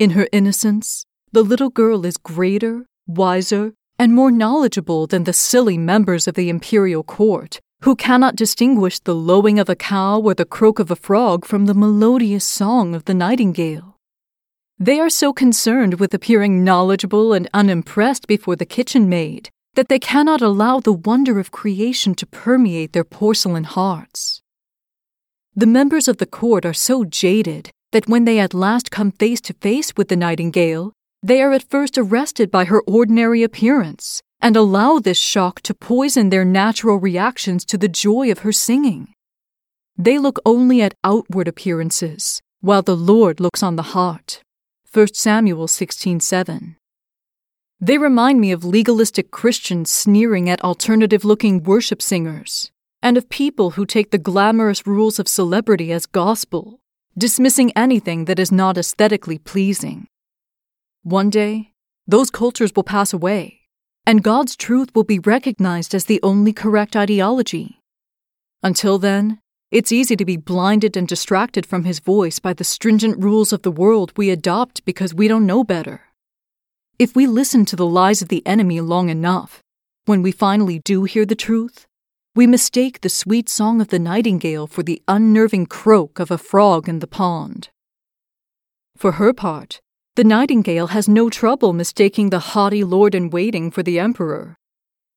In 0.00 0.18
her 0.18 0.26
innocence, 0.32 1.06
the 1.30 1.44
little 1.44 1.70
girl 1.70 2.04
is 2.04 2.16
greater, 2.16 2.86
wiser, 3.06 3.74
and 4.00 4.12
more 4.12 4.32
knowledgeable 4.32 5.06
than 5.06 5.22
the 5.22 5.32
silly 5.32 5.78
members 5.78 6.26
of 6.26 6.34
the 6.34 6.48
imperial 6.48 7.04
court 7.04 7.60
who 7.82 7.94
cannot 7.94 8.36
distinguish 8.36 8.98
the 8.98 9.14
lowing 9.14 9.58
of 9.58 9.68
a 9.68 9.76
cow 9.76 10.18
or 10.18 10.34
the 10.34 10.46
croak 10.46 10.78
of 10.78 10.90
a 10.90 10.96
frog 10.96 11.44
from 11.44 11.66
the 11.66 11.74
melodious 11.74 12.44
song 12.44 12.94
of 12.94 13.04
the 13.04 13.14
nightingale. 13.14 13.98
They 14.78 14.98
are 14.98 15.10
so 15.10 15.32
concerned 15.32 16.00
with 16.00 16.14
appearing 16.14 16.64
knowledgeable 16.64 17.32
and 17.32 17.48
unimpressed 17.54 18.26
before 18.26 18.56
the 18.56 18.66
kitchen 18.66 19.08
maid 19.08 19.50
that 19.74 19.88
they 19.88 19.98
cannot 19.98 20.42
allow 20.42 20.80
the 20.80 20.92
wonder 20.92 21.38
of 21.38 21.52
creation 21.52 22.14
to 22.16 22.26
permeate 22.26 22.92
their 22.92 23.04
porcelain 23.04 23.64
hearts. 23.64 24.40
The 25.54 25.66
members 25.66 26.08
of 26.08 26.16
the 26.16 26.26
court 26.26 26.64
are 26.64 26.74
so 26.74 27.04
jaded 27.04 27.70
that 27.92 28.08
when 28.08 28.24
they 28.24 28.40
at 28.40 28.54
last 28.54 28.90
come 28.90 29.12
face 29.12 29.40
to 29.42 29.54
face 29.54 29.92
with 29.96 30.08
the 30.08 30.16
nightingale, 30.16 30.92
they 31.22 31.40
are 31.40 31.52
at 31.52 31.70
first 31.70 31.96
arrested 31.96 32.50
by 32.50 32.64
her 32.64 32.82
ordinary 32.82 33.44
appearance 33.44 34.23
and 34.44 34.56
allow 34.56 34.98
this 34.98 35.16
shock 35.16 35.62
to 35.62 35.72
poison 35.72 36.28
their 36.28 36.44
natural 36.44 36.98
reactions 36.98 37.64
to 37.64 37.78
the 37.78 37.88
joy 37.88 38.30
of 38.30 38.40
her 38.40 38.52
singing. 38.52 39.08
They 39.96 40.18
look 40.18 40.38
only 40.44 40.82
at 40.82 40.92
outward 41.02 41.48
appearances, 41.48 42.42
while 42.60 42.82
the 42.82 42.94
Lord 42.94 43.40
looks 43.40 43.62
on 43.62 43.76
the 43.76 43.94
heart. 43.96 44.42
1 44.92 45.14
Samuel 45.14 45.66
16:7. 45.66 46.76
They 47.80 47.96
remind 47.96 48.38
me 48.38 48.52
of 48.52 48.66
legalistic 48.66 49.30
Christians 49.30 49.90
sneering 49.90 50.50
at 50.50 50.62
alternative 50.62 51.24
looking 51.24 51.62
worship 51.62 52.02
singers, 52.02 52.70
and 53.02 53.16
of 53.16 53.30
people 53.30 53.70
who 53.70 53.86
take 53.86 54.10
the 54.10 54.18
glamorous 54.18 54.86
rules 54.86 55.18
of 55.18 55.26
celebrity 55.26 55.90
as 55.90 56.04
gospel, 56.04 56.80
dismissing 57.16 57.72
anything 57.74 58.26
that 58.26 58.38
is 58.38 58.52
not 58.52 58.76
aesthetically 58.76 59.38
pleasing. 59.38 60.06
One 61.02 61.30
day, 61.30 61.72
those 62.06 62.30
cultures 62.30 62.72
will 62.76 62.84
pass 62.84 63.14
away, 63.14 63.63
and 64.06 64.22
God's 64.22 64.56
truth 64.56 64.94
will 64.94 65.04
be 65.04 65.18
recognized 65.18 65.94
as 65.94 66.04
the 66.04 66.20
only 66.22 66.52
correct 66.52 66.94
ideology. 66.94 67.80
Until 68.62 68.98
then, 68.98 69.38
it's 69.70 69.92
easy 69.92 70.14
to 70.16 70.24
be 70.24 70.36
blinded 70.36 70.96
and 70.96 71.08
distracted 71.08 71.66
from 71.66 71.84
His 71.84 71.98
voice 71.98 72.38
by 72.38 72.52
the 72.52 72.64
stringent 72.64 73.22
rules 73.22 73.52
of 73.52 73.62
the 73.62 73.72
world 73.72 74.12
we 74.16 74.30
adopt 74.30 74.84
because 74.84 75.14
we 75.14 75.26
don't 75.26 75.46
know 75.46 75.64
better. 75.64 76.02
If 76.98 77.16
we 77.16 77.26
listen 77.26 77.64
to 77.66 77.76
the 77.76 77.86
lies 77.86 78.22
of 78.22 78.28
the 78.28 78.46
enemy 78.46 78.80
long 78.80 79.08
enough, 79.08 79.62
when 80.04 80.22
we 80.22 80.30
finally 80.30 80.78
do 80.78 81.04
hear 81.04 81.26
the 81.26 81.34
truth, 81.34 81.86
we 82.36 82.46
mistake 82.46 83.00
the 83.00 83.08
sweet 83.08 83.48
song 83.48 83.80
of 83.80 83.88
the 83.88 83.98
nightingale 83.98 84.66
for 84.66 84.82
the 84.82 85.02
unnerving 85.08 85.66
croak 85.66 86.18
of 86.18 86.30
a 86.30 86.38
frog 86.38 86.88
in 86.88 86.98
the 86.98 87.06
pond. 87.06 87.70
For 88.96 89.12
her 89.12 89.32
part, 89.32 89.80
the 90.16 90.22
nightingale 90.24 90.88
has 90.88 91.08
no 91.08 91.28
trouble 91.28 91.72
mistaking 91.72 92.30
the 92.30 92.38
haughty 92.38 92.84
lord 92.84 93.16
in 93.16 93.30
waiting 93.30 93.68
for 93.68 93.82
the 93.82 93.98
emperor. 93.98 94.54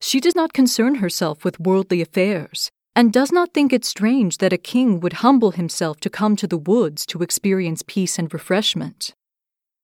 She 0.02 0.20
does 0.20 0.36
not 0.36 0.54
concern 0.54 0.96
herself 0.96 1.46
with 1.46 1.60
worldly 1.60 2.02
affairs, 2.02 2.72
and 2.96 3.14
does 3.14 3.32
not 3.32 3.54
think 3.54 3.72
it 3.72 3.86
strange 3.86 4.40
that 4.40 4.54
a 4.54 4.58
king 4.58 5.00
would 5.00 5.22
humble 5.22 5.52
himself 5.52 6.00
to 6.00 6.10
come 6.10 6.36
to 6.36 6.48
the 6.48 6.58
woods 6.58 7.06
to 7.08 7.22
experience 7.22 7.84
peace 7.86 8.18
and 8.18 8.34
refreshment. 8.34 9.14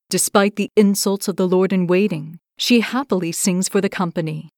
Despite 0.10 0.56
the 0.56 0.72
insults 0.76 1.28
of 1.28 1.36
the 1.36 1.48
lord 1.48 1.72
in 1.72 1.86
waiting, 1.86 2.40
she 2.58 2.80
happily 2.80 3.32
sings 3.32 3.70
for 3.70 3.82
the 3.82 3.90
company. 3.90 4.50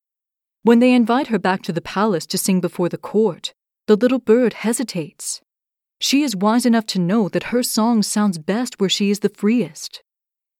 When 0.64 0.80
they 0.80 0.94
invite 0.94 1.28
her 1.28 1.40
back 1.40 1.64
to 1.64 1.74
the 1.74 1.82
palace 1.82 2.26
to 2.28 2.38
sing 2.38 2.62
before 2.62 2.88
the 2.88 2.98
court, 2.98 3.52
the 3.88 3.98
little 3.98 4.20
bird 4.20 4.54
hesitates. 4.54 5.42
She 6.00 6.24
is 6.24 6.34
wise 6.34 6.66
enough 6.66 6.86
to 6.88 7.00
know 7.00 7.28
that 7.30 7.52
her 7.52 7.62
song 7.62 8.04
sounds 8.04 8.38
best 8.38 8.80
where 8.80 8.90
she 8.90 9.10
is 9.10 9.20
the 9.20 9.30
freest. 9.30 10.02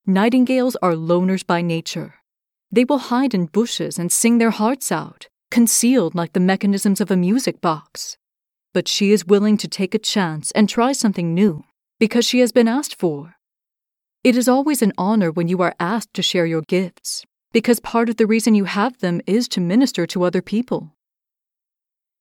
Nightingales 0.08 0.76
are 0.84 0.94
loners 0.94 1.44
by 1.44 1.64
nature. 1.64 2.14
They 2.72 2.86
will 2.86 3.00
hide 3.00 3.34
in 3.34 3.48
bushes 3.48 3.98
and 3.98 4.12
sing 4.12 4.38
their 4.38 4.52
hearts 4.52 4.92
out, 4.92 5.30
concealed 5.50 6.14
like 6.14 6.34
the 6.34 6.40
mechanisms 6.40 7.02
of 7.02 7.10
a 7.10 7.18
music 7.18 7.60
box. 7.60 8.16
But 8.72 8.88
she 8.88 9.12
is 9.12 9.26
willing 9.26 9.58
to 9.58 9.68
take 9.68 9.96
a 9.96 10.00
chance 10.00 10.52
and 10.52 10.70
try 10.70 10.92
something 10.92 11.34
new 11.34 11.64
because 12.00 12.24
she 12.24 12.38
has 12.42 12.52
been 12.52 12.68
asked 12.68 13.00
for. 13.00 13.38
It 14.24 14.38
is 14.38 14.48
always 14.48 14.84
an 14.84 14.94
honor 14.96 15.32
when 15.32 15.48
you 15.48 15.64
are 15.64 15.74
asked 15.80 16.14
to 16.14 16.22
share 16.22 16.46
your 16.46 16.62
gifts, 16.62 17.26
because 17.52 17.80
part 17.80 18.08
of 18.08 18.18
the 18.18 18.28
reason 18.28 18.54
you 18.54 18.66
have 18.66 19.00
them 19.00 19.22
is 19.26 19.48
to 19.48 19.60
minister 19.60 20.06
to 20.06 20.24
other 20.24 20.44
people. 20.44 20.94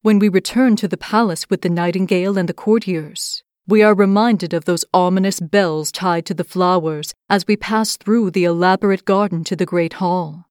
When 0.01 0.19
we 0.19 0.31
return 0.31 0.77
to 0.77 0.89
the 0.89 0.97
palace 0.97 1.51
with 1.51 1.61
the 1.61 1.69
nightingale 1.69 2.39
and 2.39 2.49
the 2.49 2.55
courtiers, 2.55 3.43
we 3.67 3.83
are 3.83 3.95
reminded 3.95 4.53
of 4.53 4.67
those 4.67 4.85
ominous 4.93 5.41
bells 5.41 5.91
tied 5.91 6.27
to 6.27 6.35
the 6.35 6.45
flowers 6.45 7.15
as 7.31 7.47
we 7.47 7.57
pass 7.57 7.97
through 7.97 8.31
the 8.31 8.45
elaborate 8.45 9.05
garden 9.05 9.43
to 9.45 9.57
the 9.57 9.67
great 9.67 9.95
hall. 9.95 10.47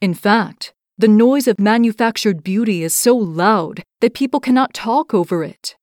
In 0.00 0.14
fact, 0.14 0.74
the 0.96 1.08
noise 1.08 1.46
of 1.46 1.60
manufactured 1.60 2.42
beauty 2.42 2.82
is 2.82 2.92
so 2.92 3.16
loud 3.16 3.84
that 4.00 4.14
people 4.14 4.40
cannot 4.40 4.74
talk 4.74 5.14
over 5.14 5.44
it. 5.44 5.76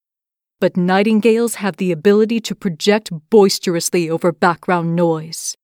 But 0.60 0.76
nightingales 0.76 1.56
have 1.56 1.78
the 1.78 1.92
ability 1.92 2.42
to 2.42 2.56
project 2.56 3.12
boisterously 3.30 4.10
over 4.10 4.34
background 4.34 4.96
noise. 4.96 5.56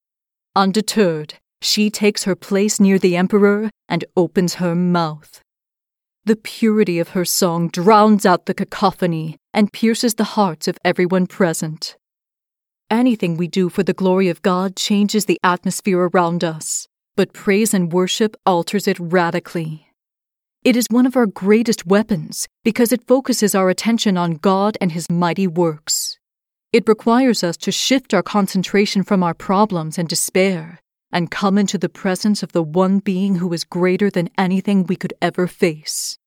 Undeterred, 0.56 1.36
she 1.62 1.90
takes 1.90 2.24
her 2.24 2.36
place 2.36 2.80
near 2.80 2.98
the 2.98 3.18
emperor 3.18 3.70
and 3.90 4.06
opens 4.16 4.56
her 4.56 4.76
mouth. 4.76 5.42
The 6.24 6.36
purity 6.36 7.00
of 7.00 7.10
her 7.10 7.26
song 7.26 7.70
drowns 7.70 8.28
out 8.28 8.46
the 8.46 8.54
cacophony 8.54 9.38
and 9.56 9.74
pierces 9.74 10.14
the 10.14 10.36
hearts 10.36 10.68
of 10.68 10.78
everyone 10.86 11.26
present. 11.26 11.98
Anything 12.92 13.38
we 13.38 13.48
do 13.48 13.70
for 13.70 13.82
the 13.82 13.92
glory 13.92 14.30
of 14.30 14.44
God 14.44 14.76
changes 14.76 15.26
the 15.26 15.40
atmosphere 15.44 16.12
around 16.14 16.44
us, 16.44 16.88
but 17.16 17.34
praise 17.34 17.74
and 17.74 17.92
worship 17.92 18.36
alters 18.46 18.88
it 18.88 19.00
radically. 19.00 19.88
It 20.64 20.76
is 20.76 20.86
one 20.92 21.08
of 21.08 21.16
our 21.16 21.26
greatest 21.26 21.88
weapons 21.88 22.48
because 22.64 22.92
it 22.92 23.08
focuses 23.08 23.56
our 23.56 23.72
attention 23.72 24.16
on 24.16 24.34
God 24.36 24.78
and 24.80 24.92
His 24.92 25.10
mighty 25.10 25.48
works. 25.48 26.20
It 26.72 26.88
requires 26.88 27.44
us 27.44 27.58
to 27.58 27.72
shift 27.72 28.14
our 28.14 28.22
concentration 28.22 29.02
from 29.02 29.24
our 29.24 29.34
problems 29.34 29.98
and 29.98 30.08
despair 30.08 30.81
and 31.12 31.32
come 31.32 31.58
into 31.58 31.78
the 31.78 31.90
presence 31.90 32.44
of 32.44 32.52
the 32.52 32.64
one 32.64 33.00
being 33.00 33.36
who 33.36 33.52
is 33.54 33.64
greater 33.64 34.10
than 34.10 34.30
anything 34.38 34.86
we 34.86 34.96
could 34.96 35.14
ever 35.22 35.48
face. 35.48 36.18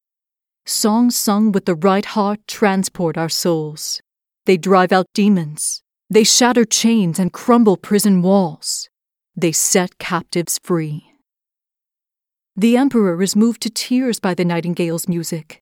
songs 0.67 1.15
sung 1.15 1.53
with 1.53 1.67
the 1.67 1.75
right 1.75 2.05
heart 2.05 2.41
transport 2.47 3.19
our 3.19 3.29
souls. 3.29 4.01
They 4.47 4.57
drive 4.57 4.93
out 4.93 5.07
demons. 5.15 5.83
They 6.11 6.25
shatter 6.25 6.65
chains 6.65 7.19
and 7.19 7.33
crumble 7.33 7.77
prison 7.77 8.23
walls. 8.23 8.89
They 9.37 9.53
set 9.53 9.99
captives 9.99 10.59
free. 10.63 11.05
The 12.57 12.77
Emperor 12.77 13.21
is 13.21 13.35
moved 13.35 13.63
to 13.63 13.71
tears 13.71 14.21
by 14.21 14.35
the 14.35 14.45
Nightingale's 14.45 15.09
music. 15.09 15.61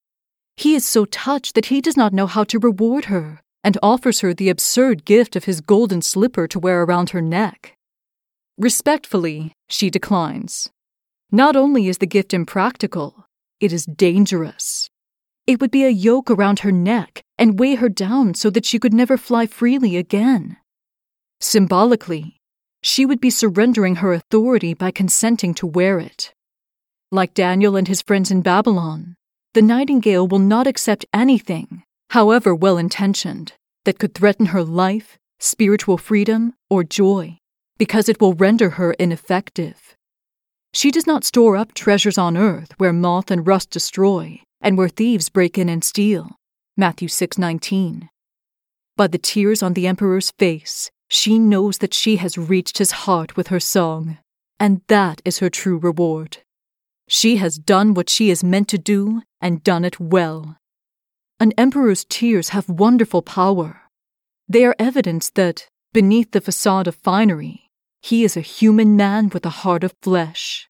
He 0.56 0.74
is 0.74 0.84
so 0.84 1.06
touched 1.06 1.54
that 1.54 1.66
he 1.66 1.80
does 1.80 1.96
not 1.96 2.12
know 2.12 2.26
how 2.26 2.44
to 2.44 2.58
reward 2.58 3.06
her 3.06 3.40
and 3.64 3.78
offers 3.82 4.20
her 4.20 4.34
the 4.34 4.50
absurd 4.50 5.04
gift 5.04 5.36
of 5.36 5.44
his 5.44 5.60
golden 5.60 6.02
slipper 6.02 6.46
to 6.48 6.58
wear 6.58 6.82
around 6.82 7.10
her 7.10 7.22
neck. 7.22 7.76
Respectfully, 8.58 9.52
she 9.68 9.90
declines. 9.90 10.70
Not 11.30 11.56
only 11.56 11.88
is 11.88 11.98
the 11.98 12.06
gift 12.06 12.34
impractical, 12.34 13.26
it 13.60 13.72
is 13.72 13.86
dangerous. 13.86 14.90
It 15.46 15.60
would 15.60 15.70
be 15.70 15.84
a 15.84 15.90
yoke 15.90 16.30
around 16.30 16.60
her 16.60 16.72
neck 16.72 17.22
and 17.38 17.58
weigh 17.58 17.76
her 17.76 17.88
down 17.88 18.34
so 18.34 18.50
that 18.50 18.66
she 18.66 18.78
could 18.78 18.92
never 18.92 19.16
fly 19.16 19.46
freely 19.46 19.96
again. 19.96 20.58
Symbolically, 21.40 22.40
she 22.82 23.06
would 23.06 23.20
be 23.20 23.30
surrendering 23.30 23.96
her 23.96 24.12
authority 24.12 24.74
by 24.74 24.90
consenting 24.90 25.54
to 25.54 25.66
wear 25.66 25.98
it. 25.98 26.34
Like 27.10 27.34
Daniel 27.34 27.76
and 27.76 27.88
his 27.88 28.02
friends 28.02 28.30
in 28.30 28.42
Babylon, 28.42 29.16
the 29.54 29.62
nightingale 29.62 30.26
will 30.26 30.38
not 30.38 30.66
accept 30.66 31.06
anything, 31.12 31.82
however 32.10 32.54
well 32.54 32.78
intentioned, 32.78 33.54
that 33.84 33.98
could 33.98 34.14
threaten 34.14 34.46
her 34.46 34.62
life, 34.62 35.18
spiritual 35.40 35.98
freedom, 35.98 36.54
or 36.70 36.84
joy, 36.84 37.38
because 37.82 38.08
it 38.08 38.20
will 38.20 38.34
render 38.34 38.70
her 38.70 38.92
ineffective. 38.92 39.96
She 40.72 40.92
does 40.92 41.04
not 41.04 41.24
store 41.24 41.56
up 41.56 41.74
treasures 41.74 42.16
on 42.16 42.36
earth 42.36 42.70
where 42.78 42.92
moth 42.92 43.28
and 43.28 43.44
rust 43.44 43.70
destroy 43.70 44.40
and 44.60 44.78
where 44.78 44.88
thieves 44.88 45.28
break 45.28 45.58
in 45.58 45.68
and 45.68 45.82
steal. 45.82 46.30
Matthew 46.76 47.08
6:19. 47.08 48.08
By 48.96 49.08
the 49.08 49.18
tears 49.18 49.64
on 49.64 49.72
the 49.72 49.88
emperor's 49.88 50.30
face, 50.38 50.92
she 51.08 51.40
knows 51.40 51.78
that 51.78 51.92
she 51.92 52.18
has 52.18 52.38
reached 52.38 52.78
his 52.78 52.92
heart 53.02 53.36
with 53.36 53.48
her 53.48 53.58
song, 53.58 54.18
and 54.60 54.82
that 54.86 55.20
is 55.24 55.40
her 55.40 55.50
true 55.50 55.78
reward. 55.78 56.38
She 57.08 57.38
has 57.38 57.58
done 57.58 57.94
what 57.94 58.08
she 58.08 58.30
is 58.30 58.44
meant 58.44 58.68
to 58.68 58.78
do 58.78 59.22
and 59.40 59.64
done 59.64 59.84
it 59.84 59.98
well. 59.98 60.56
An 61.40 61.50
emperor's 61.58 62.04
tears 62.04 62.50
have 62.50 62.68
wonderful 62.68 63.22
power. 63.22 63.90
They 64.48 64.64
are 64.64 64.76
evidence 64.78 65.30
that, 65.30 65.66
beneath 65.92 66.30
the 66.30 66.40
facade 66.40 66.86
of 66.86 66.94
finery, 66.94 67.61
he 68.02 68.24
is 68.24 68.36
a 68.36 68.40
human 68.40 68.96
man 68.96 69.28
with 69.28 69.46
a 69.46 69.62
heart 69.62 69.84
of 69.84 69.94
flesh. 70.02 70.68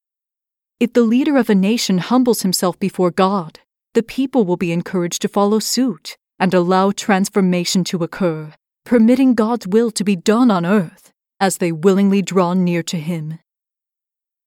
If 0.79 0.93
the 0.93 1.03
leader 1.03 1.37
of 1.39 1.49
a 1.49 1.55
nation 1.55 1.99
humbles 1.99 2.43
himself 2.43 2.79
before 2.79 3.11
God, 3.11 3.61
the 3.95 4.03
people 4.03 4.45
will 4.45 4.59
be 4.59 4.71
encouraged 4.71 5.23
to 5.23 5.29
follow 5.29 5.59
suit 5.59 6.17
and 6.39 6.53
allow 6.53 6.91
transformation 6.91 7.85
to 7.85 8.05
occur, 8.05 8.53
permitting 8.85 9.35
God's 9.35 9.67
will 9.67 9.91
to 9.93 10.05
be 10.05 10.15
done 10.17 10.51
on 10.51 10.67
earth 10.67 11.11
as 11.41 11.57
they 11.57 11.73
willingly 11.73 12.21
draw 12.21 12.53
near 12.53 12.83
to 12.83 12.99
Him. 12.99 13.39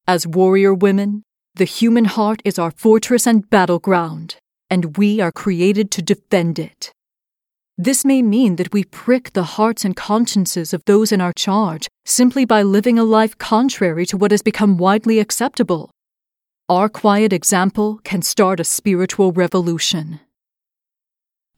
As 0.07 0.27
warrior 0.27 0.73
women, 0.73 1.23
the 1.55 1.65
human 1.65 2.05
heart 2.05 2.41
is 2.45 2.59
our 2.59 2.71
fortress 2.71 3.25
and 3.25 3.49
battleground, 3.49 4.35
and 4.69 4.97
we 4.97 5.19
are 5.19 5.31
created 5.31 5.89
to 5.91 6.01
defend 6.01 6.59
it. 6.59 6.91
This 7.77 8.05
may 8.05 8.21
mean 8.21 8.55
that 8.55 8.71
we 8.71 8.85
prick 8.85 9.33
the 9.33 9.43
hearts 9.43 9.83
and 9.83 9.95
consciences 9.95 10.73
of 10.73 10.85
those 10.85 11.11
in 11.11 11.19
our 11.19 11.33
charge 11.33 11.89
simply 12.05 12.45
by 12.45 12.61
living 12.61 12.97
a 12.97 13.03
life 13.03 13.37
contrary 13.37 14.05
to 14.05 14.17
what 14.17 14.31
has 14.31 14.41
become 14.41 14.77
widely 14.77 15.19
acceptable. 15.19 15.91
Our 16.69 16.87
quiet 16.87 17.33
example 17.33 17.99
can 18.05 18.21
start 18.21 18.61
a 18.61 18.63
spiritual 18.63 19.33
revolution. 19.33 20.21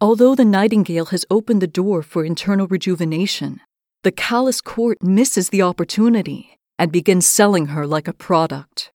Although 0.01 0.33
the 0.33 0.45
nightingale 0.45 1.05
has 1.05 1.25
opened 1.29 1.61
the 1.61 1.67
door 1.67 2.01
for 2.01 2.25
internal 2.25 2.67
rejuvenation, 2.67 3.61
the 4.03 4.11
callous 4.11 4.59
court 4.59 4.97
misses 5.03 5.49
the 5.49 5.61
opportunity 5.61 6.57
and 6.79 6.91
begins 6.91 7.27
selling 7.27 7.67
her 7.67 7.85
like 7.85 8.07
a 8.07 8.13
product. 8.13 8.91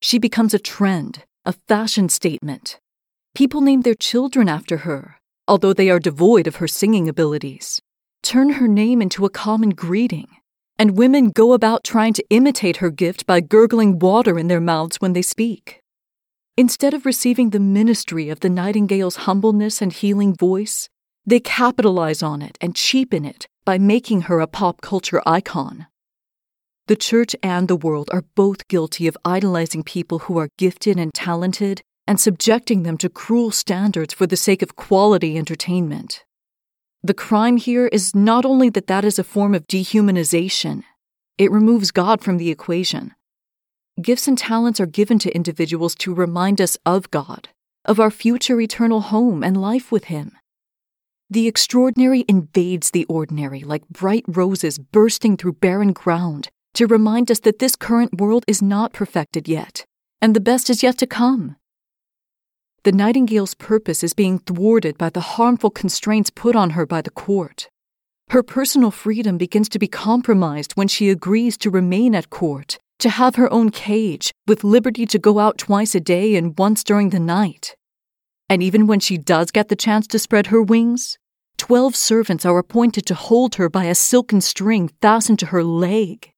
She 0.00 0.18
becomes 0.18 0.54
a 0.54 0.58
trend, 0.58 1.24
a 1.44 1.54
fashion 1.68 2.08
statement. 2.08 2.78
People 3.34 3.60
name 3.60 3.82
their 3.82 3.94
children 3.94 4.48
after 4.48 4.78
her, 4.78 5.16
although 5.46 5.72
they 5.72 5.90
are 5.90 5.98
devoid 5.98 6.46
of 6.46 6.56
her 6.56 6.68
singing 6.68 7.08
abilities, 7.08 7.80
turn 8.22 8.50
her 8.50 8.68
name 8.68 9.02
into 9.02 9.24
a 9.24 9.30
common 9.30 9.70
greeting, 9.70 10.28
and 10.78 10.96
women 10.96 11.30
go 11.30 11.52
about 11.52 11.84
trying 11.84 12.12
to 12.12 12.24
imitate 12.30 12.78
her 12.78 12.90
gift 12.90 13.26
by 13.26 13.40
gurgling 13.40 13.98
water 13.98 14.38
in 14.38 14.48
their 14.48 14.60
mouths 14.60 14.96
when 15.00 15.12
they 15.12 15.22
speak. 15.22 15.80
Instead 16.56 16.94
of 16.94 17.06
receiving 17.06 17.50
the 17.50 17.60
ministry 17.60 18.28
of 18.28 18.40
the 18.40 18.50
nightingale's 18.50 19.16
humbleness 19.16 19.80
and 19.80 19.92
healing 19.92 20.34
voice, 20.34 20.88
they 21.24 21.40
capitalize 21.40 22.22
on 22.22 22.42
it 22.42 22.58
and 22.60 22.74
cheapen 22.74 23.24
it 23.24 23.46
by 23.64 23.78
making 23.78 24.22
her 24.22 24.40
a 24.40 24.46
pop 24.46 24.80
culture 24.80 25.22
icon. 25.24 25.86
The 26.88 26.96
church 26.96 27.36
and 27.42 27.68
the 27.68 27.76
world 27.76 28.10
are 28.12 28.24
both 28.34 28.68
guilty 28.68 29.06
of 29.06 29.16
idolizing 29.24 29.84
people 29.84 30.20
who 30.20 30.36
are 30.38 30.48
gifted 30.58 30.98
and 30.98 31.14
talented 31.14 31.80
and 32.12 32.20
subjecting 32.20 32.82
them 32.82 32.98
to 32.98 33.08
cruel 33.08 33.50
standards 33.50 34.12
for 34.12 34.26
the 34.26 34.36
sake 34.36 34.60
of 34.60 34.76
quality 34.76 35.38
entertainment. 35.38 36.26
The 37.02 37.14
crime 37.14 37.56
here 37.56 37.86
is 37.86 38.14
not 38.14 38.44
only 38.44 38.68
that 38.68 38.86
that 38.86 39.02
is 39.02 39.18
a 39.18 39.24
form 39.24 39.54
of 39.54 39.66
dehumanization, 39.66 40.82
it 41.38 41.50
removes 41.50 41.90
God 41.90 42.20
from 42.20 42.36
the 42.36 42.50
equation. 42.50 43.14
Gifts 44.02 44.28
and 44.28 44.36
talents 44.36 44.78
are 44.78 44.84
given 44.84 45.18
to 45.20 45.34
individuals 45.34 45.94
to 46.04 46.12
remind 46.12 46.60
us 46.60 46.76
of 46.84 47.10
God, 47.10 47.48
of 47.86 47.98
our 47.98 48.10
future 48.10 48.60
eternal 48.60 49.00
home 49.00 49.42
and 49.42 49.58
life 49.58 49.90
with 49.90 50.04
Him. 50.04 50.32
The 51.30 51.48
extraordinary 51.48 52.26
invades 52.28 52.90
the 52.90 53.06
ordinary 53.06 53.60
like 53.60 53.88
bright 53.88 54.26
roses 54.28 54.78
bursting 54.78 55.38
through 55.38 55.54
barren 55.54 55.94
ground 55.94 56.50
to 56.74 56.86
remind 56.86 57.30
us 57.30 57.40
that 57.40 57.58
this 57.58 57.74
current 57.74 58.20
world 58.20 58.44
is 58.46 58.60
not 58.60 58.92
perfected 58.92 59.48
yet, 59.48 59.86
and 60.20 60.36
the 60.36 60.40
best 60.40 60.68
is 60.68 60.82
yet 60.82 60.98
to 60.98 61.06
come. 61.06 61.56
The 62.84 62.90
Nightingale's 62.90 63.54
purpose 63.54 64.02
is 64.02 64.12
being 64.12 64.40
thwarted 64.40 64.98
by 64.98 65.08
the 65.10 65.20
harmful 65.20 65.70
constraints 65.70 66.30
put 66.30 66.56
on 66.56 66.70
her 66.70 66.84
by 66.84 67.00
the 67.00 67.12
court. 67.12 67.68
Her 68.30 68.42
personal 68.42 68.90
freedom 68.90 69.38
begins 69.38 69.68
to 69.68 69.78
be 69.78 69.86
compromised 69.86 70.72
when 70.72 70.88
she 70.88 71.08
agrees 71.08 71.56
to 71.58 71.70
remain 71.70 72.12
at 72.12 72.30
court, 72.30 72.80
to 72.98 73.08
have 73.08 73.36
her 73.36 73.52
own 73.52 73.70
cage, 73.70 74.32
with 74.48 74.64
liberty 74.64 75.06
to 75.06 75.18
go 75.20 75.38
out 75.38 75.58
twice 75.58 75.94
a 75.94 76.00
day 76.00 76.34
and 76.34 76.58
once 76.58 76.82
during 76.82 77.10
the 77.10 77.20
night. 77.20 77.76
And 78.48 78.64
even 78.64 78.88
when 78.88 78.98
she 78.98 79.16
does 79.16 79.52
get 79.52 79.68
the 79.68 79.76
chance 79.76 80.08
to 80.08 80.18
spread 80.18 80.48
her 80.48 80.60
wings, 80.60 81.18
twelve 81.58 81.94
servants 81.94 82.44
are 82.44 82.58
appointed 82.58 83.06
to 83.06 83.14
hold 83.14 83.54
her 83.54 83.68
by 83.68 83.84
a 83.84 83.94
silken 83.94 84.40
string 84.40 84.90
fastened 85.00 85.38
to 85.38 85.46
her 85.46 85.62
leg. 85.62 86.32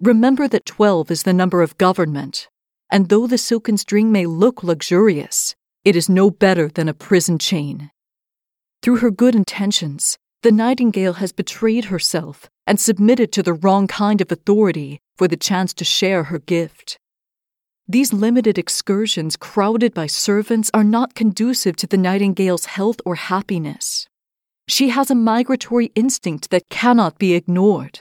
Remember 0.00 0.46
that 0.46 0.64
12 0.64 1.10
is 1.10 1.24
the 1.24 1.32
number 1.32 1.60
of 1.60 1.76
government, 1.76 2.48
and 2.90 3.08
though 3.08 3.26
the 3.26 3.38
silken 3.38 3.76
string 3.76 4.12
may 4.12 4.26
look 4.26 4.62
luxurious, 4.62 5.54
it 5.84 5.96
is 5.96 6.08
no 6.08 6.30
better 6.30 6.68
than 6.68 6.88
a 6.88 6.94
prison 6.94 7.38
chain. 7.38 7.90
Through 8.82 8.96
her 8.96 9.10
good 9.10 9.34
intentions, 9.34 10.18
the 10.42 10.52
nightingale 10.52 11.14
has 11.14 11.32
betrayed 11.32 11.86
herself 11.86 12.48
and 12.66 12.78
submitted 12.78 13.32
to 13.32 13.42
the 13.42 13.54
wrong 13.54 13.86
kind 13.86 14.20
of 14.20 14.30
authority 14.30 15.00
for 15.16 15.28
the 15.28 15.36
chance 15.36 15.72
to 15.74 15.84
share 15.84 16.24
her 16.24 16.38
gift. 16.38 16.98
These 17.88 18.12
limited 18.12 18.58
excursions, 18.58 19.36
crowded 19.36 19.94
by 19.94 20.08
servants, 20.08 20.70
are 20.74 20.84
not 20.84 21.14
conducive 21.14 21.76
to 21.76 21.86
the 21.86 21.96
nightingale's 21.96 22.66
health 22.66 23.00
or 23.04 23.14
happiness. 23.14 24.08
She 24.68 24.88
has 24.88 25.10
a 25.10 25.14
migratory 25.14 25.92
instinct 25.94 26.50
that 26.50 26.68
cannot 26.68 27.18
be 27.18 27.34
ignored. 27.34 28.00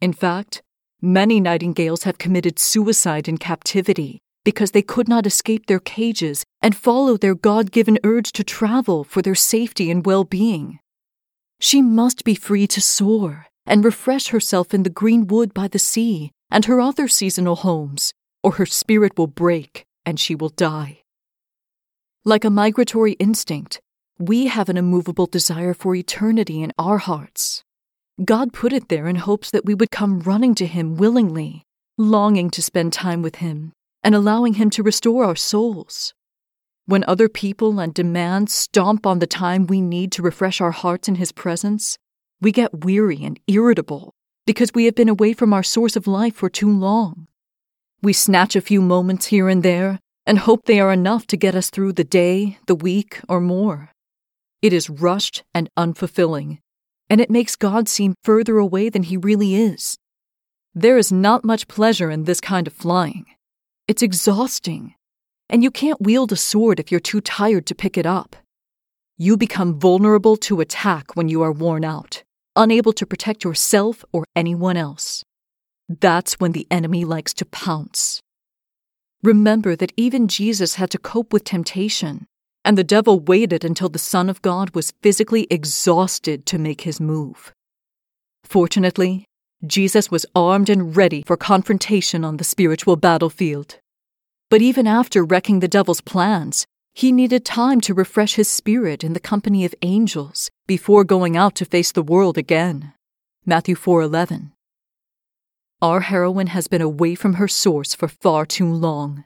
In 0.00 0.14
fact, 0.14 0.62
Many 1.04 1.40
nightingales 1.40 2.04
have 2.04 2.18
committed 2.18 2.60
suicide 2.60 3.26
in 3.26 3.36
captivity 3.36 4.20
because 4.44 4.70
they 4.70 4.82
could 4.82 5.08
not 5.08 5.26
escape 5.26 5.66
their 5.66 5.80
cages 5.80 6.44
and 6.60 6.76
follow 6.76 7.16
their 7.16 7.34
God 7.34 7.72
given 7.72 7.98
urge 8.04 8.30
to 8.32 8.44
travel 8.44 9.02
for 9.02 9.20
their 9.20 9.34
safety 9.34 9.90
and 9.90 10.06
well 10.06 10.22
being. 10.22 10.78
She 11.58 11.82
must 11.82 12.22
be 12.22 12.36
free 12.36 12.68
to 12.68 12.80
soar 12.80 13.46
and 13.66 13.84
refresh 13.84 14.28
herself 14.28 14.72
in 14.72 14.84
the 14.84 14.90
green 14.90 15.26
wood 15.26 15.52
by 15.52 15.66
the 15.66 15.80
sea 15.80 16.30
and 16.52 16.66
her 16.66 16.80
other 16.80 17.08
seasonal 17.08 17.56
homes, 17.56 18.12
or 18.44 18.52
her 18.52 18.66
spirit 18.66 19.18
will 19.18 19.26
break 19.26 19.84
and 20.06 20.20
she 20.20 20.36
will 20.36 20.50
die. 20.50 21.02
Like 22.24 22.44
a 22.44 22.50
migratory 22.50 23.14
instinct, 23.14 23.80
we 24.20 24.46
have 24.46 24.68
an 24.68 24.76
immovable 24.76 25.26
desire 25.26 25.74
for 25.74 25.96
eternity 25.96 26.62
in 26.62 26.70
our 26.78 26.98
hearts. 26.98 27.64
God 28.24 28.52
put 28.52 28.72
it 28.72 28.88
there 28.88 29.08
in 29.08 29.16
hopes 29.16 29.50
that 29.50 29.64
we 29.64 29.74
would 29.74 29.90
come 29.90 30.20
running 30.20 30.54
to 30.56 30.66
Him 30.66 30.96
willingly, 30.96 31.64
longing 31.98 32.50
to 32.50 32.62
spend 32.62 32.92
time 32.92 33.22
with 33.22 33.36
Him, 33.36 33.72
and 34.02 34.14
allowing 34.14 34.54
Him 34.54 34.70
to 34.70 34.82
restore 34.82 35.24
our 35.24 35.34
souls. 35.34 36.14
When 36.86 37.04
other 37.08 37.28
people 37.28 37.80
and 37.80 37.92
demands 37.92 38.52
stomp 38.52 39.06
on 39.06 39.18
the 39.18 39.26
time 39.26 39.66
we 39.66 39.80
need 39.80 40.12
to 40.12 40.22
refresh 40.22 40.60
our 40.60 40.70
hearts 40.70 41.08
in 41.08 41.16
His 41.16 41.32
presence, 41.32 41.98
we 42.40 42.52
get 42.52 42.84
weary 42.84 43.24
and 43.24 43.40
irritable 43.46 44.14
because 44.46 44.74
we 44.74 44.84
have 44.84 44.94
been 44.94 45.08
away 45.08 45.32
from 45.32 45.52
our 45.52 45.62
source 45.62 45.96
of 45.96 46.06
life 46.06 46.34
for 46.34 46.50
too 46.50 46.70
long. 46.70 47.28
We 48.02 48.12
snatch 48.12 48.54
a 48.56 48.60
few 48.60 48.82
moments 48.82 49.26
here 49.26 49.48
and 49.48 49.62
there, 49.62 50.00
and 50.26 50.40
hope 50.40 50.64
they 50.64 50.80
are 50.80 50.92
enough 50.92 51.26
to 51.28 51.36
get 51.36 51.54
us 51.54 51.70
through 51.70 51.94
the 51.94 52.04
day, 52.04 52.58
the 52.66 52.74
week, 52.74 53.20
or 53.28 53.40
more. 53.40 53.90
It 54.60 54.72
is 54.72 54.90
rushed 54.90 55.44
and 55.54 55.68
unfulfilling, 55.76 56.58
and 57.08 57.20
it 57.20 57.30
makes 57.30 57.56
God 57.56 57.88
seem 57.88 58.14
further 58.24 58.58
away 58.58 58.88
than 58.88 59.02
he 59.02 59.16
really 59.16 59.54
is. 59.54 59.98
There 60.74 60.96
is 60.96 61.12
not 61.12 61.44
much 61.44 61.68
pleasure 61.68 62.10
in 62.10 62.24
this 62.24 62.40
kind 62.40 62.66
of 62.66 62.72
flying. 62.72 63.26
It's 63.86 64.02
exhausting, 64.02 64.94
and 65.50 65.62
you 65.62 65.70
can't 65.70 66.00
wield 66.00 66.32
a 66.32 66.36
sword 66.36 66.80
if 66.80 66.90
you're 66.90 67.00
too 67.00 67.20
tired 67.20 67.66
to 67.66 67.74
pick 67.74 67.98
it 67.98 68.06
up. 68.06 68.36
You 69.18 69.36
become 69.36 69.78
vulnerable 69.78 70.36
to 70.38 70.60
attack 70.60 71.14
when 71.14 71.28
you 71.28 71.42
are 71.42 71.52
worn 71.52 71.84
out, 71.84 72.22
unable 72.56 72.92
to 72.94 73.06
protect 73.06 73.44
yourself 73.44 74.04
or 74.12 74.24
anyone 74.34 74.76
else. 74.76 75.24
That's 75.88 76.40
when 76.40 76.52
the 76.52 76.66
enemy 76.70 77.04
likes 77.04 77.34
to 77.34 77.44
pounce. 77.44 78.22
Remember 79.22 79.76
that 79.76 79.92
even 79.96 80.26
Jesus 80.26 80.76
had 80.76 80.90
to 80.90 80.98
cope 80.98 81.32
with 81.32 81.44
temptation, 81.44 82.26
and 82.64 82.78
the 82.78 82.84
devil 82.84 83.18
waited 83.20 83.64
until 83.64 83.88
the 83.88 83.98
Son 83.98 84.28
of 84.28 84.42
God 84.42 84.74
was 84.74 84.92
physically 85.02 85.46
exhausted 85.50 86.46
to 86.46 86.58
make 86.58 86.82
his 86.82 87.00
move. 87.00 87.52
Fortunately, 88.44 89.24
Jesus 89.64 90.10
was 90.10 90.26
armed 90.34 90.68
and 90.68 90.96
ready 90.96 91.22
for 91.22 91.36
confrontation 91.36 92.24
on 92.24 92.36
the 92.36 92.44
spiritual 92.44 92.96
battlefield. 92.96 93.78
But 94.50 94.62
even 94.62 94.86
after 94.86 95.24
wrecking 95.24 95.60
the 95.60 95.68
devil's 95.68 96.00
plans, 96.00 96.66
he 96.94 97.10
needed 97.10 97.44
time 97.44 97.80
to 97.82 97.94
refresh 97.94 98.34
his 98.34 98.50
spirit 98.50 99.02
in 99.02 99.14
the 99.14 99.20
company 99.20 99.64
of 99.64 99.74
angels 99.82 100.50
before 100.66 101.04
going 101.04 101.36
out 101.36 101.54
to 101.54 101.64
face 101.64 101.90
the 101.92 102.02
world 102.02 102.36
again. 102.36 102.92
Matthew 103.46 103.74
4:11. 103.74 104.52
Our 105.80 106.00
heroine 106.00 106.48
has 106.48 106.68
been 106.68 106.82
away 106.82 107.14
from 107.14 107.34
her 107.34 107.48
source 107.48 107.94
for 107.94 108.08
far 108.08 108.44
too 108.44 108.70
long. 108.70 109.24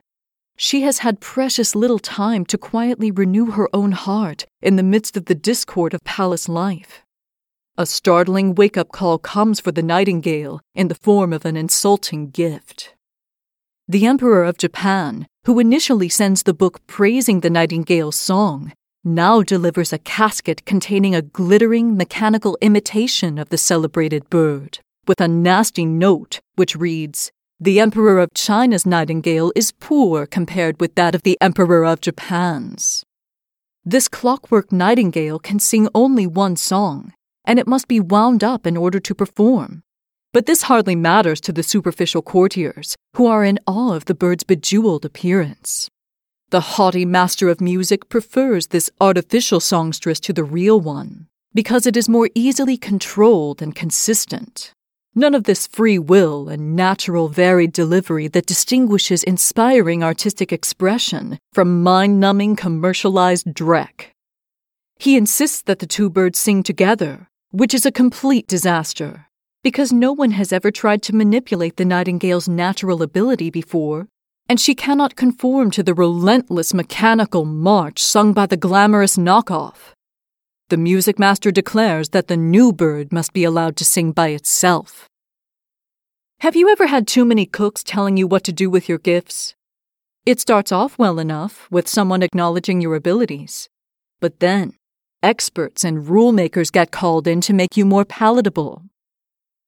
She 0.56 0.82
has 0.82 0.98
had 0.98 1.20
precious 1.20 1.74
little 1.74 1.98
time 1.98 2.46
to 2.46 2.56
quietly 2.56 3.10
renew 3.10 3.50
her 3.52 3.68
own 3.74 3.92
heart 3.92 4.46
in 4.62 4.76
the 4.76 4.82
midst 4.82 5.16
of 5.16 5.26
the 5.26 5.34
discord 5.34 5.92
of 5.92 6.02
palace 6.04 6.48
life. 6.48 7.02
A 7.76 7.84
startling 7.84 8.54
wake 8.54 8.78
up 8.78 8.90
call 8.90 9.18
comes 9.18 9.60
for 9.60 9.70
the 9.70 9.82
nightingale 9.82 10.62
in 10.74 10.88
the 10.88 10.94
form 10.94 11.34
of 11.34 11.44
an 11.44 11.58
insulting 11.58 12.30
gift. 12.30 12.94
The 13.86 14.06
Emperor 14.06 14.44
of 14.44 14.56
Japan, 14.56 15.26
who 15.44 15.60
initially 15.60 16.08
sends 16.08 16.42
the 16.42 16.54
book 16.54 16.86
praising 16.86 17.40
the 17.40 17.50
nightingale's 17.50 18.16
song, 18.16 18.72
now 19.04 19.42
delivers 19.42 19.92
a 19.92 19.98
casket 19.98 20.64
containing 20.64 21.14
a 21.14 21.22
glittering 21.22 21.98
mechanical 21.98 22.56
imitation 22.62 23.38
of 23.38 23.50
the 23.50 23.58
celebrated 23.58 24.28
bird, 24.30 24.80
with 25.06 25.20
a 25.20 25.28
nasty 25.28 25.84
note 25.84 26.40
which 26.56 26.74
reads 26.74 27.30
The 27.58 27.80
Emperor 27.80 28.18
of 28.18 28.34
China's 28.34 28.84
nightingale 28.84 29.50
is 29.56 29.72
poor 29.72 30.26
compared 30.26 30.78
with 30.78 30.94
that 30.96 31.14
of 31.14 31.22
the 31.22 31.38
Emperor 31.40 31.86
of 31.86 32.02
Japan's. 32.02 33.02
This 33.82 34.08
clockwork 34.08 34.72
nightingale 34.72 35.38
can 35.38 35.58
sing 35.58 35.88
only 35.94 36.26
one 36.26 36.56
song, 36.56 37.14
and 37.46 37.58
it 37.58 37.66
must 37.66 37.88
be 37.88 37.98
wound 37.98 38.44
up 38.44 38.66
in 38.66 38.76
order 38.76 39.00
to 39.00 39.14
perform. 39.14 39.82
But 40.34 40.44
this 40.44 40.64
hardly 40.64 40.94
matters 40.94 41.40
to 41.42 41.52
the 41.52 41.62
superficial 41.62 42.20
courtiers, 42.20 42.94
who 43.14 43.24
are 43.24 43.42
in 43.42 43.58
awe 43.66 43.94
of 43.94 44.04
the 44.04 44.14
bird's 44.14 44.44
bejeweled 44.44 45.06
appearance. 45.06 45.88
The 46.50 46.76
haughty 46.76 47.06
master 47.06 47.48
of 47.48 47.62
music 47.62 48.10
prefers 48.10 48.66
this 48.66 48.90
artificial 49.00 49.60
songstress 49.60 50.20
to 50.20 50.34
the 50.34 50.44
real 50.44 50.78
one, 50.78 51.26
because 51.54 51.86
it 51.86 51.96
is 51.96 52.06
more 52.06 52.28
easily 52.34 52.76
controlled 52.76 53.62
and 53.62 53.74
consistent. 53.74 54.74
None 55.18 55.34
of 55.34 55.44
this 55.44 55.66
free 55.66 55.98
will 55.98 56.50
and 56.50 56.76
natural 56.76 57.28
varied 57.28 57.72
delivery 57.72 58.28
that 58.28 58.44
distinguishes 58.44 59.24
inspiring 59.24 60.04
artistic 60.04 60.52
expression 60.52 61.38
from 61.54 61.82
mind 61.82 62.20
numbing 62.20 62.54
commercialized 62.54 63.46
dreck. 63.46 64.08
He 64.98 65.16
insists 65.16 65.62
that 65.62 65.78
the 65.78 65.86
two 65.86 66.10
birds 66.10 66.38
sing 66.38 66.62
together, 66.62 67.30
which 67.50 67.72
is 67.72 67.86
a 67.86 67.90
complete 67.90 68.46
disaster, 68.46 69.26
because 69.64 69.90
no 69.90 70.12
one 70.12 70.32
has 70.32 70.52
ever 70.52 70.70
tried 70.70 71.02
to 71.04 71.16
manipulate 71.16 71.78
the 71.78 71.86
nightingale's 71.86 72.46
natural 72.46 73.00
ability 73.00 73.48
before, 73.48 74.08
and 74.50 74.60
she 74.60 74.74
cannot 74.74 75.16
conform 75.16 75.70
to 75.70 75.82
the 75.82 75.94
relentless 75.94 76.74
mechanical 76.74 77.46
march 77.46 78.02
sung 78.02 78.34
by 78.34 78.44
the 78.44 78.58
glamorous 78.58 79.16
knockoff. 79.16 79.95
The 80.68 80.76
music 80.76 81.18
master 81.18 81.52
declares 81.52 82.08
that 82.08 82.26
the 82.26 82.36
new 82.36 82.72
bird 82.72 83.12
must 83.12 83.32
be 83.32 83.44
allowed 83.44 83.76
to 83.76 83.84
sing 83.84 84.12
by 84.12 84.28
itself. 84.28 85.08
Have 86.40 86.56
you 86.56 86.68
ever 86.68 86.88
had 86.88 87.06
too 87.06 87.24
many 87.24 87.46
cooks 87.46 87.84
telling 87.84 88.16
you 88.16 88.26
what 88.26 88.42
to 88.44 88.52
do 88.52 88.68
with 88.68 88.88
your 88.88 88.98
gifts? 88.98 89.54
It 90.24 90.40
starts 90.40 90.72
off 90.72 90.98
well 90.98 91.20
enough 91.20 91.70
with 91.70 91.88
someone 91.88 92.22
acknowledging 92.22 92.80
your 92.80 92.96
abilities, 92.96 93.68
but 94.20 94.40
then 94.40 94.74
Experts 95.22 95.82
and 95.82 96.08
rule 96.08 96.30
makers 96.30 96.70
get 96.70 96.90
called 96.90 97.26
in 97.26 97.40
to 97.40 97.54
make 97.54 97.76
you 97.76 97.84
more 97.84 98.04
palatable. 98.04 98.82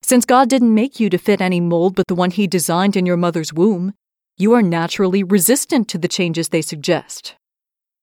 Since 0.03 0.26
God 0.26 0.49
didn't 0.49 0.74
make 0.74 1.01
you 1.01 1.09
to 1.11 1.18
fit 1.18 1.40
any 1.40 1.61
mold 1.61 1.94
but 1.94 2.07
the 2.07 2.14
one 2.14 2.30
He 2.30 2.46
designed 2.46 2.96
in 2.96 3.07
your 3.07 3.16
mother's 3.16 3.53
womb, 3.53 3.94
you 4.36 4.53
are 4.53 4.62
naturally 4.62 5.22
resistant 5.22 5.88
to 5.88 5.99
the 5.99 6.07
changes 6.07 6.51
they 6.51 6.62
suggest. 6.62 7.34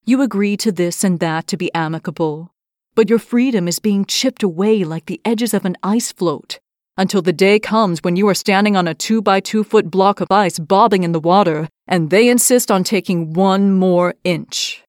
You 0.05 0.21
agree 0.21 0.57
to 0.57 0.71
this 0.71 1.03
and 1.03 1.19
that 1.19 1.47
to 1.47 1.55
be 1.55 1.73
amicable, 1.73 2.51
but 2.95 3.09
your 3.09 3.19
freedom 3.19 3.67
is 3.67 3.79
being 3.79 4.05
chipped 4.05 4.41
away 4.41 4.83
like 4.83 5.05
the 5.05 5.21
edges 5.23 5.53
of 5.53 5.65
an 5.65 5.75
ice 5.83 6.11
float 6.11 6.59
until 6.97 7.21
the 7.21 7.33
day 7.33 7.59
comes 7.59 7.99
when 8.01 8.15
you 8.15 8.27
are 8.27 8.33
standing 8.33 8.75
on 8.75 8.87
a 8.87 8.93
two 8.93 9.21
by 9.21 9.39
two 9.39 9.63
foot 9.63 9.91
block 9.91 10.21
of 10.21 10.31
ice 10.31 10.57
bobbing 10.59 11.03
in 11.03 11.11
the 11.11 11.19
water 11.19 11.67
and 11.87 12.09
they 12.09 12.29
insist 12.29 12.71
on 12.71 12.83
taking 12.83 13.33
one 13.33 13.71
more 13.71 14.15
inch. 14.23 14.83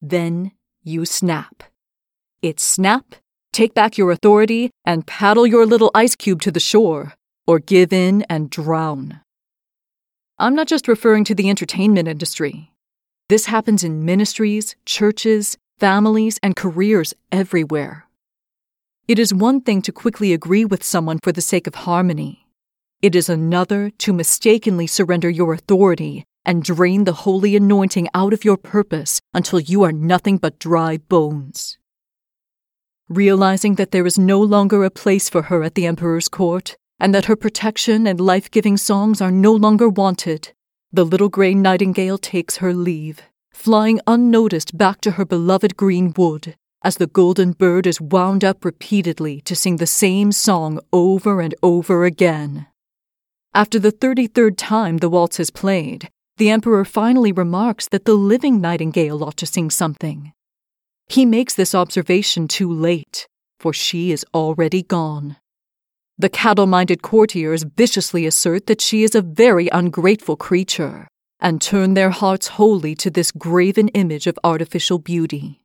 Then 0.00 0.52
you 0.82 1.04
snap. 1.04 1.62
It's 2.42 2.62
snap, 2.62 3.14
take 3.52 3.74
back 3.74 3.96
your 3.96 4.10
authority, 4.10 4.70
and 4.84 5.06
paddle 5.06 5.46
your 5.46 5.64
little 5.64 5.90
ice 5.94 6.14
cube 6.14 6.42
to 6.42 6.50
the 6.50 6.60
shore, 6.60 7.14
or 7.46 7.58
give 7.58 7.92
in 7.92 8.22
and 8.28 8.50
drown. 8.50 9.20
I'm 10.38 10.54
not 10.54 10.66
just 10.66 10.88
referring 10.88 11.24
to 11.24 11.34
the 11.34 11.48
entertainment 11.48 12.08
industry. 12.08 12.72
This 13.28 13.46
happens 13.46 13.84
in 13.84 14.04
ministries, 14.04 14.76
churches, 14.84 15.56
families, 15.84 16.38
and 16.42 16.56
careers 16.56 17.12
everywhere. 17.30 18.06
It 19.06 19.18
is 19.18 19.34
one 19.34 19.60
thing 19.60 19.82
to 19.82 19.92
quickly 19.92 20.32
agree 20.32 20.64
with 20.64 20.82
someone 20.82 21.18
for 21.22 21.30
the 21.30 21.42
sake 21.42 21.66
of 21.66 21.74
harmony. 21.74 22.46
It 23.02 23.14
is 23.14 23.28
another 23.28 23.90
to 23.98 24.14
mistakenly 24.14 24.86
surrender 24.86 25.28
your 25.28 25.52
authority 25.52 26.24
and 26.46 26.62
drain 26.62 27.04
the 27.04 27.20
holy 27.24 27.54
anointing 27.54 28.08
out 28.14 28.32
of 28.32 28.46
your 28.46 28.56
purpose 28.56 29.20
until 29.34 29.60
you 29.60 29.82
are 29.82 29.92
nothing 29.92 30.38
but 30.38 30.58
dry 30.58 30.96
bones. 30.96 31.76
Realizing 33.10 33.74
that 33.74 33.90
there 33.90 34.06
is 34.06 34.18
no 34.18 34.40
longer 34.40 34.84
a 34.84 34.90
place 35.02 35.28
for 35.28 35.42
her 35.42 35.62
at 35.62 35.74
the 35.74 35.84
Emperor's 35.84 36.28
court, 36.30 36.78
and 36.98 37.14
that 37.14 37.26
her 37.26 37.36
protection 37.36 38.06
and 38.06 38.18
life 38.18 38.50
giving 38.50 38.78
songs 38.78 39.20
are 39.20 39.30
no 39.30 39.52
longer 39.52 39.90
wanted, 39.90 40.54
the 40.90 41.04
little 41.04 41.28
grey 41.28 41.52
nightingale 41.52 42.16
takes 42.16 42.56
her 42.56 42.72
leave, 42.72 43.20
flying 43.54 44.00
unnoticed 44.06 44.76
back 44.76 45.00
to 45.00 45.12
her 45.12 45.24
beloved 45.24 45.76
green 45.76 46.12
wood, 46.16 46.56
as 46.82 46.96
the 46.96 47.06
golden 47.06 47.52
bird 47.52 47.86
is 47.86 48.00
wound 48.00 48.44
up 48.44 48.64
repeatedly 48.64 49.40
to 49.40 49.56
sing 49.56 49.78
the 49.78 49.86
same 49.86 50.32
song 50.32 50.78
over 50.92 51.40
and 51.40 51.54
over 51.62 52.04
again. 52.04 52.66
After 53.54 53.78
the 53.78 53.90
thirty 53.90 54.26
third 54.26 54.58
time 54.58 54.98
the 54.98 55.08
waltz 55.08 55.40
is 55.40 55.50
played, 55.50 56.10
the 56.36 56.50
Emperor 56.50 56.84
finally 56.84 57.32
remarks 57.32 57.88
that 57.88 58.04
the 58.04 58.14
living 58.14 58.60
nightingale 58.60 59.22
ought 59.22 59.36
to 59.36 59.46
sing 59.46 59.70
something. 59.70 60.32
He 61.08 61.24
makes 61.24 61.54
this 61.54 61.74
observation 61.74 62.48
too 62.48 62.70
late, 62.70 63.28
for 63.60 63.72
she 63.72 64.10
is 64.10 64.26
already 64.34 64.82
gone. 64.82 65.36
The 66.18 66.28
cattle 66.28 66.66
minded 66.66 67.02
courtiers 67.02 67.62
viciously 67.62 68.26
assert 68.26 68.66
that 68.66 68.80
she 68.80 69.04
is 69.04 69.14
a 69.14 69.22
very 69.22 69.68
ungrateful 69.68 70.36
creature, 70.36 71.08
and 71.44 71.62
turn 71.62 71.94
their 71.94 72.10
hearts 72.10 72.48
wholly 72.48 72.96
to 72.96 73.10
this 73.10 73.30
graven 73.30 73.86
image 73.88 74.26
of 74.26 74.36
artificial 74.42 74.98
beauty. 74.98 75.62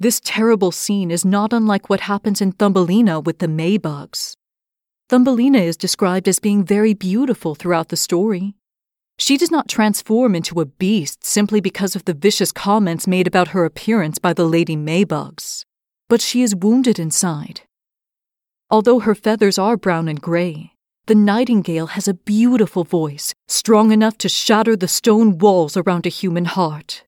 This 0.00 0.20
terrible 0.24 0.72
scene 0.72 1.12
is 1.12 1.24
not 1.24 1.52
unlike 1.52 1.88
what 1.88 2.00
happens 2.00 2.40
in 2.40 2.50
Thumbelina 2.50 3.20
with 3.20 3.38
the 3.38 3.46
Maybugs. 3.46 4.34
Thumbelina 5.08 5.58
is 5.58 5.76
described 5.76 6.26
as 6.26 6.40
being 6.40 6.64
very 6.64 6.94
beautiful 6.94 7.54
throughout 7.54 7.90
the 7.90 7.96
story, 7.96 8.56
she 9.18 9.36
does 9.36 9.52
not 9.52 9.68
transform 9.68 10.34
into 10.34 10.60
a 10.60 10.66
beast 10.66 11.24
simply 11.24 11.60
because 11.60 11.94
of 11.94 12.04
the 12.06 12.14
vicious 12.14 12.50
comments 12.50 13.06
made 13.06 13.28
about 13.28 13.48
her 13.48 13.64
appearance 13.64 14.18
by 14.18 14.32
the 14.32 14.44
Lady 14.44 14.76
Maybugs, 14.76 15.64
but 16.08 16.20
she 16.20 16.42
is 16.42 16.56
wounded 16.56 16.98
inside. 16.98 17.60
Although 18.68 18.98
her 18.98 19.14
feathers 19.14 19.58
are 19.58 19.76
brown 19.76 20.08
and 20.08 20.20
gray, 20.20 20.71
the 21.06 21.14
nightingale 21.16 21.88
has 21.88 22.06
a 22.06 22.14
beautiful 22.14 22.84
voice, 22.84 23.34
strong 23.48 23.90
enough 23.90 24.16
to 24.18 24.28
shatter 24.28 24.76
the 24.76 24.86
stone 24.86 25.36
walls 25.38 25.76
around 25.76 26.06
a 26.06 26.10
human 26.10 26.44
heart. 26.44 27.04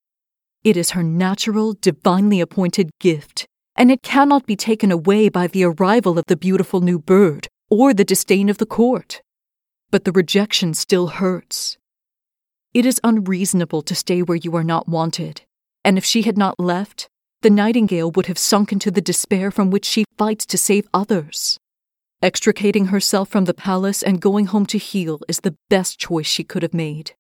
It 0.65 0.77
is 0.77 0.91
her 0.91 1.03
natural, 1.03 1.75
divinely 1.75 2.41
appointed 2.41 2.91
gift, 2.99 3.47
and 3.77 3.93
it 3.93 4.03
cannot 4.03 4.47
be 4.47 4.57
taken 4.57 4.91
away 4.91 5.29
by 5.29 5.47
the 5.47 5.65
arrival 5.65 6.19
of 6.19 6.25
the 6.27 6.37
beautiful 6.37 6.81
new 6.81 6.99
bird 6.99 7.47
or 7.71 7.95
the 7.95 8.05
disdain 8.05 8.49
of 8.49 8.59
the 8.59 8.67
court. 8.67 9.23
But 9.91 10.05
the 10.05 10.13
rejection 10.13 10.75
still 10.75 11.09
hurts. 11.09 11.79
It 12.73 12.85
is 12.85 13.01
unreasonable 13.05 13.83
to 13.83 13.95
stay 13.95 14.23
where 14.23 14.37
you 14.37 14.57
are 14.57 14.65
not 14.65 14.89
wanted, 14.89 15.43
and 15.85 15.97
if 15.97 16.05
she 16.05 16.23
had 16.23 16.37
not 16.37 16.59
left, 16.59 17.09
the 17.43 17.51
nightingale 17.51 18.11
would 18.11 18.27
have 18.27 18.39
sunk 18.39 18.73
into 18.73 18.91
the 18.91 19.01
despair 19.01 19.53
from 19.53 19.71
which 19.71 19.85
she 19.85 20.05
fights 20.19 20.47
to 20.47 20.59
save 20.59 20.89
others. 20.93 21.59
Extricating 22.25 22.87
herself 22.87 23.29
from 23.29 23.45
the 23.45 23.53
palace 23.53 24.03
and 24.03 24.19
going 24.19 24.47
home 24.47 24.65
to 24.65 24.79
heal 24.79 25.21
is 25.29 25.41
the 25.41 25.59
best 25.69 25.99
choice 25.99 26.27
she 26.27 26.43
could 26.43 26.63
have 26.63 26.73
made. 26.73 27.13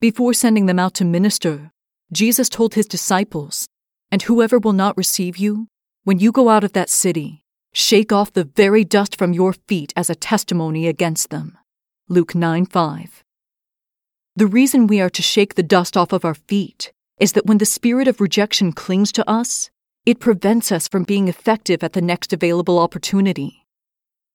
Before 0.00 0.32
sending 0.32 0.66
them 0.66 0.78
out 0.78 0.94
to 0.94 1.04
minister, 1.04 1.72
Jesus 2.12 2.48
told 2.48 2.74
his 2.74 2.86
disciples, 2.86 3.66
And 4.12 4.22
whoever 4.22 4.60
will 4.60 4.74
not 4.74 4.96
receive 4.96 5.38
you, 5.38 5.66
when 6.04 6.20
you 6.20 6.30
go 6.30 6.50
out 6.50 6.62
of 6.62 6.72
that 6.74 6.88
city, 6.88 7.42
shake 7.72 8.12
off 8.12 8.32
the 8.32 8.44
very 8.44 8.84
dust 8.84 9.18
from 9.18 9.32
your 9.32 9.54
feet 9.54 9.92
as 9.96 10.08
a 10.08 10.14
testimony 10.14 10.86
against 10.86 11.30
them. 11.30 11.58
Luke 12.08 12.32
9 12.32 12.66
5. 12.66 13.24
The 14.36 14.46
reason 14.46 14.86
we 14.86 15.00
are 15.00 15.10
to 15.10 15.22
shake 15.22 15.56
the 15.56 15.64
dust 15.64 15.96
off 15.96 16.12
of 16.12 16.24
our 16.24 16.36
feet 16.36 16.92
is 17.18 17.32
that 17.32 17.46
when 17.46 17.58
the 17.58 17.66
spirit 17.66 18.06
of 18.06 18.20
rejection 18.20 18.70
clings 18.70 19.10
to 19.10 19.28
us, 19.28 19.68
it 20.06 20.20
prevents 20.20 20.70
us 20.70 20.86
from 20.86 21.02
being 21.02 21.26
effective 21.26 21.82
at 21.82 21.92
the 21.92 22.00
next 22.00 22.32
available 22.32 22.78
opportunity. 22.78 23.61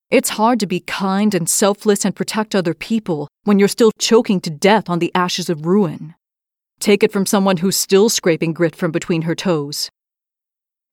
It's 0.09 0.29
hard 0.29 0.61
to 0.61 0.67
be 0.67 0.79
kind 0.79 1.35
and 1.35 1.49
selfless 1.49 2.05
and 2.05 2.15
protect 2.15 2.55
other 2.55 2.73
people 2.73 3.27
when 3.43 3.59
you're 3.59 3.67
still 3.67 3.91
choking 3.99 4.39
to 4.41 4.49
death 4.49 4.89
on 4.89 4.99
the 4.99 5.11
ashes 5.13 5.49
of 5.49 5.65
ruin. 5.65 6.15
Take 6.79 7.03
it 7.03 7.11
from 7.11 7.25
someone 7.25 7.57
who's 7.57 7.75
still 7.75 8.07
scraping 8.07 8.53
grit 8.53 8.73
from 8.73 8.91
between 8.91 9.23
her 9.23 9.35
toes. 9.35 9.89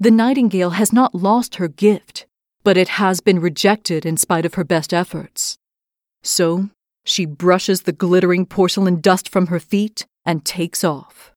The 0.01 0.11
nightingale 0.11 0.71
has 0.71 0.93
not 0.93 1.15
lost 1.15 1.57
her 1.57 1.69
gift, 1.69 2.27
but 2.65 2.77
it 2.77 2.89
has 2.89 3.21
been 3.21 3.39
rejected 3.39 4.05
in 4.05 4.17
spite 4.17 4.45
of 4.45 4.55
her 4.55 4.65
best 4.65 4.93
efforts. 4.93 5.59
So, 6.25 6.71
she 7.05 7.25
brushes 7.25 7.83
the 7.83 7.93
glittering 7.93 8.47
porcelain 8.47 9.01
dust 9.01 9.29
from 9.29 9.47
her 9.47 9.61
feet 9.61 10.07
and 10.25 10.45
takes 10.45 10.83
off. 10.83 11.33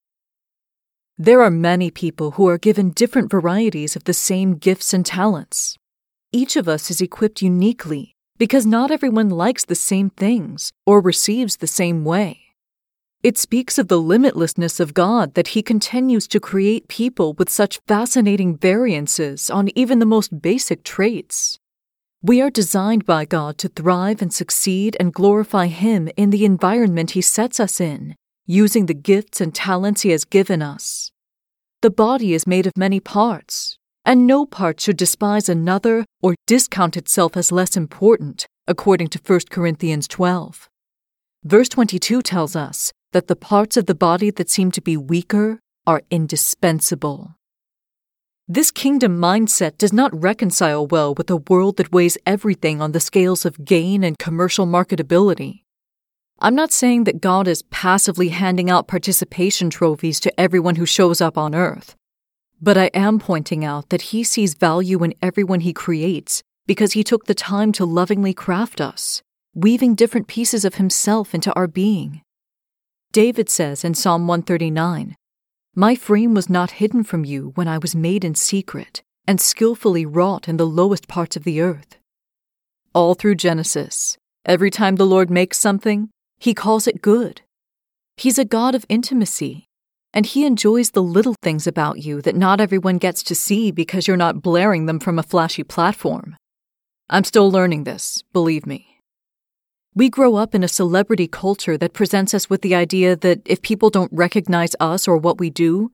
There 1.15 1.41
are 1.43 1.51
many 1.51 1.91
people 1.91 2.32
who 2.32 2.47
are 2.47 2.57
given 2.57 2.89
different 2.89 3.30
varieties 3.30 3.95
of 3.95 4.05
the 4.05 4.13
same 4.13 4.55
gifts 4.55 4.95
and 4.95 5.05
talents. 5.05 5.78
Each 6.32 6.57
of 6.57 6.67
us 6.67 6.91
is 6.91 6.99
equipped 6.99 7.41
uniquely 7.41 8.15
because 8.38 8.65
not 8.65 8.91
everyone 8.91 9.30
likes 9.30 9.63
the 9.63 9.75
same 9.75 10.09
things 10.09 10.73
or 10.86 10.99
receives 10.99 11.57
the 11.57 11.67
same 11.67 12.03
way. 12.03 12.41
It 13.23 13.38
speaks 13.38 13.78
of 13.78 13.88
the 13.88 14.01
limitlessness 14.01 14.80
of 14.80 14.93
God 14.93 15.34
that 15.34 15.49
He 15.49 15.63
continues 15.63 16.28
to 16.28 16.39
create 16.39 16.88
people 16.89 17.34
with 17.34 17.49
such 17.49 17.80
fascinating 17.88 18.57
variances 18.57 19.49
on 19.49 19.69
even 19.75 19.99
the 19.99 20.05
most 20.05 20.41
basic 20.41 20.84
traits. 20.84 21.59
We 22.21 22.41
are 22.41 22.49
designed 22.49 23.05
by 23.05 23.25
God 23.25 23.57
to 23.59 23.69
thrive 23.69 24.21
and 24.21 24.34
succeed 24.34 24.97
and 24.99 25.13
glorify 25.13 25.67
Him 25.67 26.09
in 26.17 26.30
the 26.30 26.45
environment 26.45 27.11
He 27.11 27.21
sets 27.21 27.59
us 27.59 27.80
in, 27.80 28.15
using 28.45 28.86
the 28.86 28.93
gifts 28.93 29.39
and 29.39 29.55
talents 29.55 30.01
He 30.01 30.09
has 30.09 30.25
given 30.25 30.61
us. 30.61 31.11
The 31.82 31.89
body 31.89 32.34
is 32.34 32.45
made 32.45 32.67
of 32.67 32.78
many 32.78 32.99
parts, 32.99 33.78
and 34.08 34.26
no 34.26 34.45
part 34.45 34.80
should 34.80 34.95
despise 34.95 35.49
another 35.49 36.05
or 36.24 36.34
discount 36.47 36.95
itself 36.95 37.36
as 37.36 37.51
less 37.51 37.76
important, 37.76 38.47
according 38.66 39.10
to 39.10 39.20
1 39.20 39.41
Corinthians 39.49 40.08
12. 40.08 40.70
Verse 41.43 41.68
22 41.68 42.22
tells 42.22 42.55
us 42.55 42.93
that 43.12 43.28
the 43.28 43.36
parts 43.36 43.76
of 43.76 43.86
the 43.86 43.93
body 43.93 44.32
that 44.32 44.49
seem 44.49 44.72
to 44.72 44.82
be 44.82 44.95
weaker 44.95 45.60
are 45.86 46.03
indispensable. 46.10 47.36
This 48.47 48.72
kingdom 48.72 49.20
mindset 49.20 49.78
does 49.78 49.91
not 49.91 50.18
reconcile 50.24 50.88
well 50.88 51.14
with 51.14 51.30
a 51.30 51.43
world 51.49 51.76
that 51.76 51.91
weighs 51.91 52.18
everything 52.26 52.82
on 52.82 52.93
the 52.93 53.01
scales 53.01 53.45
of 53.45 53.66
gain 53.66 54.05
and 54.05 54.18
commercial 54.18 54.66
marketability. 54.66 55.64
I'm 56.39 56.55
not 56.55 56.72
saying 56.72 57.03
that 57.03 57.20
God 57.20 57.45
is 57.45 57.64
passively 57.64 58.30
handing 58.30 58.70
out 58.70 58.88
participation 58.88 59.70
trophies 59.70 60.22
to 60.22 60.39
everyone 60.39 60.76
who 60.76 60.86
shows 60.86 61.20
up 61.20 61.38
on 61.38 61.53
earth, 61.53 61.93
but 62.62 62.78
I 62.78 62.86
am 62.93 63.20
pointing 63.20 63.64
out 63.64 63.89
that 63.89 64.14
He 64.14 64.24
sees 64.24 64.53
value 64.53 65.03
in 65.03 65.14
everyone 65.22 65.62
He 65.62 65.74
creates 65.74 66.41
because 66.66 66.93
He 66.93 67.03
took 67.03 67.26
the 67.26 67.36
time 67.36 67.72
to 67.74 67.86
lovingly 67.86 68.34
craft 68.34 68.82
us, 68.82 69.22
weaving 69.53 69.95
different 69.95 70.28
pieces 70.28 70.66
of 70.66 70.76
Himself 70.76 71.34
into 71.34 71.53
our 71.53 71.68
being. 71.68 72.22
David 73.12 73.49
says 73.49 73.84
in 73.84 73.93
Psalm 73.93 74.28
139 74.28 75.16
my 75.80 75.93
frame 75.93 76.34
was 76.34 76.49
not 76.49 76.82
hidden 76.82 77.03
from 77.03 77.24
you 77.24 77.51
when 77.53 77.68
I 77.68 77.78
was 77.78 77.95
made 77.95 78.26
in 78.26 78.34
secret 78.34 79.03
and 79.28 79.39
skillfully 79.39 80.08
wrought 80.08 80.47
in 80.47 80.58
the 80.58 80.66
lowest 80.66 81.08
parts 81.08 81.36
of 81.36 81.43
the 81.43 81.62
earth. 81.62 81.99
All 82.95 83.14
through 83.14 83.36
Genesis, 83.36 84.18
every 84.43 84.72
time 84.72 84.95
the 84.95 85.05
Lord 85.05 85.30
makes 85.30 85.60
something, 85.60 86.10
he 86.39 86.55
calls 86.55 86.88
it 86.88 87.03
good. 87.03 87.41
He's 88.16 88.39
a 88.39 88.43
God 88.43 88.74
of 88.74 88.88
intimacy, 88.89 89.66
and 90.14 90.26
he 90.26 90.45
enjoys 90.45 90.91
the 90.91 91.03
little 91.03 91.36
things 91.41 91.68
about 91.68 91.99
you 91.99 92.22
that 92.22 92.36
not 92.36 92.62
everyone 92.62 92.97
gets 92.97 93.22
to 93.24 93.36
see 93.36 93.72
because 93.72 94.08
you're 94.08 94.18
not 94.18 94.41
blaring 94.41 94.86
them 94.86 94.99
from 94.99 95.20
a 95.20 95.24
flashy 95.24 95.64
platform. 95.64 96.36
I'm 97.10 97.24
still 97.24 97.51
learning 97.51 97.84
this, 97.84 98.24
believe 98.34 98.66
me. 98.66 99.01
We 99.93 100.10
grow 100.10 100.36
up 100.36 100.53
in 100.53 100.64
a 100.64 100.68
celebrity 100.68 101.28
culture 101.28 101.78
that 101.78 101.93
presents 101.93 102.34
us 102.34 102.49
with 102.49 102.62
the 102.62 102.76
idea 102.76 103.16
that 103.16 103.41
if 103.45 103.62
people 103.62 103.89
don't 103.89 104.12
recognize 104.14 104.76
us 104.80 105.08
or 105.08 105.18
what 105.18 105.39
we 105.39 105.49
do, 105.49 105.91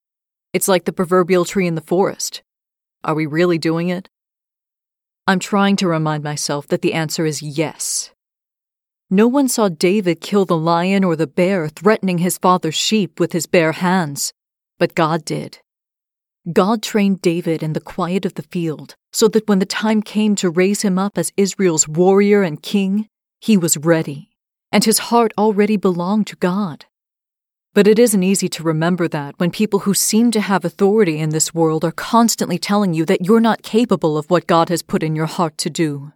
it's 0.53 0.67
like 0.67 0.85
the 0.85 0.93
proverbial 0.93 1.45
tree 1.45 1.67
in 1.67 1.75
the 1.75 1.81
forest. 1.81 2.43
Are 3.03 3.15
we 3.15 3.25
really 3.25 3.57
doing 3.57 3.89
it? 3.89 4.09
I'm 5.25 5.39
trying 5.39 5.75
to 5.77 5.87
remind 5.87 6.23
myself 6.23 6.67
that 6.67 6.81
the 6.81 6.93
answer 6.93 7.25
is 7.25 7.41
yes. 7.41 8.12
No 9.09 9.27
one 9.27 9.47
saw 9.47 9.69
David 9.69 10.21
kill 10.21 10.45
the 10.45 10.57
lion 10.57 11.03
or 11.03 11.15
the 11.15 11.27
bear 11.27 11.67
threatening 11.67 12.19
his 12.19 12.37
father's 12.37 12.75
sheep 12.75 13.19
with 13.19 13.31
his 13.33 13.45
bare 13.45 13.73
hands, 13.73 14.33
but 14.79 14.95
God 14.95 15.23
did. 15.25 15.59
God 16.51 16.83
trained 16.83 17.21
David 17.21 17.63
in 17.63 17.73
the 17.73 17.79
quiet 17.79 18.25
of 18.25 18.33
the 18.33 18.43
field 18.43 18.95
so 19.13 19.27
that 19.29 19.47
when 19.47 19.59
the 19.59 19.65
time 19.65 20.01
came 20.01 20.35
to 20.35 20.49
raise 20.49 20.81
him 20.81 20.97
up 20.97 21.17
as 21.17 21.31
Israel's 21.37 21.87
warrior 21.87 22.43
and 22.43 22.61
king, 22.61 23.07
he 23.39 23.55
was 23.55 23.77
ready, 23.77 24.29
and 24.71 24.83
his 24.83 24.99
heart 24.99 25.31
already 25.37 25.77
belonged 25.77 26.27
to 26.27 26.35
God. 26.35 26.85
But 27.73 27.87
it 27.87 27.97
isn't 27.97 28.23
easy 28.23 28.49
to 28.49 28.63
remember 28.63 29.07
that 29.07 29.35
when 29.37 29.51
people 29.51 29.79
who 29.79 29.93
seem 29.93 30.31
to 30.31 30.41
have 30.41 30.65
authority 30.65 31.19
in 31.19 31.29
this 31.29 31.53
world 31.53 31.83
are 31.83 31.91
constantly 31.91 32.57
telling 32.57 32.93
you 32.93 33.05
that 33.05 33.25
you're 33.25 33.39
not 33.39 33.63
capable 33.63 34.17
of 34.17 34.29
what 34.29 34.47
God 34.47 34.69
has 34.69 34.81
put 34.81 35.01
in 35.01 35.15
your 35.15 35.25
heart 35.25 35.57
to 35.59 35.69
do. 35.69 36.11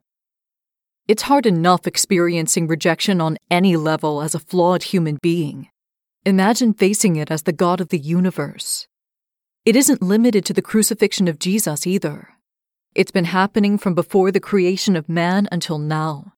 It's 1.07 1.23
hard 1.23 1.45
enough 1.45 1.87
experiencing 1.87 2.67
rejection 2.67 3.21
on 3.21 3.37
any 3.49 3.77
level 3.77 4.21
as 4.21 4.35
a 4.35 4.39
flawed 4.39 4.83
human 4.83 5.19
being. 5.21 5.69
Imagine 6.25 6.73
facing 6.73 7.15
it 7.15 7.31
as 7.31 7.43
the 7.43 7.53
God 7.53 7.79
of 7.79 7.87
the 7.87 7.97
universe. 7.97 8.87
It 9.63 9.77
isn't 9.77 10.01
limited 10.01 10.43
to 10.45 10.53
the 10.53 10.61
crucifixion 10.61 11.29
of 11.29 11.39
Jesus 11.39 11.87
either. 11.87 12.29
It's 12.93 13.11
been 13.11 13.25
happening 13.25 13.77
from 13.77 13.95
before 13.95 14.33
the 14.33 14.41
creation 14.41 14.97
of 14.97 15.07
man 15.07 15.47
until 15.49 15.79
now. 15.79 16.33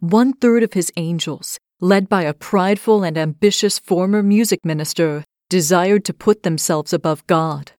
One 0.00 0.34
third 0.34 0.62
of 0.62 0.74
his 0.74 0.92
angels, 0.98 1.58
led 1.80 2.10
by 2.10 2.24
a 2.24 2.34
prideful 2.34 3.02
and 3.04 3.16
ambitious 3.16 3.78
former 3.78 4.22
music 4.22 4.66
minister, 4.66 5.24
desired 5.48 6.04
to 6.04 6.12
put 6.12 6.42
themselves 6.42 6.92
above 6.92 7.26
God. 7.26 7.72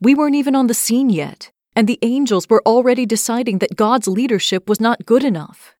We 0.00 0.14
weren't 0.14 0.34
even 0.34 0.56
on 0.56 0.66
the 0.66 0.72
scene 0.72 1.10
yet, 1.10 1.50
and 1.76 1.86
the 1.86 1.98
angels 2.00 2.48
were 2.48 2.62
already 2.64 3.04
deciding 3.04 3.58
that 3.58 3.76
God's 3.76 4.08
leadership 4.08 4.66
was 4.68 4.80
not 4.80 5.04
good 5.04 5.22
enough. 5.22 5.74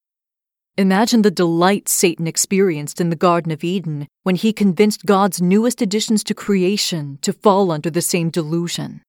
Imagine 0.77 1.23
the 1.23 1.31
delight 1.31 1.89
Satan 1.89 2.27
experienced 2.27 3.01
in 3.01 3.09
the 3.09 3.17
Garden 3.17 3.51
of 3.51 3.65
Eden 3.65 4.07
when 4.23 4.37
he 4.37 4.53
convinced 4.53 5.07
God's 5.07 5.41
newest 5.41 5.81
additions 5.81 6.23
to 6.25 6.35
creation 6.35 7.19
to 7.23 7.33
fall 7.33 7.71
under 7.71 7.89
the 7.89 8.03
same 8.03 8.29
delusion. 8.29 9.01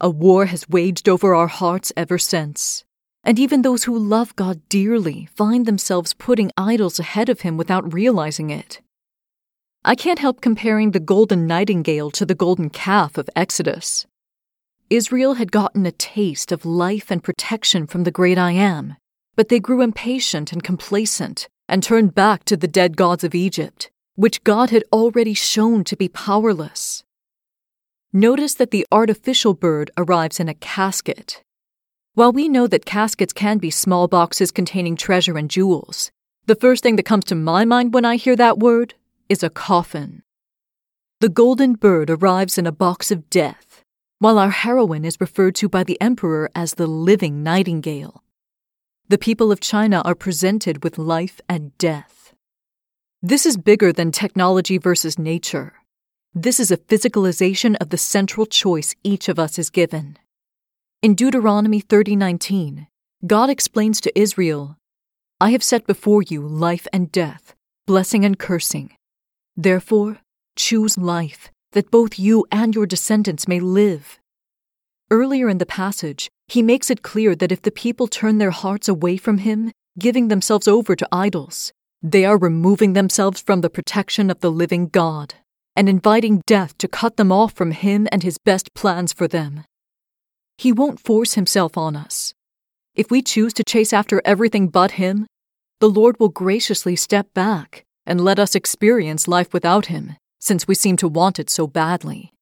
A 0.00 0.10
war 0.10 0.46
has 0.46 0.68
waged 0.68 1.08
over 1.08 1.32
our 1.32 1.46
hearts 1.46 1.92
ever 1.96 2.18
since. 2.18 2.84
And 3.22 3.38
even 3.38 3.62
those 3.62 3.84
who 3.84 3.96
love 3.96 4.34
God 4.34 4.68
dearly 4.68 5.28
find 5.36 5.64
themselves 5.64 6.14
putting 6.14 6.50
idols 6.56 6.98
ahead 6.98 7.28
of 7.28 7.42
Him 7.42 7.56
without 7.56 7.92
realizing 7.92 8.50
it. 8.50 8.80
I 9.84 9.94
can't 9.94 10.18
help 10.18 10.40
comparing 10.40 10.90
the 10.90 11.00
golden 11.00 11.46
nightingale 11.46 12.10
to 12.12 12.26
the 12.26 12.34
golden 12.34 12.68
calf 12.68 13.16
of 13.16 13.30
Exodus. 13.36 14.06
Israel 14.90 15.34
had 15.34 15.52
gotten 15.52 15.86
a 15.86 15.92
taste 15.92 16.52
of 16.52 16.66
life 16.66 17.10
and 17.10 17.24
protection 17.24 17.86
from 17.86 18.04
the 18.04 18.10
great 18.10 18.36
I 18.36 18.52
Am, 18.52 18.96
but 19.36 19.48
they 19.48 19.60
grew 19.60 19.80
impatient 19.80 20.52
and 20.52 20.62
complacent 20.62 21.48
and 21.68 21.82
turned 21.82 22.14
back 22.14 22.44
to 22.44 22.56
the 22.56 22.68
dead 22.68 22.96
gods 22.96 23.24
of 23.24 23.34
Egypt, 23.34 23.90
which 24.16 24.44
God 24.44 24.70
had 24.70 24.84
already 24.92 25.32
shown 25.32 25.84
to 25.84 25.96
be 25.96 26.08
powerless. 26.08 27.04
Notice 28.12 28.54
that 28.54 28.72
the 28.72 28.86
artificial 28.90 29.54
bird 29.54 29.90
arrives 29.96 30.40
in 30.40 30.48
a 30.48 30.54
casket 30.54 31.42
while 32.14 32.32
we 32.32 32.48
know 32.48 32.66
that 32.66 32.84
caskets 32.84 33.32
can 33.32 33.58
be 33.58 33.70
small 33.70 34.08
boxes 34.08 34.50
containing 34.50 34.96
treasure 34.96 35.38
and 35.38 35.48
jewels, 35.48 36.10
the 36.46 36.56
first 36.56 36.82
thing 36.82 36.96
that 36.96 37.04
comes 37.04 37.24
to 37.26 37.34
my 37.34 37.64
mind 37.64 37.94
when 37.94 38.04
I 38.04 38.16
hear 38.16 38.34
that 38.36 38.58
word 38.58 38.94
is 39.28 39.42
a 39.42 39.48
coffin. 39.48 40.22
The 41.20 41.28
golden 41.28 41.74
bird 41.74 42.10
arrives 42.10 42.58
in 42.58 42.66
a 42.66 42.72
box 42.72 43.12
of 43.12 43.30
death, 43.30 43.69
while 44.20 44.38
our 44.38 44.50
heroine 44.50 45.04
is 45.04 45.20
referred 45.20 45.54
to 45.54 45.68
by 45.68 45.82
the 45.82 45.98
emperor 46.00 46.50
as 46.54 46.74
the 46.74 46.86
living 46.86 47.42
nightingale. 47.42 48.22
The 49.08 49.16
people 49.16 49.50
of 49.50 49.60
China 49.60 50.02
are 50.04 50.14
presented 50.14 50.84
with 50.84 50.98
life 50.98 51.40
and 51.48 51.76
death. 51.78 52.34
This 53.22 53.46
is 53.46 53.56
bigger 53.56 53.92
than 53.92 54.12
technology 54.12 54.76
versus 54.76 55.18
nature. 55.18 55.72
This 56.34 56.60
is 56.60 56.70
a 56.70 56.76
physicalization 56.76 57.76
of 57.80 57.88
the 57.88 57.96
central 57.96 58.44
choice 58.44 58.94
each 59.02 59.28
of 59.30 59.38
us 59.38 59.58
is 59.58 59.70
given. 59.70 60.18
In 61.00 61.14
Deuteronomy 61.14 61.80
30:19, 61.80 62.88
God 63.26 63.48
explains 63.48 64.02
to 64.02 64.18
Israel, 64.18 64.76
I 65.40 65.52
have 65.52 65.64
set 65.64 65.86
before 65.86 66.22
you 66.22 66.46
life 66.46 66.86
and 66.92 67.10
death, 67.10 67.54
blessing 67.86 68.26
and 68.26 68.38
cursing. 68.38 68.94
Therefore, 69.56 70.18
choose 70.56 70.98
life, 70.98 71.50
that 71.72 71.90
both 71.90 72.18
you 72.18 72.46
and 72.50 72.74
your 72.74 72.86
descendants 72.86 73.46
may 73.46 73.60
live. 73.60 74.18
Earlier 75.10 75.48
in 75.48 75.58
the 75.58 75.66
passage, 75.66 76.30
he 76.48 76.62
makes 76.62 76.90
it 76.90 77.02
clear 77.02 77.34
that 77.36 77.52
if 77.52 77.62
the 77.62 77.70
people 77.70 78.06
turn 78.06 78.38
their 78.38 78.50
hearts 78.50 78.88
away 78.88 79.16
from 79.16 79.38
him, 79.38 79.72
giving 79.98 80.28
themselves 80.28 80.68
over 80.68 80.96
to 80.96 81.08
idols, 81.12 81.72
they 82.02 82.24
are 82.24 82.38
removing 82.38 82.94
themselves 82.94 83.40
from 83.40 83.60
the 83.60 83.70
protection 83.70 84.30
of 84.30 84.40
the 84.40 84.50
living 84.50 84.88
God 84.88 85.34
and 85.76 85.88
inviting 85.88 86.42
death 86.46 86.76
to 86.78 86.88
cut 86.88 87.16
them 87.16 87.30
off 87.30 87.52
from 87.52 87.70
Him 87.70 88.08
and 88.10 88.22
His 88.22 88.38
best 88.38 88.74
plans 88.74 89.12
for 89.12 89.28
them. 89.28 89.64
He 90.58 90.72
won't 90.72 91.00
force 91.00 91.34
Himself 91.34 91.76
on 91.76 91.96
us. 91.96 92.34
If 92.94 93.10
we 93.10 93.22
choose 93.22 93.52
to 93.54 93.64
chase 93.64 93.92
after 93.92 94.20
everything 94.24 94.68
but 94.68 94.92
Him, 94.92 95.26
the 95.80 95.88
Lord 95.88 96.18
will 96.18 96.28
graciously 96.28 96.96
step 96.96 97.32
back 97.34 97.84
and 98.04 98.20
let 98.20 98.38
us 98.38 98.54
experience 98.54 99.28
life 99.28 99.52
without 99.52 99.86
Him, 99.86 100.16
since 100.40 100.66
we 100.66 100.74
seem 100.74 100.96
to 100.96 101.06
want 101.06 101.38
it 101.38 101.48
so 101.48 101.66
badly. 101.66 102.32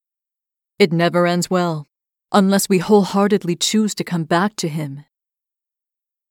It 0.79 0.91
never 0.91 1.27
ends 1.27 1.49
well, 1.49 1.85
unless 2.31 2.69
we 2.69 2.79
wholeheartedly 2.79 3.57
choose 3.57 3.93
to 3.95 4.03
come 4.03 4.23
back 4.23 4.55
to 4.55 4.67
Him. 4.67 5.05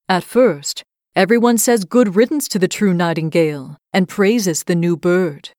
At 0.08 0.24
first, 0.24 0.82
everyone 1.14 1.58
says 1.58 1.84
good 1.84 2.16
riddance 2.16 2.48
to 2.48 2.58
the 2.58 2.68
true 2.68 2.94
nightingale 2.94 3.76
and 3.92 4.08
praises 4.08 4.64
the 4.64 4.74
new 4.74 4.96
bird. 4.96 5.50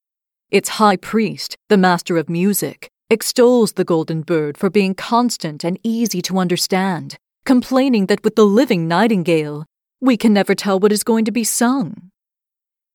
Its 0.49 0.69
high 0.69 0.97
priest, 0.97 1.55
the 1.69 1.77
master 1.77 2.17
of 2.17 2.29
music, 2.29 2.89
extols 3.11 3.73
the 3.73 3.83
golden 3.83 4.21
bird 4.21 4.57
for 4.57 4.69
being 4.69 4.95
constant 4.95 5.63
and 5.63 5.79
easy 5.83 6.21
to 6.23 6.39
understand, 6.39 7.17
complaining 7.45 8.07
that 8.07 8.23
with 8.23 8.35
the 8.35 8.45
living 8.45 8.87
nightingale, 8.87 9.65
we 10.01 10.17
can 10.17 10.33
never 10.33 10.55
tell 10.55 10.79
what 10.79 10.91
is 10.91 11.03
going 11.03 11.25
to 11.25 11.31
be 11.31 11.43
sung. 11.43 12.09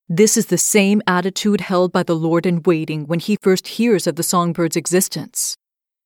This 0.08 0.36
is 0.36 0.46
the 0.46 0.58
same 0.58 1.00
attitude 1.06 1.62
held 1.62 1.90
by 1.90 2.02
the 2.02 2.14
Lord 2.16 2.44
in 2.44 2.62
waiting 2.62 3.06
when 3.06 3.20
he 3.20 3.38
first 3.40 3.66
hears 3.66 4.06
of 4.06 4.16
the 4.16 4.22
songbird's 4.22 4.76
existence. 4.76 5.56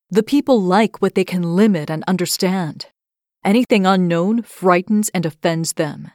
The 0.09 0.22
people 0.22 0.62
like 0.62 1.03
what 1.03 1.16
they 1.16 1.24
can 1.24 1.57
limit 1.57 1.90
and 1.90 2.05
understand. 2.07 2.86
Anything 3.44 3.86
unknown 3.86 4.42
frightens 4.42 5.09
and 5.09 5.26
offends 5.26 5.72
them. 5.72 6.12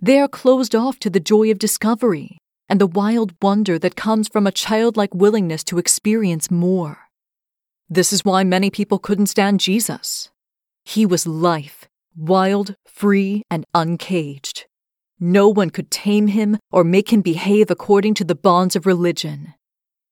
They 0.00 0.18
are 0.18 0.28
closed 0.28 0.74
off 0.74 0.98
to 1.00 1.08
the 1.08 1.18
joy 1.18 1.50
of 1.50 1.58
discovery, 1.58 2.36
and 2.68 2.78
the 2.78 2.86
wild 2.86 3.32
wonder 3.40 3.78
that 3.78 3.96
comes 3.96 4.28
from 4.28 4.46
a 4.46 4.52
childlike 4.52 5.14
willingness 5.14 5.64
to 5.64 5.78
experience 5.78 6.50
more. 6.50 6.98
This 7.88 8.12
is 8.12 8.22
why 8.22 8.44
many 8.44 8.68
people 8.70 8.98
couldn't 8.98 9.28
stand 9.28 9.60
Jesus. 9.60 10.28
He 10.84 11.06
was 11.06 11.26
life, 11.26 11.88
wild, 12.14 12.74
free, 12.86 13.44
and 13.50 13.64
uncaged. 13.74 14.57
No 15.20 15.48
one 15.48 15.70
could 15.70 15.90
tame 15.90 16.28
him 16.28 16.58
or 16.70 16.84
make 16.84 17.12
him 17.12 17.22
behave 17.22 17.70
according 17.70 18.14
to 18.14 18.24
the 18.24 18.34
bonds 18.34 18.76
of 18.76 18.86
religion. 18.86 19.54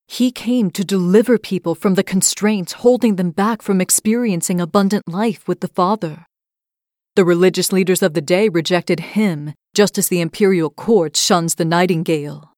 He 0.08 0.30
came 0.30 0.70
to 0.72 0.84
deliver 0.84 1.38
people 1.38 1.74
from 1.74 1.94
the 1.94 2.04
constraints 2.04 2.74
holding 2.74 3.16
them 3.16 3.30
back 3.30 3.62
from 3.62 3.80
experiencing 3.80 4.60
abundant 4.60 5.08
life 5.08 5.46
with 5.48 5.60
the 5.60 5.68
Father. 5.68 6.26
The 7.16 7.24
religious 7.24 7.72
leaders 7.72 8.02
of 8.02 8.14
the 8.14 8.20
day 8.20 8.48
rejected 8.48 9.00
him, 9.00 9.54
just 9.74 9.96
as 9.98 10.08
the 10.08 10.20
imperial 10.20 10.70
court 10.70 11.16
shuns 11.16 11.54
the 11.54 11.64
nightingale. 11.64 12.52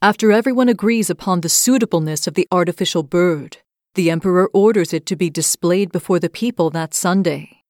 After 0.00 0.32
everyone 0.32 0.68
agrees 0.68 1.10
upon 1.10 1.40
the 1.42 1.48
suitableness 1.48 2.26
of 2.26 2.34
the 2.34 2.48
artificial 2.50 3.02
bird, 3.02 3.58
the 3.94 4.10
emperor 4.10 4.48
orders 4.52 4.92
it 4.92 5.06
to 5.06 5.16
be 5.16 5.30
displayed 5.30 5.92
before 5.92 6.18
the 6.18 6.30
people 6.30 6.70
that 6.70 6.94
Sunday. 6.94 7.62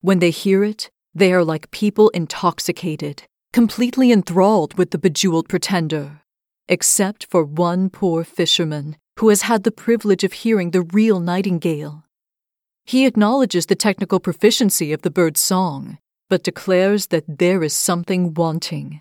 When 0.00 0.20
they 0.20 0.30
hear 0.30 0.62
it, 0.62 0.90
they 1.18 1.32
are 1.32 1.44
like 1.44 1.70
people 1.72 2.10
intoxicated, 2.10 3.24
completely 3.52 4.12
enthralled 4.12 4.74
with 4.78 4.92
the 4.92 4.98
bejeweled 4.98 5.48
pretender, 5.48 6.22
except 6.68 7.26
for 7.26 7.44
one 7.44 7.90
poor 7.90 8.22
fisherman 8.22 8.96
who 9.18 9.28
has 9.28 9.42
had 9.42 9.64
the 9.64 9.72
privilege 9.72 10.22
of 10.22 10.32
hearing 10.32 10.70
the 10.70 10.82
real 10.82 11.18
nightingale. 11.18 12.04
He 12.84 13.04
acknowledges 13.04 13.66
the 13.66 13.74
technical 13.74 14.20
proficiency 14.20 14.92
of 14.92 15.02
the 15.02 15.10
bird's 15.10 15.40
song, 15.40 15.98
but 16.30 16.44
declares 16.44 17.08
that 17.08 17.24
there 17.26 17.64
is 17.64 17.74
something 17.74 18.32
wanting. 18.32 19.00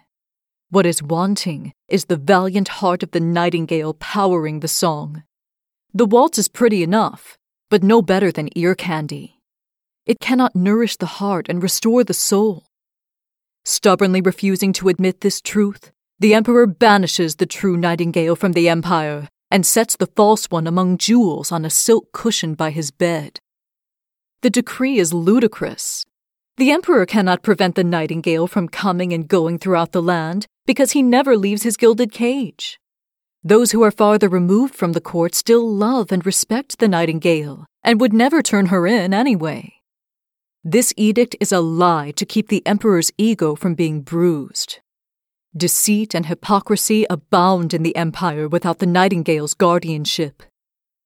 What 0.70 0.88
is 0.88 1.04
wanting 1.04 1.72
is 1.88 2.06
the 2.06 2.18
valiant 2.18 2.68
heart 2.68 3.04
of 3.04 3.12
the 3.12 3.20
nightingale 3.20 3.94
powering 3.94 4.60
the 4.60 4.68
song. 4.68 5.24
The 5.94 6.06
waltz 6.06 6.38
is 6.38 6.48
pretty 6.48 6.84
enough, 6.84 7.38
but 7.70 7.84
no 7.84 8.02
better 8.02 8.32
than 8.32 8.50
ear 8.58 8.76
candy. 8.76 9.37
It 10.08 10.22
cannot 10.22 10.56
nourish 10.56 10.96
the 10.96 11.06
heart 11.20 11.48
and 11.50 11.62
restore 11.62 12.02
the 12.06 12.14
soul. 12.14 12.64
Stubbornly 13.66 14.22
refusing 14.22 14.72
to 14.74 14.88
admit 14.88 15.20
this 15.20 15.42
truth, 15.42 15.92
the 16.18 16.34
emperor 16.34 16.66
banishes 16.66 17.36
the 17.36 17.46
true 17.46 17.76
nightingale 17.76 18.38
from 18.38 18.54
the 18.54 18.70
empire 18.70 19.28
and 19.52 19.66
sets 19.66 19.98
the 19.98 20.08
false 20.08 20.46
one 20.46 20.66
among 20.66 20.98
jewels 20.98 21.52
on 21.52 21.66
a 21.66 21.70
silk 21.70 22.14
cushion 22.14 22.54
by 22.54 22.72
his 22.72 22.90
bed. 22.90 23.42
The 24.44 24.50
decree 24.50 24.98
is 24.98 25.14
ludicrous. 25.14 26.06
The 26.56 26.72
emperor 26.72 27.06
cannot 27.06 27.44
prevent 27.44 27.76
the 27.76 27.84
nightingale 27.84 28.48
from 28.48 28.70
coming 28.70 29.12
and 29.12 29.28
going 29.28 29.60
throughout 29.60 29.92
the 29.92 30.02
land 30.02 30.48
because 30.66 30.94
he 30.94 31.04
never 31.04 31.36
leaves 31.36 31.64
his 31.64 31.76
gilded 31.76 32.14
cage. 32.14 32.80
Those 33.44 33.74
who 33.74 33.84
are 33.84 33.92
farther 33.92 34.30
removed 34.30 34.74
from 34.74 34.94
the 34.94 35.02
court 35.02 35.36
still 35.36 35.70
love 35.70 36.14
and 36.14 36.26
respect 36.26 36.80
the 36.80 36.88
nightingale 36.88 37.66
and 37.84 38.00
would 38.00 38.14
never 38.14 38.42
turn 38.42 38.68
her 38.68 38.88
in 38.88 39.14
anyway. 39.14 39.77
This 40.64 40.92
edict 40.98 41.36
is 41.40 41.52
a 41.52 41.62
lie 41.62 42.12
to 42.12 42.26
keep 42.26 42.50
the 42.50 42.66
emperor's 42.66 43.12
ego 43.18 43.56
from 43.56 43.76
being 43.76 44.02
bruised. 44.02 44.80
Deceit 45.56 46.14
and 46.16 46.26
hypocrisy 46.26 47.06
abound 47.10 47.74
in 47.74 47.84
the 47.84 47.96
empire 47.96 48.48
without 48.48 48.80
the 48.80 48.86
nightingale's 48.86 49.54
guardianship. 49.54 50.44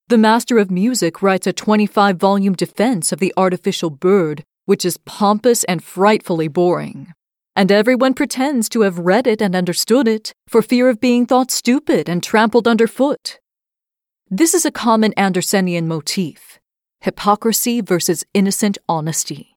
The 0.08 0.18
master 0.18 0.58
of 0.58 0.72
music 0.72 1.22
writes 1.22 1.48
a 1.48 1.54
25 1.54 2.18
volume 2.18 2.54
defense 2.54 3.12
of 3.12 3.20
the 3.20 3.34
artificial 3.38 3.90
bird, 3.90 4.44
which 4.66 4.86
is 4.86 4.98
pompous 4.98 5.64
and 5.66 5.84
frightfully 5.84 6.48
boring. 6.48 7.14
And 7.56 7.72
everyone 7.72 8.14
pretends 8.14 8.70
to 8.70 8.82
have 8.82 9.00
read 9.00 9.28
it 9.28 9.42
and 9.42 9.56
understood 9.56 10.08
it 10.08 10.34
for 10.48 10.62
fear 10.62 10.90
of 10.90 11.02
being 11.02 11.26
thought 11.26 11.52
stupid 11.52 12.10
and 12.10 12.24
trampled 12.24 12.68
underfoot. 12.68 13.40
This 14.30 14.54
is 14.54 14.66
a 14.66 14.72
common 14.72 15.14
Andersenian 15.18 15.88
motif 15.88 16.51
hypocrisy 17.02 17.82
versus 17.82 18.24
innocent 18.34 18.78
honesty. 18.88 19.56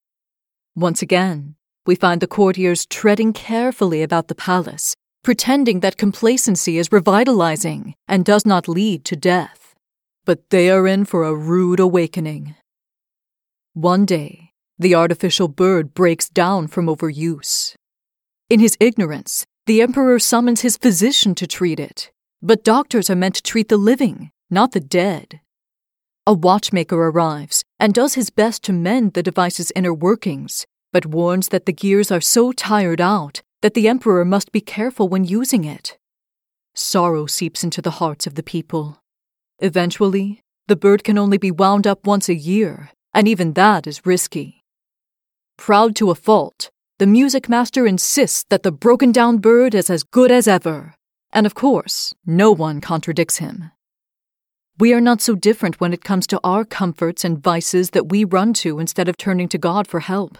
Once 0.74 1.03
again, 1.03 1.55
we 1.86 1.95
find 1.95 2.20
the 2.20 2.26
courtiers 2.26 2.86
treading 2.86 3.32
carefully 3.32 4.03
about 4.03 4.28
the 4.28 4.34
palace, 4.34 4.95
pretending 5.22 5.80
that 5.80 5.97
complacency 5.97 6.78
is 6.78 6.90
revitalizing 6.90 7.95
and 8.09 8.24
does 8.24 8.45
not 8.45 8.68
lead 8.68 9.05
to 9.05 9.16
death 9.16 9.64
but 10.24 10.51
they 10.51 10.70
are 10.70 10.86
in 10.86 11.05
for 11.05 11.24
a 11.24 11.34
rude 11.34 11.80
awakening. 11.80 12.55
One 13.74 14.07
day, 14.07 14.53
the 14.78 14.95
artificial 14.95 15.49
bird 15.49 15.95
breaks 15.95 16.28
down 16.28 16.68
from 16.68 16.86
overuse. 16.86 17.74
In 18.49 18.61
his 18.61 18.76
ignorance, 18.80 19.45
the 19.66 19.82
emperor 19.82 20.18
summons 20.18 20.61
his 20.61 20.76
physician 20.76 21.34
to 21.36 21.47
treat 21.47 21.80
it, 21.80 22.11
but 22.42 22.64
doctors 22.64 23.11
are 23.11 23.16
meant 23.16 23.36
to 23.36 23.42
treat 23.42 23.68
the 23.68 23.76
living, 23.76 24.30
not 24.51 24.72
the 24.72 24.80
dead. 24.80 25.40
A 26.27 26.33
watchmaker 26.33 26.97
arrives 26.97 27.64
and 27.79 27.93
does 27.93 28.14
his 28.14 28.31
best 28.31 28.62
to 28.64 28.72
mend 28.72 29.12
the 29.12 29.22
device's 29.22 29.70
inner 29.77 29.93
workings, 29.93 30.66
but 30.91 31.05
warns 31.05 31.49
that 31.49 31.66
the 31.66 31.72
gears 31.72 32.11
are 32.11 32.22
so 32.22 32.51
tired 32.51 32.99
out 32.99 33.43
that 33.61 33.75
the 33.75 33.89
emperor 33.89 34.25
must 34.25 34.51
be 34.51 34.62
careful 34.62 35.07
when 35.07 35.25
using 35.25 35.64
it. 35.64 35.99
Sorrow 36.75 37.27
seeps 37.27 37.62
into 37.62 37.83
the 37.83 37.99
hearts 38.01 38.27
of 38.27 38.37
the 38.37 38.43
people. 38.43 39.03
Eventually, 39.59 40.41
the 40.66 40.77
bird 40.77 41.05
can 41.05 41.18
only 41.18 41.37
be 41.37 41.51
wound 41.51 41.87
up 41.87 42.07
once 42.07 42.31
a 42.31 42.35
year, 42.35 42.91
and 43.12 43.29
even 43.29 43.53
that 43.53 43.87
is 43.87 44.07
risky. 44.07 44.64
Proud 45.59 45.95
to 45.97 46.11
a 46.11 46.14
fault, 46.14 46.70
the 46.99 47.07
music 47.07 47.51
master 47.51 47.87
insists 47.87 48.45
that 48.49 48.62
the 48.62 48.72
broken 48.72 49.12
down 49.12 49.39
bird 49.39 49.75
is 49.75 49.91
as 49.91 50.03
good 50.03 50.31
as 50.31 50.49
ever, 50.49 50.95
and 51.35 51.45
of 51.45 51.55
course, 51.55 52.14
no 52.25 52.51
one 52.51 52.81
contradicts 52.81 53.37
him. 53.37 53.72
We 54.77 54.93
are 54.93 55.01
not 55.01 55.20
so 55.20 55.37
different 55.37 55.81
when 55.81 55.93
it 55.93 56.03
comes 56.03 56.27
to 56.27 56.41
our 56.43 56.64
comforts 56.64 57.25
and 57.25 57.41
vices 57.41 57.91
that 57.91 58.09
we 58.09 58.25
run 58.25 58.53
to 58.55 58.81
instead 58.81 59.09
of 59.09 59.16
turning 59.16 59.49
to 59.51 59.59
God 59.59 59.87
for 59.87 60.01
help. 60.01 60.37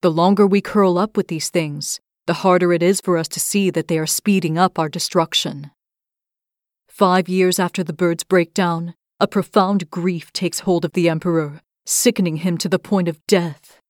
The 0.00 0.12
longer 0.12 0.46
we 0.46 0.60
curl 0.60 0.96
up 0.96 1.16
with 1.16 1.26
these 1.26 1.50
things, 1.50 1.98
the 2.28 2.34
harder 2.34 2.72
it 2.72 2.84
is 2.84 3.00
for 3.00 3.18
us 3.18 3.26
to 3.28 3.40
see 3.40 3.70
that 3.70 3.88
they 3.88 3.98
are 3.98 4.06
speeding 4.06 4.58
up 4.58 4.78
our 4.78 4.88
destruction. 4.88 5.72
Five 6.88 7.28
years 7.28 7.58
after 7.58 7.82
the 7.82 7.92
bird's 7.92 8.22
breakdown, 8.22 8.94
a 9.18 9.26
profound 9.26 9.90
grief 9.90 10.32
takes 10.32 10.60
hold 10.60 10.84
of 10.84 10.92
the 10.92 11.08
emperor, 11.08 11.60
sickening 11.84 12.36
him 12.36 12.58
to 12.58 12.68
the 12.68 12.78
point 12.78 13.08
of 13.08 13.26
death. 13.26 13.80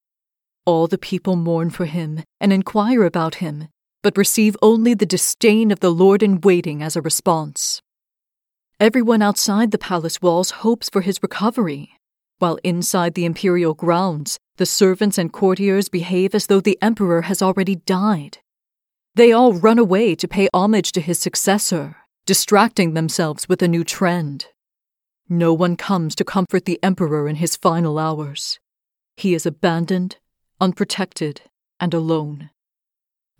All 0.64 0.86
the 0.86 0.96
people 0.96 1.36
mourn 1.36 1.68
for 1.68 1.84
him 1.84 2.22
and 2.40 2.54
inquire 2.54 3.04
about 3.04 3.34
him, 3.34 3.68
but 4.02 4.16
receive 4.16 4.56
only 4.62 4.94
the 4.94 5.04
disdain 5.04 5.70
of 5.70 5.80
the 5.80 5.90
lord 5.92 6.22
in 6.22 6.40
waiting 6.40 6.82
as 6.82 6.96
a 6.96 7.02
response. 7.02 7.82
Everyone 8.80 9.22
outside 9.22 9.72
the 9.72 9.78
palace 9.78 10.22
walls 10.22 10.52
hopes 10.62 10.88
for 10.88 11.00
his 11.00 11.20
recovery, 11.20 11.98
while 12.38 12.60
inside 12.62 13.14
the 13.14 13.24
imperial 13.24 13.74
grounds, 13.74 14.38
the 14.56 14.66
servants 14.66 15.18
and 15.18 15.32
courtiers 15.32 15.88
behave 15.88 16.32
as 16.32 16.46
though 16.46 16.60
the 16.60 16.78
emperor 16.80 17.22
has 17.22 17.42
already 17.42 17.74
died. 17.74 18.38
They 19.16 19.32
all 19.32 19.52
run 19.52 19.80
away 19.80 20.14
to 20.14 20.28
pay 20.28 20.48
homage 20.54 20.92
to 20.92 21.00
his 21.00 21.18
successor, 21.18 21.96
distracting 22.24 22.94
themselves 22.94 23.48
with 23.48 23.62
a 23.62 23.68
new 23.68 23.82
trend. 23.82 24.46
No 25.28 25.52
one 25.52 25.74
comes 25.74 26.14
to 26.14 26.24
comfort 26.24 26.64
the 26.64 26.78
emperor 26.80 27.28
in 27.28 27.36
his 27.36 27.56
final 27.56 27.98
hours. 27.98 28.60
He 29.16 29.34
is 29.34 29.44
abandoned, 29.44 30.18
unprotected, 30.60 31.42
and 31.80 31.92
alone. 31.92 32.50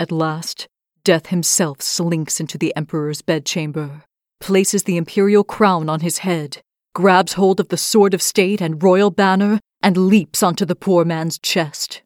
At 0.01 0.11
last, 0.11 0.67
Death 1.05 1.29
himself 1.29 1.81
slinks 1.81 2.39
into 2.39 2.59
the 2.59 2.75
emperor's 2.77 3.23
bedchamber, 3.23 4.03
places 4.41 4.85
the 4.85 4.97
imperial 4.97 5.45
crown 5.45 5.89
on 5.89 6.01
his 6.01 6.19
head, 6.19 6.63
grabs 6.95 7.35
hold 7.35 7.61
of 7.61 7.69
the 7.69 7.77
sword 7.77 8.15
of 8.15 8.23
state 8.23 8.61
and 8.61 8.83
royal 8.83 9.11
banner, 9.11 9.61
and 9.83 9.97
leaps 9.97 10.43
onto 10.43 10.65
the 10.65 10.77
poor 10.77 11.05
man's 11.05 11.39
chest. 11.39 12.03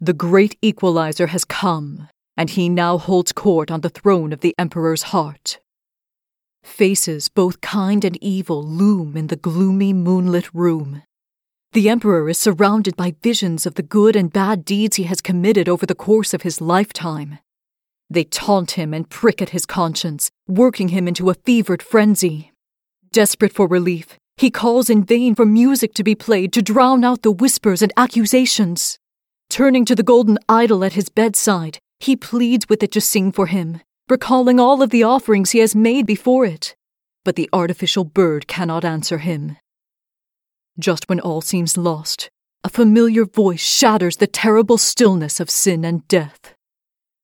The 0.00 0.12
great 0.12 0.58
equalizer 0.60 1.28
has 1.28 1.44
come, 1.44 2.08
and 2.36 2.50
he 2.50 2.68
now 2.68 2.98
holds 2.98 3.32
court 3.32 3.70
on 3.70 3.80
the 3.80 3.88
throne 3.88 4.32
of 4.32 4.40
the 4.40 4.54
emperor's 4.58 5.04
heart. 5.04 5.58
Faces 6.62 7.28
both 7.28 7.60
kind 7.60 8.04
and 8.04 8.18
evil 8.22 8.62
loom 8.62 9.16
in 9.16 9.28
the 9.28 9.36
gloomy 9.36 9.92
moonlit 9.92 10.52
room. 10.52 11.02
The 11.72 11.88
emperor 11.88 12.28
is 12.28 12.38
surrounded 12.38 12.96
by 12.96 13.14
visions 13.22 13.66
of 13.66 13.74
the 13.74 13.82
good 13.82 14.16
and 14.16 14.32
bad 14.32 14.64
deeds 14.64 14.96
he 14.96 15.04
has 15.04 15.20
committed 15.20 15.68
over 15.68 15.86
the 15.86 15.94
course 15.94 16.34
of 16.34 16.42
his 16.42 16.60
lifetime. 16.60 17.38
They 18.08 18.24
taunt 18.24 18.72
him 18.72 18.94
and 18.94 19.08
prick 19.08 19.42
at 19.42 19.50
his 19.50 19.66
conscience, 19.66 20.30
working 20.46 20.88
him 20.88 21.08
into 21.08 21.30
a 21.30 21.34
fevered 21.34 21.82
frenzy. 21.82 22.52
Desperate 23.10 23.52
for 23.52 23.66
relief, 23.66 24.16
he 24.36 24.50
calls 24.50 24.90
in 24.90 25.04
vain 25.04 25.34
for 25.34 25.46
music 25.46 25.94
to 25.94 26.04
be 26.04 26.14
played 26.14 26.52
to 26.52 26.62
drown 26.62 27.04
out 27.04 27.22
the 27.22 27.30
whispers 27.30 27.82
and 27.82 27.92
accusations. 27.96 28.98
Turning 29.48 29.84
to 29.84 29.94
the 29.94 30.02
golden 30.02 30.38
idol 30.48 30.84
at 30.84 30.92
his 30.92 31.08
bedside, 31.08 31.78
he 32.00 32.16
pleads 32.16 32.68
with 32.68 32.82
it 32.82 32.92
to 32.92 33.00
sing 33.00 33.32
for 33.32 33.46
him, 33.46 33.80
recalling 34.08 34.60
all 34.60 34.82
of 34.82 34.90
the 34.90 35.02
offerings 35.02 35.52
he 35.52 35.60
has 35.60 35.74
made 35.74 36.06
before 36.06 36.44
it. 36.44 36.76
But 37.24 37.36
the 37.36 37.48
artificial 37.52 38.04
bird 38.04 38.46
cannot 38.46 38.84
answer 38.84 39.18
him. 39.18 39.56
Just 40.78 41.08
when 41.08 41.20
all 41.20 41.40
seems 41.40 41.76
lost, 41.76 42.28
a 42.62 42.68
familiar 42.68 43.24
voice 43.24 43.62
shatters 43.62 44.18
the 44.18 44.26
terrible 44.26 44.76
stillness 44.76 45.40
of 45.40 45.48
sin 45.48 45.84
and 45.84 46.06
death. 46.08 46.55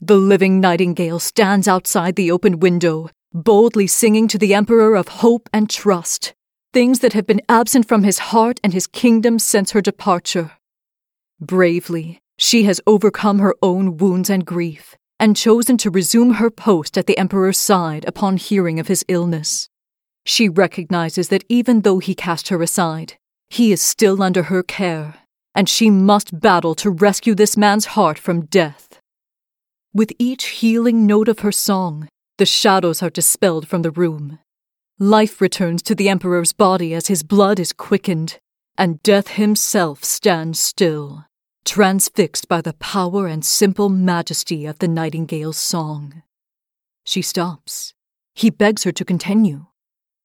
The 0.05 0.17
living 0.17 0.59
nightingale 0.59 1.21
stands 1.21 1.69
outside 1.69 2.17
the 2.17 2.33
open 2.33 2.59
window, 2.59 3.09
boldly 3.33 3.87
singing 3.87 4.27
to 4.29 4.37
the 4.37 4.53
Emperor 4.53 4.97
of 4.97 5.07
hope 5.07 5.49
and 5.53 5.71
trust, 5.71 6.35
things 6.73 6.99
that 6.99 7.13
have 7.13 7.25
been 7.25 7.41
absent 7.49 7.87
from 7.87 8.03
his 8.03 8.19
heart 8.19 8.59
and 8.65 8.73
his 8.73 8.89
kingdom 8.89 9.39
since 9.39 9.71
her 9.71 9.81
departure. 9.81 10.51
Bravely, 11.41 12.19
she 12.37 12.65
has 12.65 12.81
overcome 12.85 13.39
her 13.39 13.55
own 13.63 13.97
wounds 13.97 14.29
and 14.29 14.45
grief, 14.45 14.97
and 15.21 15.37
chosen 15.37 15.77
to 15.77 15.89
resume 15.89 16.35
her 16.35 16.51
post 16.51 16.99
at 16.99 17.07
the 17.07 17.17
Emperor's 17.17 17.59
side 17.59 18.05
upon 18.09 18.39
hearing 18.39 18.81
of 18.81 18.89
his 18.89 19.05
illness. 19.07 19.69
She 20.27 20.49
recognizes 20.49 21.29
that 21.29 21.45
even 21.49 21.83
though 21.83 22.01
he 22.01 22.17
cast 22.17 22.49
her 22.49 22.61
aside, 22.61 23.15
he 23.51 23.71
is 23.71 23.81
still 23.81 24.21
under 24.21 24.43
her 24.45 24.65
care, 24.65 25.15
and 25.55 25.69
she 25.69 25.91
must 25.91 26.41
battle 26.41 26.75
to 26.75 26.91
rescue 26.91 27.37
this 27.37 27.57
man's 27.57 27.87
heart 27.95 28.19
from 28.19 28.47
death. 28.47 28.99
With 29.95 30.13
each 30.19 30.47
healing 30.47 31.07
note 31.07 31.29
of 31.29 31.41
her 31.41 31.53
song, 31.53 32.09
the 32.39 32.47
shadows 32.47 33.03
are 33.03 33.11
dispelled 33.11 33.69
from 33.69 33.83
the 33.83 33.91
room. 33.91 34.39
Life 34.99 35.39
returns 35.39 35.83
to 35.83 35.95
the 35.95 36.09
Emperor's 36.09 36.55
body 36.55 36.95
as 36.95 37.09
his 37.09 37.23
blood 37.23 37.61
is 37.61 37.75
quickened, 37.75 38.39
and 38.79 39.03
Death 39.03 39.29
himself 39.29 40.03
stands 40.03 40.59
still, 40.59 41.27
transfixed 41.67 42.49
by 42.49 42.63
the 42.63 42.73
power 42.73 43.27
and 43.27 43.45
simple 43.45 43.91
majesty 43.91 44.65
of 44.65 44.79
the 44.79 44.89
nightingale's 44.89 45.59
song. 45.59 46.23
She 47.05 47.21
stops. 47.21 47.93
He 48.35 48.49
begs 48.49 48.85
her 48.85 48.93
to 48.93 49.05
continue. 49.05 49.67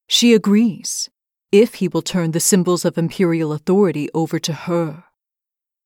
She 0.08 0.34
agrees, 0.34 1.10
if 1.52 1.76
he 1.76 1.90
will 1.90 2.02
turn 2.02 2.32
the 2.32 2.40
symbols 2.40 2.86
of 2.86 2.98
imperial 2.98 3.52
authority 3.52 4.10
over 4.14 4.40
to 4.40 4.54
her. 4.54 5.04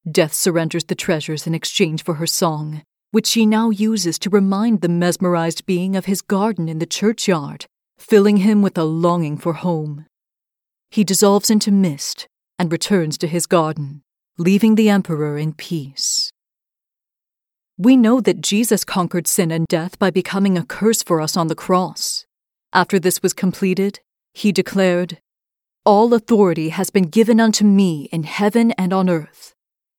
Death 0.10 0.34
surrenders 0.34 0.84
the 0.84 0.94
treasures 0.94 1.48
in 1.48 1.56
exchange 1.56 2.04
for 2.04 2.16
her 2.16 2.28
song, 2.28 2.84
which 3.12 3.28
she 3.28 3.46
now 3.46 3.70
uses 3.70 4.18
to 4.20 4.30
remind 4.30 4.82
the 4.82 4.90
mesmerized 4.90 5.66
being 5.66 5.96
of 5.96 6.06
his 6.06 6.22
garden 6.22 6.68
in 6.68 6.80
the 6.80 6.86
churchyard, 6.86 7.66
filling 7.98 8.38
him 8.38 8.62
with 8.62 8.78
a 8.78 8.84
longing 8.84 9.38
for 9.38 9.54
home. 9.54 10.06
He 10.90 11.04
dissolves 11.04 11.50
into 11.50 11.72
mist 11.72 12.28
and 12.58 12.72
returns 12.72 13.18
to 13.20 13.28
his 13.28 13.46
garden, 13.46 14.02
leaving 14.38 14.76
the 14.76 14.90
emperor 14.90 15.38
in 15.38 15.54
peace. 15.54 16.32
We 17.78 17.98
know 17.98 18.22
that 18.22 18.42
Jesus 18.42 18.86
conquered 18.86 19.28
sin 19.28 19.52
and 19.52 19.66
death 19.68 19.98
by 19.98 20.12
becoming 20.12 20.58
a 20.58 20.66
curse 20.66 21.02
for 21.02 21.20
us 21.20 21.36
on 21.36 21.48
the 21.48 21.56
cross. 21.56 22.26
After 22.74 23.00
this 23.00 23.24
was 23.24 23.34
completed, 23.34 24.00
he 24.34 24.52
declared, 24.52 25.20
All 25.86 26.14
authority 26.14 26.70
has 26.70 26.90
been 26.90 27.06
given 27.06 27.40
unto 27.40 27.66
me 27.66 28.08
in 28.12 28.24
heaven 28.24 28.72
and 28.78 28.94
on 28.94 29.10
earth. 29.10 29.56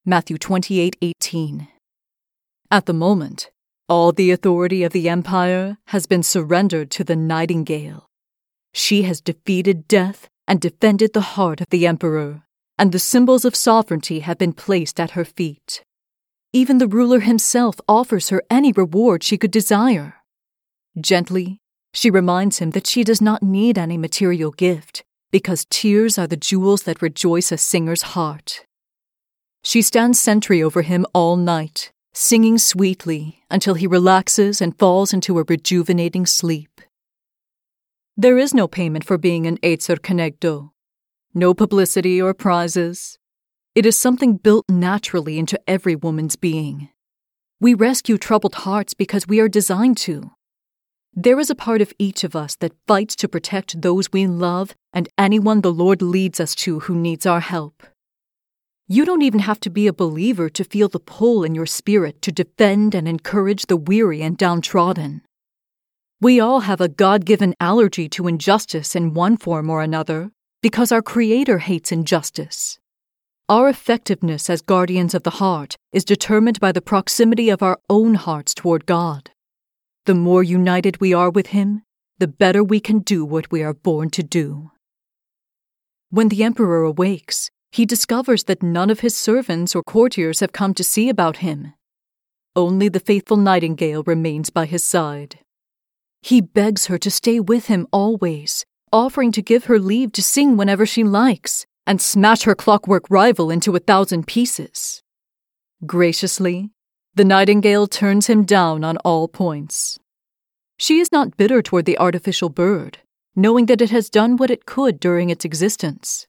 Matthew 0.07 0.39
28:18. 0.39 1.72
At 2.73 2.87
the 2.87 2.95
moment, 2.95 3.51
all 3.87 4.13
the 4.13 4.31
authority 4.31 4.83
of 4.83 4.93
the 4.93 5.07
Empire 5.07 5.77
has 5.89 6.07
been 6.07 6.23
surrendered 6.23 6.91
to 6.93 7.05
the 7.05 7.15
Nightingale. 7.15 8.09
She 8.73 9.03
has 9.03 9.21
defeated 9.21 9.87
death 9.87 10.31
and 10.49 10.59
defended 10.59 11.13
the 11.13 11.37
heart 11.37 11.61
of 11.61 11.69
the 11.69 11.87
Emperor, 11.87 12.45
and 12.79 12.91
the 12.91 12.99
symbols 12.99 13.45
of 13.45 13.55
sovereignty 13.55 14.21
have 14.21 14.39
been 14.39 14.55
placed 14.55 14.99
at 14.99 15.11
her 15.11 15.25
feet. 15.27 15.85
Even 16.55 16.79
the 16.79 16.89
ruler 16.89 17.21
himself 17.21 17.77
offers 17.87 18.31
her 18.31 18.43
any 18.49 18.73
reward 18.73 19.23
she 19.23 19.37
could 19.37 19.51
desire. 19.51 20.15
Gently, 20.99 21.61
she 21.93 22.09
reminds 22.09 22.59
him 22.59 22.71
that 22.71 22.87
she 22.87 23.05
does 23.05 23.21
not 23.21 23.43
need 23.43 23.77
any 23.77 23.99
material 23.99 24.51
gift, 24.51 25.05
because 25.31 25.67
tears 25.69 26.17
are 26.17 26.27
the 26.27 26.39
jewels 26.39 26.85
that 26.85 27.03
rejoice 27.03 27.53
a 27.53 27.59
singer's 27.59 28.17
heart. 28.17 28.65
She 29.63 29.83
stands 29.83 30.19
sentry 30.19 30.63
over 30.63 30.81
him 30.81 31.05
all 31.13 31.37
night, 31.37 31.93
singing 32.15 32.59
sweetly 32.59 33.43
until 33.51 33.75
he 33.75 33.87
relaxes 33.87 34.61
and 34.61 34.79
falls 34.79 35.13
into 35.13 35.39
a 35.39 35.45
rejuvenating 35.45 36.27
sleep. 36.27 36.81
There 38.17 38.37
is 38.37 38.53
no 38.53 38.69
payment 38.69 39.05
for 39.05 39.17
being 39.17 39.47
an 39.47 39.59
Ezer 39.63 39.97
Kenegdo, 39.97 40.73
no 41.33 41.55
publicity 41.55 42.21
or 42.21 42.35
prizes. 42.35 43.19
It 43.75 43.87
is 43.87 43.99
something 43.99 44.37
built 44.37 44.67
naturally 44.69 45.39
into 45.39 45.59
every 45.67 45.97
woman's 45.97 46.37
being. 46.37 46.91
We 47.59 47.73
rescue 47.73 48.19
troubled 48.19 48.57
hearts 48.57 48.93
because 48.93 49.27
we 49.27 49.41
are 49.41 49.49
designed 49.49 49.97
to. 49.99 50.33
There 51.15 51.39
is 51.39 51.49
a 51.49 51.55
part 51.55 51.81
of 51.81 51.93
each 51.99 52.25
of 52.25 52.37
us 52.37 52.57
that 52.57 52.77
fights 52.87 53.17
to 53.17 53.29
protect 53.29 53.81
those 53.81 54.13
we 54.13 54.27
love 54.27 54.75
and 54.93 55.09
anyone 55.17 55.61
the 55.61 55.73
Lord 55.73 56.03
leads 56.03 56.41
us 56.41 56.55
to 56.57 56.81
who 56.81 56.95
needs 56.95 57.25
our 57.25 57.41
help. 57.41 57.83
You 58.89 59.05
don't 59.05 59.23
even 59.23 59.41
have 59.41 59.61
to 59.61 59.71
be 59.71 59.87
a 59.87 59.93
believer 59.93 60.49
to 60.51 60.65
feel 60.65 60.89
the 60.89 61.01
pull 61.01 61.45
in 61.45 61.55
your 61.55 61.67
spirit 61.67 62.21
to 62.23 62.33
defend 62.33 62.95
and 62.95 63.07
encourage 63.07 63.67
the 63.67 63.77
weary 63.77 64.23
and 64.23 64.37
downtrodden. 64.37 65.23
We 66.21 66.41
all 66.41 66.61
have 66.61 66.81
a 66.81 66.89
God 66.89 67.25
given 67.25 67.55
allergy 67.59 68.09
to 68.11 68.29
injustice 68.29 68.95
in 68.95 69.15
one 69.15 69.37
form 69.37 69.71
or 69.71 69.83
another 69.83 70.31
because 70.63 70.93
our 70.93 71.03
Creator 71.03 71.59
hates 71.59 71.91
injustice. 71.91 72.79
Our 73.49 73.69
effectiveness 73.69 74.49
as 74.49 74.63
guardians 74.63 75.15
of 75.15 75.25
the 75.25 75.39
heart 75.43 75.77
is 75.93 76.05
determined 76.05 76.61
by 76.61 76.73
the 76.73 76.81
proximity 76.81 77.51
of 77.51 77.63
our 77.63 77.79
own 77.91 78.15
hearts 78.15 78.55
toward 78.55 78.87
God. 78.87 79.31
The 80.07 80.15
more 80.15 80.43
united 80.43 81.01
we 81.01 81.13
are 81.13 81.31
with 81.31 81.49
Him, 81.49 81.83
the 82.19 82.29
better 82.29 82.63
we 82.63 82.79
can 82.79 83.01
do 83.01 83.25
what 83.25 83.51
we 83.51 83.63
are 83.63 83.75
born 83.75 84.11
to 84.11 84.23
do. 84.23 84.71
When 86.11 86.29
the 86.29 86.45
Emperor 86.45 86.83
awakes, 86.83 87.51
he 87.73 87.87
discovers 87.87 88.45
that 88.45 88.63
none 88.63 88.91
of 88.91 89.01
his 89.01 89.17
servants 89.17 89.75
or 89.75 89.83
courtiers 89.83 90.41
have 90.41 90.53
come 90.53 90.75
to 90.75 90.85
see 90.85 91.09
about 91.09 91.39
him. 91.39 91.73
Only 92.55 92.91
the 92.91 93.01
faithful 93.01 93.39
nightingale 93.39 94.03
remains 94.03 94.51
by 94.51 94.67
his 94.67 94.85
side. 94.85 95.39
He 96.21 96.43
begs 96.43 96.87
her 96.87 96.99
to 96.99 97.11
stay 97.11 97.41
with 97.41 97.67
him 97.67 97.89
always, 97.91 98.67
offering 98.93 99.33
to 99.33 99.41
give 99.41 99.65
her 99.65 99.79
leave 99.79 100.13
to 100.13 100.23
sing 100.23 100.59
whenever 100.59 100.85
she 100.85 101.03
likes 101.03 101.65
and 101.87 101.99
smash 101.99 102.43
her 102.43 102.55
clockwork 102.55 103.09
rival 103.09 103.51
into 103.51 103.75
a 103.75 103.81
thousand 103.81 104.27
pieces. 104.27 105.03
Graciously, 105.87 106.71
the 107.15 107.25
nightingale 107.25 107.87
turns 107.87 108.27
him 108.27 108.45
down 108.45 108.85
on 108.85 108.99
all 108.99 109.29
points. 109.29 109.99
She 110.77 111.01
is 111.01 111.11
not 111.11 111.39
bitter 111.39 111.63
toward 111.63 111.87
the 111.87 111.99
artificial 111.99 112.51
bird, 112.51 112.99
knowing 113.35 113.67
that 113.67 113.81
it 113.81 113.91
has 113.91 114.11
done 114.11 114.37
what 114.37 114.51
it 114.51 114.67
could 114.67 115.01
during 115.01 115.31
its 115.31 115.45
existence. 115.45 116.27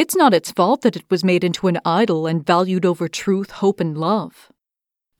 It's 0.00 0.16
not 0.16 0.32
its 0.32 0.50
fault 0.50 0.80
that 0.80 0.96
it 0.96 1.04
was 1.10 1.22
made 1.22 1.44
into 1.44 1.66
an 1.66 1.78
idol 1.84 2.26
and 2.26 2.46
valued 2.46 2.86
over 2.86 3.06
truth, 3.06 3.50
hope, 3.50 3.80
and 3.80 3.98
love. 3.98 4.50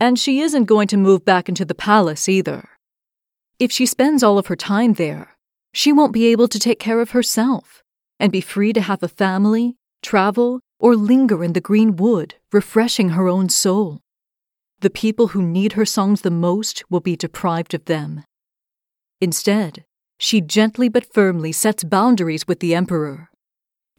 And 0.01 0.19
she 0.19 0.41
isn't 0.41 0.65
going 0.65 0.89
to 0.89 0.97
move 0.97 1.23
back 1.23 1.51
into 1.51 1.67
the 1.67 1.75
palace 1.75 2.31
either. 2.31 2.67
If 3.59 3.71
she 3.71 3.85
spends 3.85 4.23
all 4.23 4.39
of 4.39 4.47
her 4.47 4.57
time 4.57 4.95
there, 4.95 5.37
she 5.75 5.93
won't 5.93 6.15
be 6.15 6.29
able 6.29 6.49
to 6.49 6.59
take 6.59 6.79
care 6.79 7.03
of 7.03 7.11
herself 7.11 7.83
and 8.19 8.33
be 8.33 8.41
free 8.41 8.73
to 8.73 8.81
have 8.81 9.03
a 9.03 9.09
family, 9.09 9.77
travel, 10.03 10.61
or 10.79 10.97
linger 10.97 11.45
in 11.45 11.53
the 11.53 11.61
green 11.61 11.97
wood, 11.97 12.37
refreshing 12.51 13.11
her 13.11 13.29
own 13.29 13.51
soul. 13.51 14.01
The 14.81 14.89
people 14.89 15.29
who 15.29 15.43
need 15.43 15.75
her 15.75 15.85
songs 15.85 16.23
the 16.23 16.31
most 16.31 16.85
will 16.89 17.01
be 17.01 17.17
deprived 17.17 17.75
of 17.75 17.85
them. 17.85 18.25
Instead, 19.21 19.85
she 20.17 20.41
gently 20.41 20.89
but 20.89 21.13
firmly 21.13 21.53
sets 21.53 21.85
boundaries 21.85 22.49
with 22.49 22.61
the 22.61 22.75
Emperor. 22.75 23.30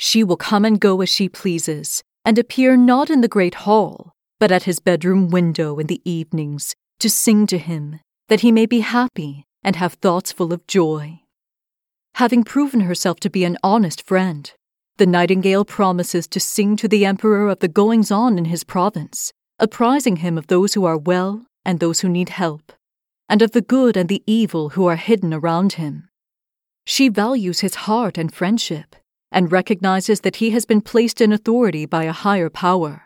She 0.03 0.23
will 0.23 0.35
come 0.35 0.65
and 0.65 0.79
go 0.79 0.99
as 1.01 1.09
she 1.09 1.29
pleases, 1.29 2.01
and 2.25 2.39
appear 2.39 2.75
not 2.75 3.11
in 3.11 3.21
the 3.21 3.27
great 3.27 3.53
hall, 3.53 4.13
but 4.39 4.51
at 4.51 4.63
his 4.63 4.79
bedroom 4.79 5.29
window 5.29 5.77
in 5.77 5.85
the 5.85 6.01
evenings 6.03 6.75
to 7.01 7.07
sing 7.07 7.45
to 7.45 7.59
him, 7.59 7.99
that 8.27 8.39
he 8.39 8.51
may 8.51 8.65
be 8.65 8.79
happy 8.79 9.45
and 9.63 9.75
have 9.75 9.93
thoughts 9.93 10.31
full 10.31 10.53
of 10.53 10.65
joy. 10.65 11.19
Having 12.15 12.45
proven 12.45 12.81
herself 12.81 13.19
to 13.19 13.29
be 13.29 13.43
an 13.43 13.59
honest 13.61 14.01
friend, 14.07 14.51
the 14.97 15.05
nightingale 15.05 15.65
promises 15.65 16.27
to 16.29 16.39
sing 16.39 16.75
to 16.77 16.87
the 16.87 17.05
emperor 17.05 17.47
of 17.47 17.59
the 17.59 17.67
goings 17.67 18.09
on 18.09 18.39
in 18.39 18.45
his 18.45 18.63
province, 18.63 19.31
apprising 19.59 20.15
him 20.17 20.35
of 20.35 20.47
those 20.47 20.73
who 20.73 20.83
are 20.83 20.97
well 20.97 21.45
and 21.63 21.79
those 21.79 21.99
who 21.99 22.09
need 22.09 22.29
help, 22.29 22.73
and 23.29 23.43
of 23.43 23.51
the 23.51 23.61
good 23.61 23.95
and 23.95 24.09
the 24.09 24.23
evil 24.25 24.69
who 24.69 24.87
are 24.87 24.95
hidden 24.95 25.31
around 25.31 25.73
him. 25.73 26.09
She 26.87 27.07
values 27.07 27.59
his 27.59 27.75
heart 27.85 28.17
and 28.17 28.33
friendship, 28.33 28.95
and 29.31 29.51
recognizes 29.51 30.21
that 30.21 30.37
he 30.37 30.49
has 30.51 30.65
been 30.65 30.81
placed 30.81 31.21
in 31.21 31.31
authority 31.31 31.85
by 31.85 32.03
a 32.03 32.11
higher 32.11 32.49
power. 32.49 33.03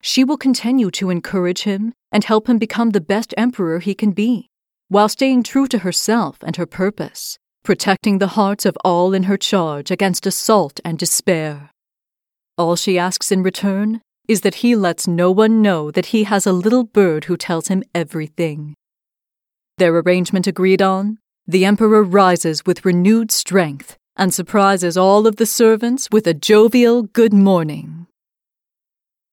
She 0.00 0.24
will 0.24 0.36
continue 0.36 0.90
to 0.92 1.10
encourage 1.10 1.62
him 1.62 1.92
and 2.10 2.24
help 2.24 2.48
him 2.48 2.58
become 2.58 2.90
the 2.90 3.00
best 3.00 3.34
emperor 3.36 3.78
he 3.78 3.94
can 3.94 4.12
be, 4.12 4.48
while 4.88 5.08
staying 5.08 5.42
true 5.42 5.66
to 5.68 5.78
herself 5.78 6.38
and 6.42 6.56
her 6.56 6.66
purpose, 6.66 7.38
protecting 7.62 8.18
the 8.18 8.34
hearts 8.38 8.66
of 8.66 8.76
all 8.84 9.14
in 9.14 9.24
her 9.24 9.36
charge 9.36 9.90
against 9.90 10.26
assault 10.26 10.80
and 10.84 10.98
despair. 10.98 11.70
All 12.58 12.76
she 12.76 12.98
asks 12.98 13.30
in 13.30 13.42
return 13.42 14.00
is 14.28 14.40
that 14.42 14.56
he 14.56 14.74
lets 14.74 15.06
no 15.06 15.30
one 15.30 15.62
know 15.62 15.90
that 15.90 16.06
he 16.06 16.24
has 16.24 16.46
a 16.46 16.52
little 16.52 16.84
bird 16.84 17.24
who 17.24 17.36
tells 17.36 17.68
him 17.68 17.82
everything. 17.94 18.74
Their 19.78 19.96
arrangement 19.96 20.46
agreed 20.46 20.82
on, 20.82 21.18
the 21.46 21.64
Emperor 21.64 22.02
rises 22.02 22.64
with 22.64 22.84
renewed 22.84 23.30
strength 23.30 23.96
and 24.16 24.32
surprises 24.32 24.96
all 24.96 25.26
of 25.26 25.36
the 25.36 25.46
servants 25.46 26.08
with 26.12 26.26
a 26.26 26.34
jovial 26.34 27.02
good 27.02 27.32
morning. 27.32 28.06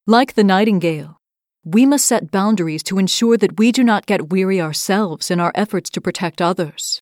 Like 0.08 0.34
the 0.34 0.44
nightingale, 0.44 1.18
we 1.64 1.86
must 1.86 2.06
set 2.06 2.32
boundaries 2.32 2.84
to 2.84 2.98
ensure 2.98 3.38
that 3.38 3.60
we 3.60 3.72
do 3.72 3.84
not 3.84 4.06
get 4.06 4.30
weary 4.30 4.62
ourselves 4.62 5.30
in 5.30 5.40
our 5.40 5.52
efforts 5.56 5.90
to 5.92 6.02
protect 6.02 6.42
others. 6.42 7.02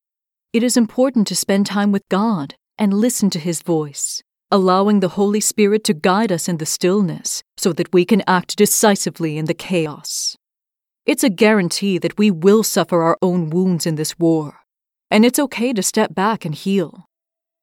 It 0.52 0.64
is 0.64 0.76
important 0.76 1.28
to 1.28 1.36
spend 1.36 1.66
time 1.66 1.92
with 1.92 2.08
God 2.10 2.56
and 2.78 2.94
listen 2.94 3.30
to 3.32 3.40
His 3.40 3.62
voice, 3.62 4.24
allowing 4.52 5.00
the 5.00 5.10
Holy 5.10 5.40
Spirit 5.40 5.84
to 5.86 5.94
guide 5.94 6.32
us 6.32 6.50
in 6.50 6.58
the 6.58 6.66
stillness 6.66 7.44
so 7.58 7.74
that 7.74 7.94
we 7.94 8.06
can 8.06 8.24
act 8.28 8.58
decisively 8.58 9.38
in 9.38 9.46
the 9.46 9.54
chaos. 9.54 10.36
It's 11.06 11.24
a 11.24 11.30
guarantee 11.30 11.98
that 12.00 12.18
we 12.18 12.32
will 12.32 12.64
suffer 12.64 13.02
our 13.02 13.18
own 13.22 13.50
wounds 13.50 13.86
in 13.86 13.96
this 13.96 14.20
war, 14.20 14.60
and 15.10 15.26
it's 15.26 15.40
okay 15.40 15.72
to 15.74 15.84
step 15.84 16.14
back 16.14 16.44
and 16.44 16.54
heal. 16.54 17.07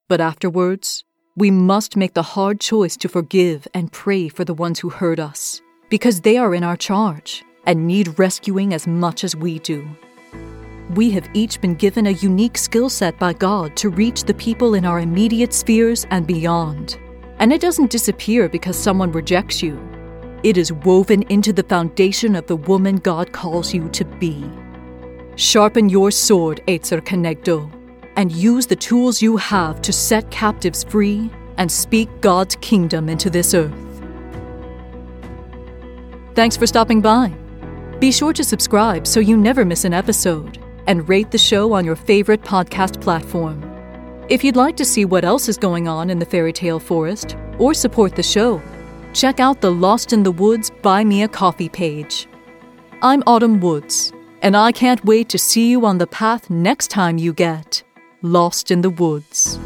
But 0.09 0.21
afterwards, 0.21 1.05
we 1.35 1.51
must 1.51 1.97
make 1.97 2.13
the 2.13 2.23
hard 2.23 2.61
choice 2.61 2.97
to 2.99 3.09
forgive 3.09 3.67
and 3.73 3.91
pray 3.91 4.29
for 4.29 4.45
the 4.45 4.53
ones 4.53 4.79
who 4.79 4.91
hurt 4.91 5.19
us, 5.19 5.63
because 5.89 6.21
they 6.21 6.37
are 6.37 6.55
in 6.55 6.63
our 6.63 6.77
charge 6.77 7.43
and 7.67 7.87
need 7.87 8.19
rescuing 8.19 8.75
as 8.75 8.87
much 8.87 9.25
as 9.25 9.35
we 9.35 9.59
do. 9.61 9.89
We 10.95 11.11
have 11.13 11.29
each 11.33 11.59
been 11.63 11.75
given 11.75 12.07
a 12.07 12.11
unique 12.11 12.59
skill 12.59 12.91
set 12.91 13.19
by 13.19 13.33
God 13.33 13.77
to 13.79 13.89
reach 13.89 14.25
the 14.25 14.35
people 14.35 14.75
in 14.75 14.85
our 14.85 15.01
immediate 15.01 15.55
spheres 15.55 16.07
and 16.11 16.27
beyond. 16.27 16.99
And 17.39 17.51
it 17.53 17.63
doesn't 17.63 17.91
disappear 17.91 18.51
because 18.51 18.77
someone 18.77 19.11
rejects 19.11 19.63
you. 19.63 19.81
It 20.43 20.59
is 20.59 20.71
woven 20.71 21.23
into 21.31 21.55
the 21.55 21.63
foundation 21.63 22.37
of 22.37 22.47
the 22.47 22.57
woman 22.57 22.97
God 22.97 23.33
calls 23.33 23.73
you 23.73 23.89
to 23.89 24.05
be. 24.05 24.45
Sharpen 25.37 25.89
your 25.89 26.11
sword, 26.11 26.61
Ezer 26.69 27.01
Kenegdo, 27.01 27.73
and 28.17 28.33
use 28.33 28.67
the 28.67 28.77
tools 28.77 29.21
you 29.21 29.37
have 29.37 29.83
to 29.83 29.93
set 29.93 30.31
captives 30.31 30.85
free 30.85 31.31
and 31.57 31.71
speak 31.71 32.09
God's 32.21 32.57
kingdom 32.57 33.09
into 33.09 33.31
this 33.31 33.55
earth. 33.55 33.73
Thanks 36.35 36.57
for 36.57 36.67
stopping 36.67 37.01
by. 37.01 37.29
Be 38.01 38.11
sure 38.11 38.33
to 38.33 38.45
subscribe 38.45 39.07
so 39.07 39.21
you 39.21 39.37
never 39.37 39.65
miss 39.65 39.85
an 39.85 39.95
episode 39.95 40.59
and 40.87 41.09
rate 41.09 41.31
the 41.31 41.39
show 41.39 41.73
on 41.73 41.85
your 41.85 41.97
favorite 41.97 42.43
podcast 42.43 43.01
platform. 43.01 43.63
If 44.29 44.43
you'd 44.43 44.57
like 44.57 44.77
to 44.79 44.85
see 44.85 45.05
what 45.05 45.25
else 45.25 45.49
is 45.49 45.57
going 45.57 45.87
on 45.87 46.11
in 46.11 46.19
the 46.19 46.27
fairy 46.27 46.53
tale 46.53 46.81
forest 46.81 47.37
or 47.59 47.73
support 47.73 48.17
the 48.17 48.23
show, 48.23 48.61
check 49.13 49.39
out 49.39 49.61
the 49.61 49.71
Lost 49.71 50.13
in 50.13 50.23
the 50.23 50.33
Woods 50.33 50.71
Buy 50.83 51.05
Me 51.05 51.23
a 51.23 51.29
Coffee 51.29 51.69
page. 51.69 52.27
I'm 53.01 53.23
Autumn 53.27 53.61
Woods, 53.61 54.13
and 54.43 54.57
I 54.57 54.73
can't 54.73 55.05
wait 55.05 55.29
to 55.29 55.39
see 55.39 55.71
you 55.71 55.87
on 55.87 55.99
the 55.99 56.07
path 56.07 56.51
next 56.51 56.89
time 56.89 57.19
you 57.19 57.33
get 57.33 57.85
lost 58.25 58.71
in 58.71 58.81
the 58.81 58.89
woods. 58.89 59.59